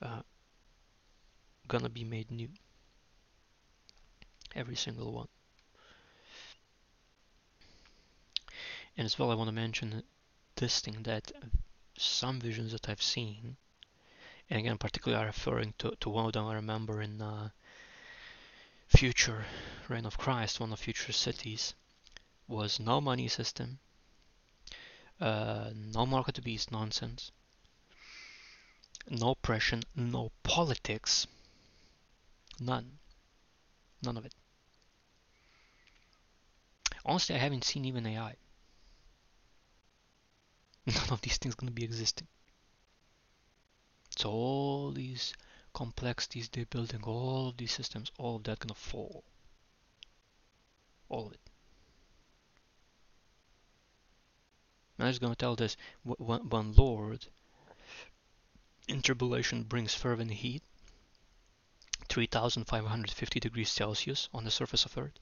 uh, 0.00 0.22
gonna 1.68 1.88
be 1.88 2.04
made 2.04 2.30
new. 2.30 2.50
Every 4.54 4.76
single 4.76 5.12
one. 5.12 5.28
And 8.96 9.06
as 9.06 9.18
well, 9.18 9.30
I 9.30 9.34
want 9.34 9.48
to 9.48 9.52
mention 9.52 10.02
this 10.56 10.80
thing 10.80 11.02
that 11.04 11.32
some 11.96 12.40
visions 12.40 12.72
that 12.72 12.88
I've 12.88 13.02
seen, 13.02 13.56
and 14.50 14.60
again, 14.60 14.78
particularly 14.78 15.24
referring 15.24 15.74
to, 15.78 15.96
to 16.00 16.10
one 16.10 16.26
of 16.26 16.32
them 16.32 16.46
I 16.46 16.54
remember 16.54 17.00
in 17.00 17.22
uh, 17.22 17.48
future 18.88 19.46
reign 19.88 20.04
of 20.04 20.18
Christ, 20.18 20.60
one 20.60 20.72
of 20.72 20.78
future 20.78 21.12
cities, 21.12 21.74
was 22.46 22.78
no 22.78 23.00
money 23.00 23.28
system, 23.28 23.78
uh, 25.20 25.70
no 25.74 26.04
market 26.04 26.42
beast 26.44 26.70
nonsense, 26.70 27.30
no 29.08 29.30
oppression, 29.30 29.82
no 29.96 30.30
politics, 30.42 31.26
none, 32.60 32.98
none 34.02 34.18
of 34.18 34.26
it. 34.26 34.34
Honestly, 37.04 37.34
I 37.34 37.38
haven't 37.38 37.64
seen 37.64 37.84
even 37.84 38.06
AI. 38.06 38.36
None 40.86 41.10
of 41.10 41.20
these 41.20 41.38
things 41.38 41.54
going 41.54 41.68
to 41.68 41.74
be 41.74 41.84
existing. 41.84 42.26
So 44.16 44.30
all 44.30 44.90
these 44.90 45.34
complexities 45.74 46.48
they're 46.48 46.66
building, 46.66 47.02
all 47.04 47.48
of 47.48 47.56
these 47.56 47.72
systems, 47.72 48.10
all 48.18 48.36
of 48.36 48.44
that 48.44 48.58
going 48.58 48.68
to 48.68 48.74
fall. 48.74 49.24
All 51.08 51.26
of 51.26 51.32
it. 51.32 51.40
And 54.98 55.06
I 55.06 55.08
was 55.08 55.18
going 55.18 55.32
to 55.32 55.38
tell 55.38 55.56
this 55.56 55.76
when 56.04 56.72
Lord 56.74 57.26
in 58.88 59.00
tribulation 59.00 59.62
brings 59.62 59.94
fervent 59.94 60.32
heat, 60.32 60.62
3550 62.08 63.40
degrees 63.40 63.70
Celsius 63.70 64.28
on 64.34 64.44
the 64.44 64.50
surface 64.50 64.84
of 64.84 64.98
Earth, 64.98 65.18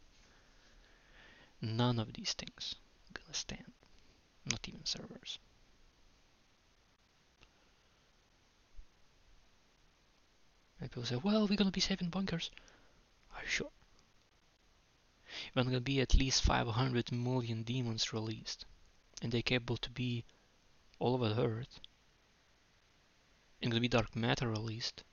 none 1.61 2.01
of 2.01 2.13
these 2.15 2.33
things 2.33 2.75
gonna 3.13 3.35
stand, 3.35 3.73
not 4.45 4.67
even 4.69 4.85
servers. 4.85 5.39
And 10.81 10.91
people 10.91 11.05
say, 11.05 11.17
well, 11.17 11.47
we're 11.47 11.57
gonna 11.57 11.71
be 11.71 11.81
safe 11.81 12.01
in 12.01 12.09
bunkers. 12.09 12.51
Are 13.35 13.43
you 13.43 13.49
sure? 13.49 13.71
We're 15.55 15.65
gonna 15.65 15.81
be 15.81 16.01
at 16.01 16.15
least 16.15 16.43
500 16.43 17.13
million 17.13 17.63
demons 17.63 18.13
released, 18.13 18.65
and 19.23 19.31
they're 19.31 19.43
capable 19.43 19.77
to 19.77 19.91
be 19.91 20.25
all 20.99 21.15
over 21.15 21.29
the 21.29 21.45
earth. 21.45 21.81
And 23.61 23.71
gonna 23.71 23.81
be 23.81 23.89
dark 23.89 24.17
matter 24.17 24.49
released. 24.49 25.05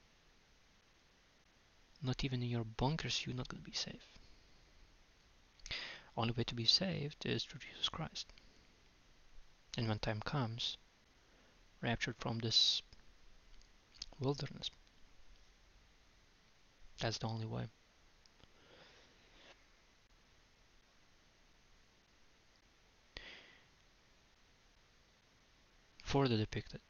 Not 2.01 2.23
even 2.23 2.41
in 2.41 2.49
your 2.49 2.63
bunkers, 2.63 3.25
you're 3.25 3.35
not 3.35 3.49
gonna 3.49 3.61
be 3.61 3.73
safe. 3.73 4.17
Only 6.15 6.31
way 6.31 6.45
to 6.45 6.55
be 6.55 6.65
saved 6.65 7.25
is 7.25 7.43
through 7.43 7.59
Jesus 7.59 7.89
Christ. 7.89 8.31
And 9.77 9.87
when 9.87 9.99
time 9.99 10.21
comes, 10.21 10.77
raptured 11.81 12.15
from 12.17 12.39
this 12.39 12.81
wilderness. 14.19 14.71
That's 16.99 17.19
the 17.19 17.27
only 17.27 17.45
way. 17.45 17.67
Further 26.03 26.37
depicted. 26.37 26.81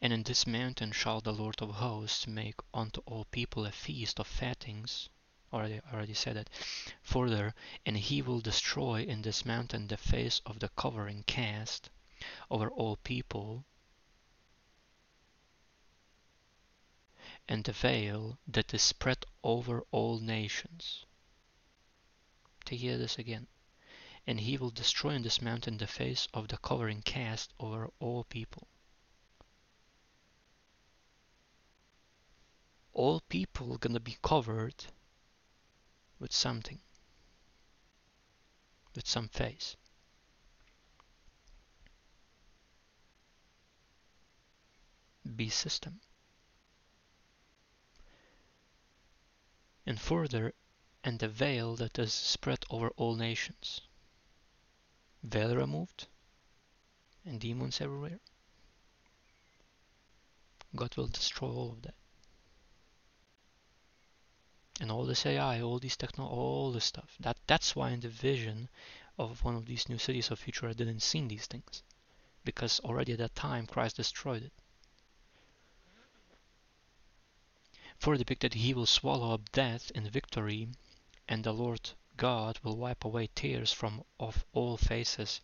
And 0.00 0.12
in 0.12 0.24
this 0.24 0.46
mountain 0.46 0.90
shall 0.92 1.20
the 1.20 1.32
Lord 1.32 1.62
of 1.62 1.70
hosts 1.70 2.26
make 2.26 2.56
unto 2.74 3.00
all 3.06 3.26
people 3.26 3.64
a 3.64 3.70
feast 3.70 4.18
of 4.18 4.26
fattings. 4.26 5.08
Already, 5.52 5.80
already 5.92 6.14
said 6.14 6.36
it. 6.36 6.50
Further, 7.02 7.54
and 7.86 7.96
he 7.96 8.20
will 8.20 8.40
destroy 8.40 9.02
in 9.02 9.22
this 9.22 9.44
mountain 9.44 9.86
the 9.86 9.96
face 9.96 10.40
of 10.44 10.58
the 10.58 10.68
covering 10.70 11.22
cast 11.22 11.90
over 12.50 12.68
all 12.70 12.96
people, 12.96 13.64
and 17.48 17.64
the 17.64 17.72
veil 17.72 18.38
that 18.46 18.72
is 18.72 18.82
spread 18.82 19.24
over 19.42 19.82
all 19.90 20.18
nations. 20.18 21.04
To 22.66 22.76
hear 22.76 22.98
this 22.98 23.18
again. 23.18 23.46
And 24.26 24.40
he 24.40 24.56
will 24.56 24.70
destroy 24.70 25.10
and 25.10 25.24
this 25.24 25.42
mountain 25.42 25.76
the 25.76 25.86
face 25.86 26.28
of 26.32 26.48
the 26.48 26.56
covering 26.56 27.02
cast 27.02 27.52
over 27.60 27.90
all 28.00 28.24
people. 28.24 28.68
all 32.94 33.20
people 33.28 33.76
gonna 33.78 33.98
be 33.98 34.16
covered 34.22 34.86
with 36.20 36.32
something, 36.32 36.78
with 38.94 39.06
some 39.06 39.28
face. 39.28 39.76
B 45.36 45.48
system. 45.48 46.00
And 49.86 50.00
further, 50.00 50.54
and 51.02 51.18
the 51.18 51.28
veil 51.28 51.76
that 51.76 51.98
is 51.98 52.12
spread 52.12 52.64
over 52.70 52.90
all 52.96 53.14
nations. 53.14 53.80
Veil 55.22 55.54
removed, 55.54 56.06
and 57.24 57.40
demons 57.40 57.80
everywhere. 57.80 58.20
God 60.74 60.96
will 60.96 61.08
destroy 61.08 61.48
all 61.48 61.72
of 61.72 61.82
that 61.82 61.94
and 64.80 64.90
all 64.90 65.04
this 65.04 65.24
AI, 65.24 65.60
all 65.60 65.78
these 65.78 65.96
techno, 65.96 66.26
all 66.26 66.72
this 66.72 66.84
stuff. 66.84 67.14
That 67.20 67.36
that's 67.46 67.76
why 67.76 67.90
in 67.90 68.00
the 68.00 68.08
vision 68.08 68.68
of 69.16 69.44
one 69.44 69.54
of 69.54 69.66
these 69.66 69.88
new 69.88 69.98
cities 69.98 70.30
of 70.30 70.40
future, 70.40 70.68
I 70.68 70.72
didn't 70.72 71.00
see 71.00 71.24
these 71.26 71.46
things, 71.46 71.82
because 72.44 72.80
already 72.80 73.12
at 73.12 73.18
that 73.18 73.36
time 73.36 73.66
Christ 73.66 73.96
destroyed 73.96 74.42
it. 74.42 74.52
For 77.98 78.16
depicted, 78.16 78.54
he 78.54 78.74
will 78.74 78.86
swallow 78.86 79.32
up 79.34 79.52
death 79.52 79.90
in 79.92 80.08
victory, 80.10 80.68
and 81.28 81.44
the 81.44 81.52
Lord 81.52 81.92
God 82.16 82.58
will 82.62 82.76
wipe 82.76 83.04
away 83.04 83.28
tears 83.34 83.72
from 83.72 84.04
off 84.18 84.44
all 84.52 84.76
faces, 84.76 85.40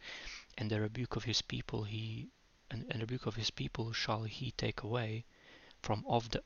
and 0.58 0.70
the 0.70 0.80
rebuke 0.80 1.16
of 1.16 1.24
his 1.24 1.42
people 1.42 1.84
he 1.84 2.28
and, 2.70 2.82
and 2.90 2.94
the 2.94 3.00
rebuke 3.00 3.26
of 3.26 3.36
his 3.36 3.50
people 3.50 3.92
shall 3.92 4.24
he 4.24 4.52
take 4.52 4.82
away 4.82 5.24
from 5.82 6.04
off 6.06 6.28
the 6.28 6.42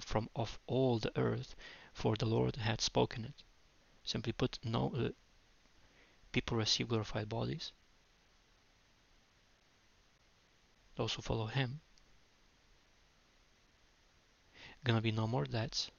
from 0.00 0.30
off 0.34 0.58
all 0.66 0.98
the 0.98 1.16
earth, 1.18 1.54
for 1.92 2.16
the 2.16 2.26
Lord 2.26 2.56
had 2.56 2.80
spoken 2.80 3.24
it. 3.24 3.42
Simply 4.04 4.32
put, 4.32 4.58
no 4.64 4.94
uh, 4.94 5.10
people 6.32 6.56
receive 6.56 6.88
glorified 6.88 7.28
bodies. 7.28 7.72
Those 10.96 11.14
who 11.14 11.22
follow 11.22 11.46
Him. 11.46 11.80
Gonna 14.84 15.00
be 15.00 15.12
no 15.12 15.26
more 15.26 15.44
deaths. 15.44 15.90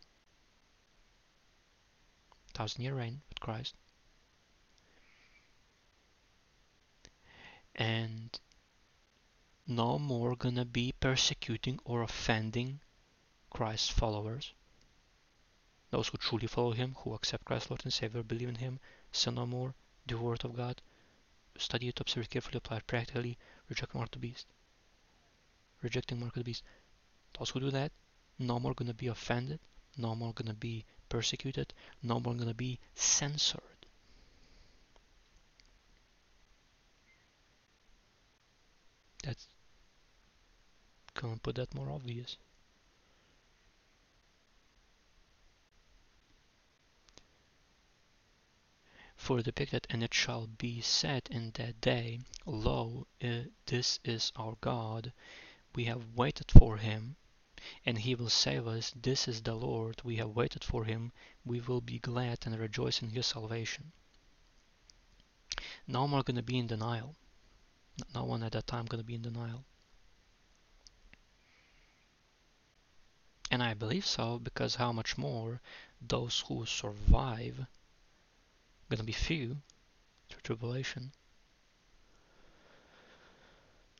Thousand 2.54 2.84
year 2.84 2.96
reign 2.96 3.22
with 3.30 3.40
Christ. 3.40 3.76
And 7.76 8.40
no 9.66 9.98
more 9.98 10.36
gonna 10.36 10.66
be 10.66 10.94
persecuting 11.00 11.80
or 11.86 12.04
offending 12.04 12.82
Christ's 13.50 13.90
followers. 13.90 14.52
Those 15.90 16.10
who 16.10 16.18
truly 16.18 16.48
follow 16.48 16.74
Him, 16.74 16.96
who 17.00 17.14
accept 17.14 17.46
Christ 17.46 17.70
Lord 17.70 17.82
and 17.84 17.94
Savior, 17.94 18.24
believe 18.24 18.50
in 18.50 18.56
Him, 18.56 18.80
sin 19.12 19.36
no 19.36 19.46
more, 19.46 19.76
do 20.06 20.18
the 20.18 20.22
Word 20.22 20.44
of 20.44 20.58
God, 20.58 20.82
study 21.58 21.88
it, 21.88 22.00
observe 22.00 22.26
it 22.26 22.32
carefully, 22.32 22.58
apply 22.58 22.78
it 22.78 22.88
practically, 22.88 23.38
reject 23.70 23.96
Mark 23.96 24.12
the 24.12 24.20
Beast. 24.20 24.48
Rejecting 25.82 26.20
Mark 26.20 26.34
the 26.34 26.44
Beast. 26.44 26.64
Those 27.38 27.52
who 27.52 27.60
do 27.60 27.72
that, 27.72 27.92
no 28.40 28.60
more 28.60 28.74
gonna 28.74 28.94
be 28.94 29.08
offended, 29.08 29.60
no 29.98 30.16
more 30.16 30.34
gonna 30.34 30.54
be 30.54 30.86
persecuted, 31.10 31.74
no 32.02 32.20
more 32.20 32.34
gonna 32.34 32.54
be 32.54 32.80
censored. 32.96 33.62
That's 39.24 39.48
gonna 41.14 41.38
put 41.38 41.56
that 41.56 41.74
more 41.74 41.92
obvious. 41.92 42.38
For 49.16 49.42
depicted, 49.42 49.88
and 49.90 50.04
it 50.04 50.14
shall 50.14 50.48
be 50.48 50.82
said 50.82 51.30
in 51.32 51.52
that 51.52 51.80
day, 51.80 52.20
Lo, 52.46 53.08
uh, 53.24 53.44
this 53.68 54.00
is 54.04 54.34
our 54.36 54.58
God, 54.60 55.14
we 55.76 55.86
have 55.86 56.04
waited 56.16 56.52
for 56.52 56.78
him, 56.78 57.16
and 57.86 57.98
he 57.98 58.16
will 58.16 58.30
save 58.30 58.68
us. 58.68 58.92
This 58.96 59.28
is 59.28 59.42
the 59.42 59.56
Lord, 59.56 60.02
we 60.04 60.18
have 60.18 60.30
waited 60.30 60.64
for 60.64 60.86
him, 60.86 61.12
we 61.46 61.62
will 61.62 61.82
be 61.82 62.00
glad 62.00 62.40
and 62.46 62.58
rejoice 62.60 63.02
in 63.02 63.10
his 63.10 63.28
salvation. 63.28 63.92
No 65.88 66.08
more 66.08 66.24
going 66.24 66.38
to 66.38 66.44
be 66.44 66.58
in 66.58 66.68
denial. 66.68 67.16
No 68.14 68.24
one 68.24 68.44
at 68.44 68.54
that 68.54 68.68
time 68.68 68.86
going 68.86 69.02
to 69.02 69.06
be 69.06 69.16
in 69.16 69.22
denial. 69.22 69.64
And 73.52 73.62
I 73.62 73.74
believe 73.74 74.06
so 74.06 74.40
because 74.40 74.76
how 74.76 74.92
much 74.92 75.18
more 75.18 75.62
those 76.02 76.44
who 76.48 76.66
survive 76.66 77.68
gonna 78.96 79.04
be 79.04 79.12
few 79.12 79.58
through 80.30 80.42
tribulation. 80.44 81.12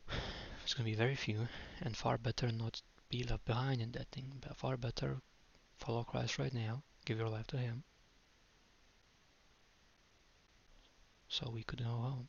It's 0.64 0.76
gonna 0.76 0.86
be 0.86 0.94
very 0.94 1.16
few, 1.16 1.48
and 1.82 1.98
far 1.98 2.20
better 2.20 2.52
not 2.52 2.84
be 3.14 3.24
left 3.24 3.46
behind 3.46 3.80
in 3.80 3.92
that 3.92 4.10
thing. 4.10 4.42
But 4.42 4.58
far 4.58 4.76
better 4.76 5.22
follow 5.78 6.04
Christ 6.04 6.40
right 6.40 6.52
now, 6.52 6.82
give 7.06 7.20
your 7.20 7.30
life 7.30 7.46
to 7.48 7.58
Him, 7.58 7.84
so 11.28 11.52
we 11.52 11.64
could 11.64 11.78
go 11.78 11.86
home. 11.86 12.28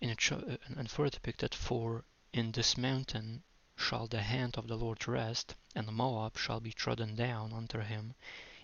And, 0.00 0.10
it 0.10 0.20
show, 0.20 0.36
uh, 0.36 0.56
and 0.78 0.90
further 0.90 1.10
depicted, 1.10 1.54
for 1.54 2.04
in 2.32 2.52
this 2.52 2.78
mountain 2.78 3.42
shall 3.76 4.06
the 4.06 4.22
hand 4.22 4.56
of 4.56 4.66
the 4.66 4.78
Lord 4.78 5.06
rest, 5.06 5.54
and 5.74 5.86
Moab 5.88 6.38
shall 6.38 6.58
be 6.58 6.72
trodden 6.72 7.14
down 7.16 7.52
under 7.52 7.82
him, 7.82 8.14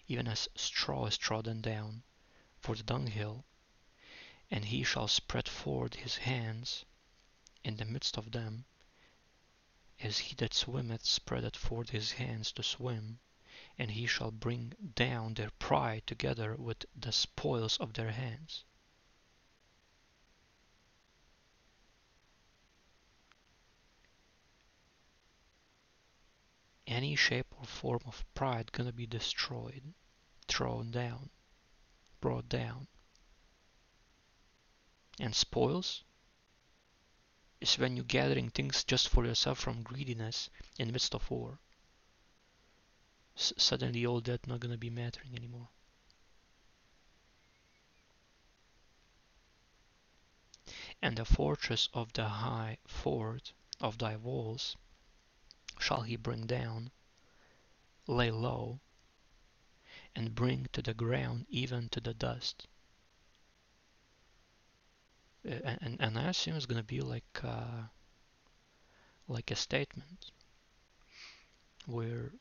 even 0.07 0.27
as 0.27 0.49
straw 0.57 1.05
is 1.05 1.19
trodden 1.19 1.61
down 1.61 2.03
for 2.61 2.75
the 2.75 2.83
dunghill, 2.83 3.45
and 4.51 4.65
he 4.65 4.83
shall 4.83 5.07
spread 5.09 5.49
forth 5.49 5.95
his 5.95 6.17
hands 6.17 6.85
in 7.63 7.77
the 7.77 7.85
midst 7.85 8.17
of 8.17 8.33
them, 8.33 8.65
as 10.01 10.19
he 10.19 10.35
that 10.37 10.55
swimmeth 10.55 11.05
spreadeth 11.05 11.57
forth 11.57 11.91
his 11.91 12.13
hands 12.13 12.53
to 12.53 12.63
swim, 12.63 13.19
and 13.79 13.91
he 13.91 14.07
shall 14.07 14.31
bring 14.31 14.73
down 14.95 15.35
their 15.35 15.51
pride 15.59 16.07
together 16.07 16.57
with 16.57 16.85
the 16.97 17.13
spoils 17.13 17.77
of 17.79 17.93
their 17.93 18.11
hands. 18.11 18.65
Any 26.87 27.17
shape 27.17 27.55
or 27.59 27.67
form 27.67 28.01
of 28.07 28.25
pride 28.35 28.73
gonna 28.73 28.93
be 28.93 29.07
destroyed, 29.07 29.95
thrown 30.47 30.91
down, 30.91 31.31
brought 32.21 32.49
down. 32.49 32.87
And 35.21 35.35
spoils 35.35 36.05
is 37.61 37.79
when 37.79 37.97
you're 37.97 38.05
gathering 38.05 38.51
things 38.51 38.85
just 38.85 39.09
for 39.09 39.25
yourself 39.25 39.59
from 39.59 39.83
greediness 39.83 40.49
in 40.79 40.87
the 40.87 40.93
midst 40.93 41.15
of 41.15 41.31
war. 41.31 41.59
S 43.37 43.53
suddenly 43.57 44.07
all 44.07 44.21
that 44.21 44.47
not 44.47 44.61
to 44.61 44.77
be 44.77 44.91
mattering 44.91 45.35
anymore. 45.35 45.69
And 51.01 51.17
the 51.17 51.25
fortress 51.25 51.89
of 51.95 52.13
the 52.13 52.29
high 52.29 52.79
fort 52.87 53.53
of 53.81 53.99
thy 53.99 54.17
walls 54.17 54.77
shall 55.79 56.03
he 56.03 56.17
bring 56.17 56.47
down, 56.47 56.91
lay 58.07 58.31
low, 58.31 58.81
and 60.19 60.35
bring 60.35 60.67
to 60.73 60.83
the 60.83 60.95
ground 60.95 61.47
even 61.49 61.89
to 61.91 62.01
the 62.01 62.13
dust. 62.13 62.67
And, 65.45 65.97
and 66.01 66.19
I 66.19 66.31
assume 66.31 66.57
it's 66.57 66.67
going 66.67 66.81
to 66.81 66.95
be 66.97 67.01
like 67.01 67.41
uh, 67.45 67.85
like 69.29 69.53
a 69.53 69.55
statement 69.55 70.33
where 71.87 72.33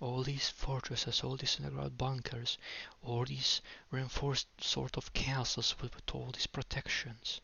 all 0.00 0.22
these 0.22 0.50
fortresses, 0.50 1.22
all 1.22 1.36
these 1.36 1.56
underground 1.58 1.96
bunkers, 1.96 2.58
all 3.02 3.24
these 3.24 3.62
reinforced 3.90 4.48
sort 4.60 4.98
of 4.98 5.14
castles 5.14 5.74
with, 5.80 5.94
with 5.94 6.14
all 6.14 6.30
these 6.30 6.46
protections. 6.46 7.40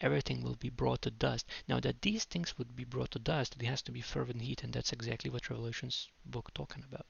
Everything 0.00 0.42
will 0.42 0.56
be 0.56 0.70
brought 0.70 1.02
to 1.02 1.10
dust. 1.10 1.46
Now 1.68 1.78
that 1.80 2.00
these 2.02 2.24
things 2.24 2.56
would 2.56 2.74
be 2.74 2.84
brought 2.84 3.10
to 3.12 3.18
dust, 3.18 3.56
it 3.58 3.66
has 3.66 3.82
to 3.82 3.92
be 3.92 4.00
fervent 4.00 4.40
heat, 4.40 4.64
and 4.64 4.72
that's 4.72 4.92
exactly 4.92 5.30
what 5.30 5.50
Revelation's 5.50 6.08
book 6.24 6.52
talking 6.54 6.82
about. 6.84 7.06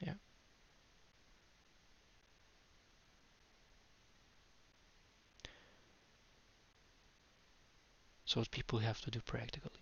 Yeah. 0.00 0.14
So 8.24 8.44
people 8.50 8.80
have 8.80 9.00
to 9.02 9.10
do 9.10 9.20
practically. 9.20 9.80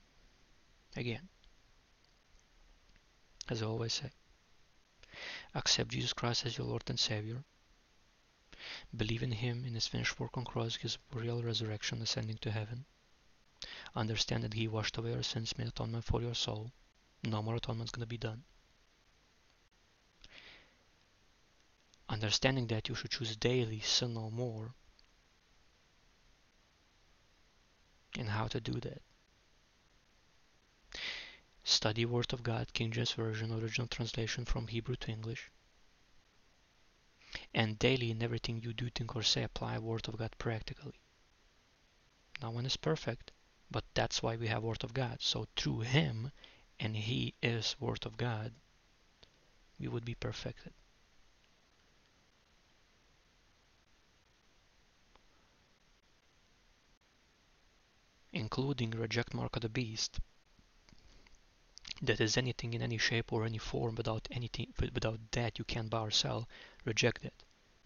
Again, 0.96 1.28
as 3.48 3.62
I 3.62 3.66
always 3.66 3.92
say, 3.94 4.10
accept 5.56 5.90
Jesus 5.90 6.12
Christ 6.12 6.44
as 6.44 6.58
your 6.58 6.66
Lord 6.66 6.82
and 6.88 7.00
Savior. 7.00 7.42
Believe 8.94 9.22
in 9.22 9.32
Him, 9.32 9.64
in 9.64 9.74
His 9.74 9.86
finished 9.86 10.20
work 10.20 10.36
on 10.36 10.44
cross, 10.44 10.76
His 10.76 10.98
real 11.12 11.42
resurrection, 11.42 12.02
ascending 12.02 12.38
to 12.38 12.50
heaven. 12.50 12.84
Understand 13.94 14.44
that 14.44 14.54
He 14.54 14.68
washed 14.68 14.98
away 14.98 15.12
your 15.12 15.22
sins, 15.22 15.56
made 15.56 15.68
atonement 15.68 16.04
for 16.04 16.20
your 16.20 16.34
soul. 16.34 16.70
No 17.22 17.42
more 17.42 17.56
atonement 17.56 17.88
is 17.88 17.92
going 17.92 18.02
to 18.02 18.06
be 18.06 18.18
done. 18.18 18.44
Understanding 22.08 22.66
that 22.68 22.88
you 22.88 22.94
should 22.94 23.10
choose 23.10 23.34
daily, 23.36 23.80
sin 23.80 24.14
no 24.14 24.30
more, 24.30 24.74
and 28.18 28.28
how 28.28 28.46
to 28.48 28.60
do 28.60 28.78
that. 28.80 29.02
Study 31.68 32.04
Word 32.04 32.32
of 32.32 32.44
God, 32.44 32.72
King 32.72 32.92
James 32.92 33.10
Version, 33.10 33.50
original 33.50 33.88
translation 33.88 34.44
from 34.44 34.68
Hebrew 34.68 34.94
to 34.94 35.10
English. 35.10 35.50
And 37.52 37.76
daily 37.76 38.12
in 38.12 38.22
everything 38.22 38.62
you 38.62 38.72
do, 38.72 38.88
think, 38.88 39.16
or 39.16 39.24
say, 39.24 39.42
apply 39.42 39.80
Word 39.80 40.06
of 40.06 40.16
God 40.16 40.30
practically. 40.38 41.00
No 42.40 42.50
one 42.50 42.66
is 42.66 42.76
perfect, 42.76 43.32
but 43.68 43.84
that's 43.94 44.22
why 44.22 44.36
we 44.36 44.46
have 44.46 44.62
Word 44.62 44.84
of 44.84 44.94
God. 44.94 45.20
So 45.20 45.48
through 45.56 45.80
Him, 45.80 46.30
and 46.78 46.96
He 46.96 47.34
is 47.42 47.74
Word 47.80 48.06
of 48.06 48.16
God, 48.16 48.54
we 49.76 49.88
would 49.88 50.04
be 50.04 50.14
perfected. 50.14 50.72
including 58.32 58.90
reject 58.90 59.32
mark 59.32 59.56
of 59.56 59.62
the 59.62 59.68
beast, 59.68 60.20
that 62.02 62.20
is 62.20 62.36
anything 62.36 62.74
in 62.74 62.82
any 62.82 62.98
shape 62.98 63.32
or 63.32 63.44
any 63.44 63.58
form 63.58 63.94
without 63.94 64.28
anything 64.30 64.72
without 64.78 65.18
that 65.30 65.58
you 65.58 65.64
can't 65.64 65.90
buy 65.90 66.00
or 66.00 66.10
sell, 66.10 66.48
reject 66.84 67.24
it. 67.24 67.34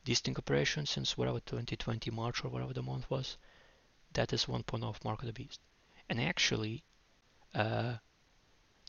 Distinct 0.04 0.38
operation 0.38 0.86
since 0.86 1.16
whatever 1.16 1.40
2020 1.40 2.11
March 2.11 2.44
or 2.44 2.48
whatever 2.48 2.72
the 2.72 2.82
month 2.82 3.08
was, 3.11 3.36
that 4.12 4.32
is 4.32 4.48
one 4.48 4.62
point 4.62 4.82
off 4.82 5.04
mark 5.04 5.20
of 5.20 5.26
the 5.26 5.32
beast. 5.32 5.61
And 6.08 6.20
actually, 6.20 6.82
uh, 7.54 7.96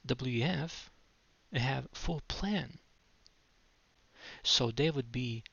WF 0.08 0.90
have 1.54 1.88
full 1.94 2.22
plan. 2.28 2.80
So 4.44 4.72
they 4.72 4.90
would 4.90 5.12
be 5.12 5.44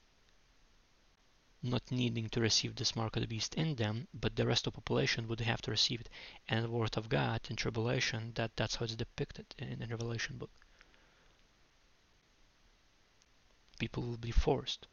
not 1.62 1.90
needing 1.90 2.28
to 2.28 2.40
receive 2.40 2.76
this 2.76 2.94
mark 2.94 3.16
of 3.16 3.22
the 3.22 3.28
beast 3.28 3.54
in 3.54 3.74
them, 3.74 4.06
but 4.14 4.36
the 4.36 4.46
rest 4.46 4.66
of 4.66 4.72
the 4.72 4.80
population 4.80 5.26
would 5.26 5.40
have 5.40 5.60
to 5.62 5.70
receive 5.70 6.00
it. 6.00 6.08
And 6.48 6.64
the 6.64 6.70
word 6.70 6.96
of 6.96 7.08
God 7.08 7.40
in 7.50 7.56
tribulation, 7.56 8.32
that, 8.36 8.54
that's 8.56 8.76
how 8.76 8.84
it's 8.84 8.94
depicted 8.94 9.46
in 9.58 9.78
the 9.80 9.86
Revelation 9.86 10.38
book. 10.38 10.50
People 13.78 14.04
will 14.04 14.16
be 14.16 14.30
forced. 14.30 14.86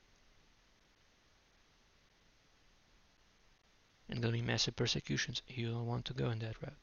And 4.10 4.22
there'll 4.22 4.34
be 4.34 4.42
massive 4.42 4.76
persecutions. 4.76 5.42
You 5.48 5.72
don't 5.72 5.88
want 5.88 6.06
to 6.06 6.14
go 6.14 6.30
in 6.30 6.40
that 6.40 6.62
route. 6.62 6.78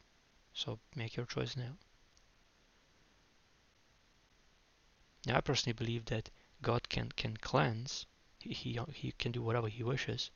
So 0.55 0.79
make 0.95 1.17
your 1.17 1.27
choice 1.27 1.57
now. 1.57 1.77
Now 5.27 5.37
I 5.37 5.41
personally 5.41 5.75
believe 5.75 6.07
that 6.07 6.31
God 6.61 6.89
can, 6.89 7.11
can 7.13 7.37
cleanse 7.37 8.07
he, 8.51 8.79
he 8.93 9.13
can 9.13 9.33
do 9.33 9.43
whatever 9.43 9.69
he 9.69 9.83
wishes. 9.83 10.31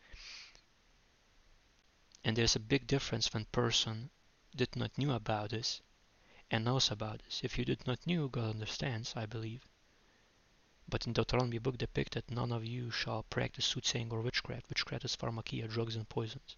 And 2.25 2.37
there's 2.37 2.57
a 2.57 2.61
big 2.61 2.87
difference 2.87 3.33
when 3.33 3.45
person 3.47 4.11
did 4.55 4.75
not 4.75 4.97
knew 4.99 5.13
about 5.13 5.51
this 5.51 5.81
and 6.51 6.65
knows 6.65 6.91
about 6.91 7.23
this. 7.25 7.43
If 7.43 7.59
you 7.59 7.65
did 7.65 7.87
not 7.87 8.07
knew, 8.07 8.29
God 8.29 8.51
understands, 8.51 9.15
I 9.17 9.27
believe. 9.27 9.67
But 10.89 11.07
in 11.07 11.13
Deuteronomy 11.13 11.59
book 11.59 11.79
depicted, 11.79 12.31
none 12.31 12.53
of 12.53 12.65
you 12.65 12.91
shall 12.91 13.25
practice 13.25 13.67
soothsaying 13.67 14.13
or 14.13 14.21
witchcraft. 14.21 14.69
Witchcraft 14.69 15.05
is 15.05 15.17
pharmakeia, 15.17 15.69
drugs 15.69 15.97
and 15.97 16.09
poisons. 16.09 16.57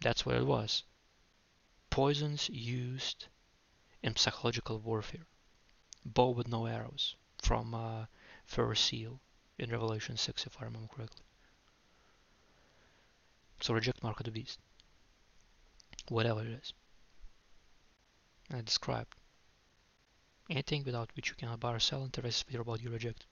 That's 0.00 0.26
what 0.26 0.36
it 0.36 0.44
was. 0.44 0.82
Poisons 1.88 2.50
used 2.50 3.26
in 4.02 4.16
psychological 4.16 4.78
warfare. 4.78 5.26
Bow 6.04 6.30
with 6.30 6.48
no 6.48 6.66
arrows 6.66 7.16
from 7.42 7.74
uh, 7.74 8.04
for 8.46 8.70
a 8.70 8.76
seal 8.76 9.20
in 9.58 9.70
Revelation 9.70 10.16
6, 10.16 10.46
if 10.46 10.56
I 10.60 10.64
remember 10.64 10.88
correctly. 10.94 11.24
So 13.60 13.74
reject 13.74 14.02
mark 14.02 14.20
of 14.20 14.24
the 14.26 14.30
beast. 14.30 14.58
Whatever 16.08 16.42
it 16.42 16.48
is. 16.48 16.72
And 18.50 18.58
I 18.58 18.62
described 18.62 19.14
anything 20.50 20.84
without 20.84 21.10
which 21.16 21.30
you 21.30 21.34
cannot 21.34 21.60
buy 21.60 21.72
or 21.74 21.78
sell, 21.78 22.02
and 22.02 22.12
the 22.12 22.22
rest 22.22 22.44
is 22.48 22.54
about 22.54 22.82
you 22.82 22.90
reject. 22.90 23.26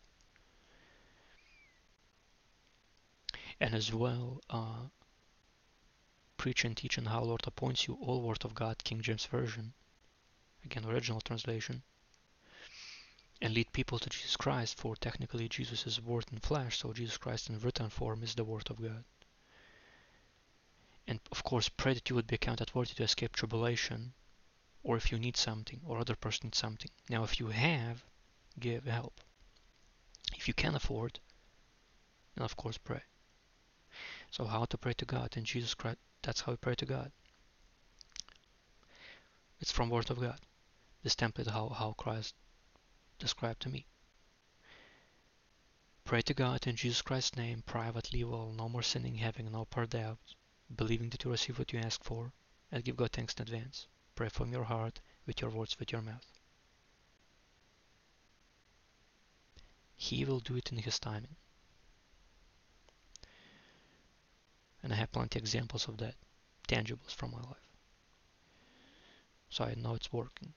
And 3.61 3.75
as 3.75 3.93
well, 3.93 4.41
uh, 4.49 4.87
preach 6.37 6.65
and 6.65 6.77
teach 6.77 6.99
on 6.99 7.05
how 7.05 7.23
Lord 7.23 7.43
appoints 7.47 7.87
you 7.87 7.95
all 8.01 8.23
Word 8.23 8.45
of 8.45 8.55
God, 8.55 8.83
King 8.83 9.03
James 9.03 9.27
Version. 9.27 9.75
Again, 10.65 10.85
original 10.85 11.21
translation 11.21 11.83
and 13.43 13.55
lead 13.55 13.73
people 13.73 13.99
to 13.99 14.09
Jesus 14.09 14.37
Christ, 14.37 14.79
for 14.79 14.95
technically 14.95 15.49
Jesus 15.49 15.85
is 15.85 16.01
word 16.01 16.27
in 16.31 16.39
flesh, 16.39 16.79
so 16.79 16.93
Jesus 16.93 17.17
Christ 17.17 17.51
in 17.51 17.59
written 17.59 17.91
form 17.91 18.23
is 18.23 18.37
the 18.37 18.45
word 18.45 18.71
of 18.71 18.81
God. 18.81 19.05
And 21.09 21.19
of 21.33 21.43
course, 21.43 21.69
pray 21.69 21.93
that 21.95 22.09
you 22.09 22.15
would 22.15 22.29
be 22.29 22.37
accounted 22.37 22.73
worthy 22.73 22.95
to 22.95 23.03
escape 23.03 23.35
tribulation, 23.35 24.13
or 24.85 24.97
if 24.97 25.11
you 25.11 25.19
need 25.19 25.37
something, 25.37 25.81
or 25.85 25.99
other 25.99 26.15
person 26.15 26.47
needs 26.47 26.59
something. 26.59 26.91
Now, 27.09 27.25
if 27.25 27.41
you 27.41 27.49
have, 27.49 28.05
give 28.61 28.85
help. 28.85 29.21
If 30.37 30.47
you 30.47 30.55
can 30.55 30.77
afford, 30.77 31.19
then 32.37 32.45
of 32.45 32.57
course 32.57 32.79
pray. 32.79 33.03
So 34.31 34.45
how 34.45 34.67
to 34.67 34.79
pray 34.79 34.95
to 34.95 35.05
God 35.05 35.37
in 35.37 35.45
Jesus 35.45 35.75
Christ? 35.75 35.99
That's 36.23 36.43
how 36.43 36.53
we 36.53 36.57
pray 36.59 36.77
to 36.77 36.87
God. 36.87 37.11
It's 39.61 39.73
from 39.73 39.91
Word 39.91 40.11
of 40.11 40.21
God. 40.21 40.39
This 41.03 41.17
template 41.17 41.49
how, 41.49 41.71
how 41.71 41.93
Christ 41.95 42.37
described 43.23 43.63
to 43.63 43.69
me. 43.69 43.87
Pray 46.05 46.23
to 46.23 46.35
God 46.35 46.67
in 46.67 46.75
Jesus 46.75 47.01
Christ's 47.03 47.37
name, 47.37 47.63
privately, 47.63 48.25
while 48.25 48.53
no 48.53 48.69
more 48.69 48.83
sinning, 48.83 49.15
having 49.15 49.51
no 49.51 49.65
part 49.65 49.91
doubt, 49.91 50.19
believing 50.75 51.09
that 51.11 51.23
you 51.23 51.31
receive 51.31 51.57
what 51.57 51.73
you 51.73 51.79
ask 51.79 52.03
for, 52.03 52.33
and 52.73 52.85
give 52.85 52.97
God 52.97 53.13
thanks 53.13 53.35
in 53.35 53.43
advance. 53.43 53.87
Pray 54.17 54.29
from 54.29 54.53
your 54.53 54.65
heart, 54.65 55.01
with 55.25 55.41
your 55.41 55.51
words, 55.51 55.79
with 55.79 55.93
your 55.93 56.03
mouth. 56.03 56.27
He 59.95 60.25
will 60.25 60.41
do 60.41 60.57
it 60.57 60.73
in 60.73 60.79
His 60.79 60.99
timing. 60.99 61.37
And 64.83 64.93
I 64.93 64.97
have 64.97 65.13
plenty 65.13 65.39
examples 65.39 65.87
of 65.87 65.99
that, 65.99 66.17
tangibles 66.67 67.15
from 67.15 67.31
my 67.31 67.41
life. 67.41 67.69
So 69.49 69.65
I 69.65 69.75
know 69.75 69.95
it's 69.95 70.13
working. 70.13 70.55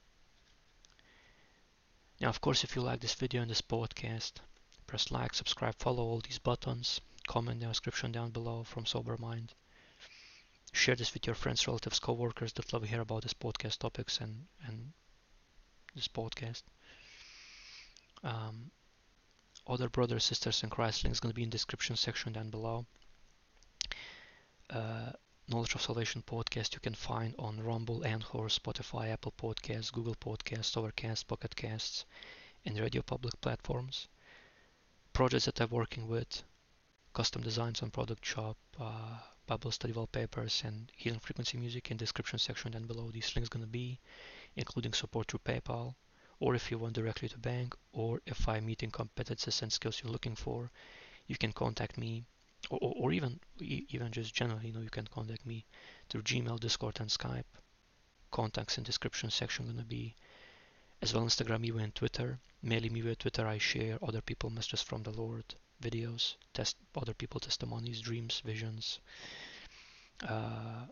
Now, 2.22 2.30
of 2.30 2.39
course, 2.39 2.63
if 2.63 2.76
you 2.76 2.82
like 2.82 3.01
this 3.01 3.13
video 3.13 3.41
and 3.41 3.51
this 3.51 3.61
podcast, 3.61 4.34
press 4.88 5.11
like, 5.11 5.34
subscribe, 5.34 5.76
follow 5.76 6.03
all 6.03 6.22
these 6.22 6.39
buttons, 6.39 7.01
comment 7.28 7.61
in 7.61 7.68
the 7.68 7.72
description 7.74 8.11
down 8.11 8.32
below 8.32 8.63
from 8.63 8.86
Sober 8.86 9.18
Mind. 9.18 9.53
Share 10.72 10.95
this 10.95 11.13
with 11.13 11.26
your 11.26 11.36
friends, 11.36 11.68
relatives, 11.68 11.99
co-workers 11.99 12.53
that 12.53 12.72
love 12.72 12.84
to 12.84 12.88
hear 12.88 13.01
about 13.01 13.24
this 13.24 13.34
podcast 13.34 13.80
topics 13.80 14.20
and, 14.20 14.45
and 14.66 14.93
this 15.93 16.07
podcast. 16.07 16.63
Um, 18.24 18.72
other 19.68 19.89
brothers, 19.89 20.24
sisters 20.24 20.63
in 20.63 20.70
Christ 20.70 21.03
links 21.03 21.20
going 21.20 21.32
to 21.32 21.36
be 21.36 21.43
in 21.43 21.49
the 21.49 21.57
description 21.57 21.95
section 21.95 22.34
down 22.34 22.49
below. 22.49 22.86
Uh, 24.70 25.11
Knowledge 25.47 25.75
of 25.75 25.81
Salvation 25.83 26.23
podcast 26.23 26.73
you 26.73 26.79
can 26.79 26.95
find 26.95 27.35
on 27.37 27.61
Rumble, 27.61 28.03
Anchor, 28.03 28.49
Spotify, 28.49 29.09
Apple 29.09 29.31
Podcasts, 29.37 29.93
Google 29.93 30.15
Podcasts, 30.15 30.75
Overcast, 30.75 31.27
Pocket 31.27 31.55
Casts, 31.55 32.03
and 32.65 32.79
Radio 32.79 33.03
Public 33.03 33.39
platforms. 33.41 34.07
Projects 35.13 35.45
that 35.45 35.61
I'm 35.61 35.69
working 35.69 36.07
with, 36.07 36.41
custom 37.13 37.43
designs 37.43 37.83
on 37.83 37.91
product 37.91 38.25
shop, 38.25 38.57
uh, 38.79 39.19
Bible 39.45 39.69
study 39.69 39.93
wallpapers, 39.93 40.63
and 40.65 40.91
healing 40.97 41.19
frequency 41.19 41.59
music 41.59 41.91
in 41.91 41.97
description 41.97 42.39
section 42.39 42.71
down 42.71 42.87
below. 42.87 43.11
These 43.11 43.35
links 43.35 43.49
gonna 43.49 43.67
be, 43.67 43.99
including 44.55 44.93
support 44.93 45.27
through 45.27 45.41
PayPal, 45.45 45.93
or 46.39 46.55
if 46.55 46.71
you 46.71 46.79
want 46.79 46.95
directly 46.95 47.29
to 47.29 47.37
bank, 47.37 47.75
or 47.91 48.19
if 48.25 48.49
I'm 48.49 48.65
meeting 48.65 48.89
competences 48.89 49.61
and 49.61 49.71
skills 49.71 50.01
you're 50.01 50.11
looking 50.11 50.35
for, 50.35 50.71
you 51.27 51.37
can 51.37 51.53
contact 51.53 51.99
me 51.99 52.25
or, 52.70 52.93
or 52.95 53.11
even 53.11 53.39
even 53.59 54.11
just 54.11 54.34
generally, 54.34 54.68
you 54.68 54.74
know, 54.74 54.82
you 54.82 54.89
can 54.89 55.07
contact 55.07 55.45
me 55.45 55.66
through 56.09 56.24
Gmail, 56.24 56.59
Discord, 56.59 56.99
and 56.99 57.09
Skype. 57.09 57.51
Contacts 58.32 58.78
in 58.78 58.84
description 58.84 59.30
section 59.30 59.66
gonna 59.68 59.84
be 59.84 60.16
as 61.01 61.13
well 61.13 61.26
Instagram, 61.26 61.66
even 61.66 61.91
Twitter. 61.91 62.39
Mainly 62.61 62.89
me 62.89 63.01
via 63.01 63.16
Twitter, 63.16 63.45
I 63.47 63.57
share 63.59 63.99
other 64.01 64.22
people 64.22 64.49
messages 64.49 64.82
from 64.82 65.03
the 65.03 65.11
Lord, 65.11 65.45
videos, 65.82 66.36
test 66.53 66.78
other 66.95 67.13
people 67.13 67.39
testimonies, 67.39 68.01
dreams, 68.01 68.41
visions. 68.43 68.99
Uh, 70.28 70.86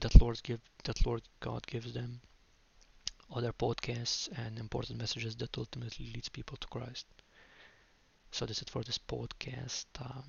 that 0.00 0.20
Lord 0.20 0.42
give 0.42 0.60
that 0.84 1.04
Lord 1.06 1.22
God 1.40 1.66
gives 1.66 1.92
them 1.92 2.20
other 3.34 3.52
podcasts 3.52 4.28
and 4.36 4.58
important 4.58 4.98
messages 4.98 5.34
that 5.36 5.56
ultimately 5.56 6.12
leads 6.14 6.28
people 6.28 6.56
to 6.58 6.66
Christ. 6.68 7.06
So 8.34 8.46
that's 8.46 8.62
it 8.62 8.68
for 8.68 8.82
this 8.82 8.98
podcast. 8.98 9.84
Um, 10.00 10.24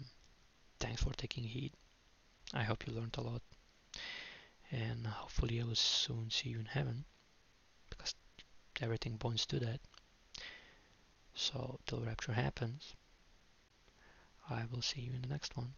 thanks 0.79 1.01
for 1.01 1.11
taking 1.13 1.43
heed. 1.43 1.71
I 2.53 2.61
hope 2.61 2.85
you 2.85 2.93
learned 2.93 3.15
a 3.17 3.21
lot. 3.21 3.41
And 4.69 5.07
hopefully 5.07 5.59
I 5.59 5.63
will 5.63 5.73
soon 5.73 6.29
see 6.29 6.49
you 6.49 6.59
in 6.59 6.65
heaven. 6.65 7.05
Because 7.89 8.13
everything 8.79 9.17
points 9.17 9.47
to 9.47 9.59
that. 9.61 9.79
So 11.33 11.79
till 11.87 12.01
rapture 12.01 12.33
happens, 12.33 12.93
I 14.51 14.65
will 14.71 14.83
see 14.83 15.01
you 15.01 15.13
in 15.13 15.23
the 15.23 15.27
next 15.27 15.57
one. 15.57 15.73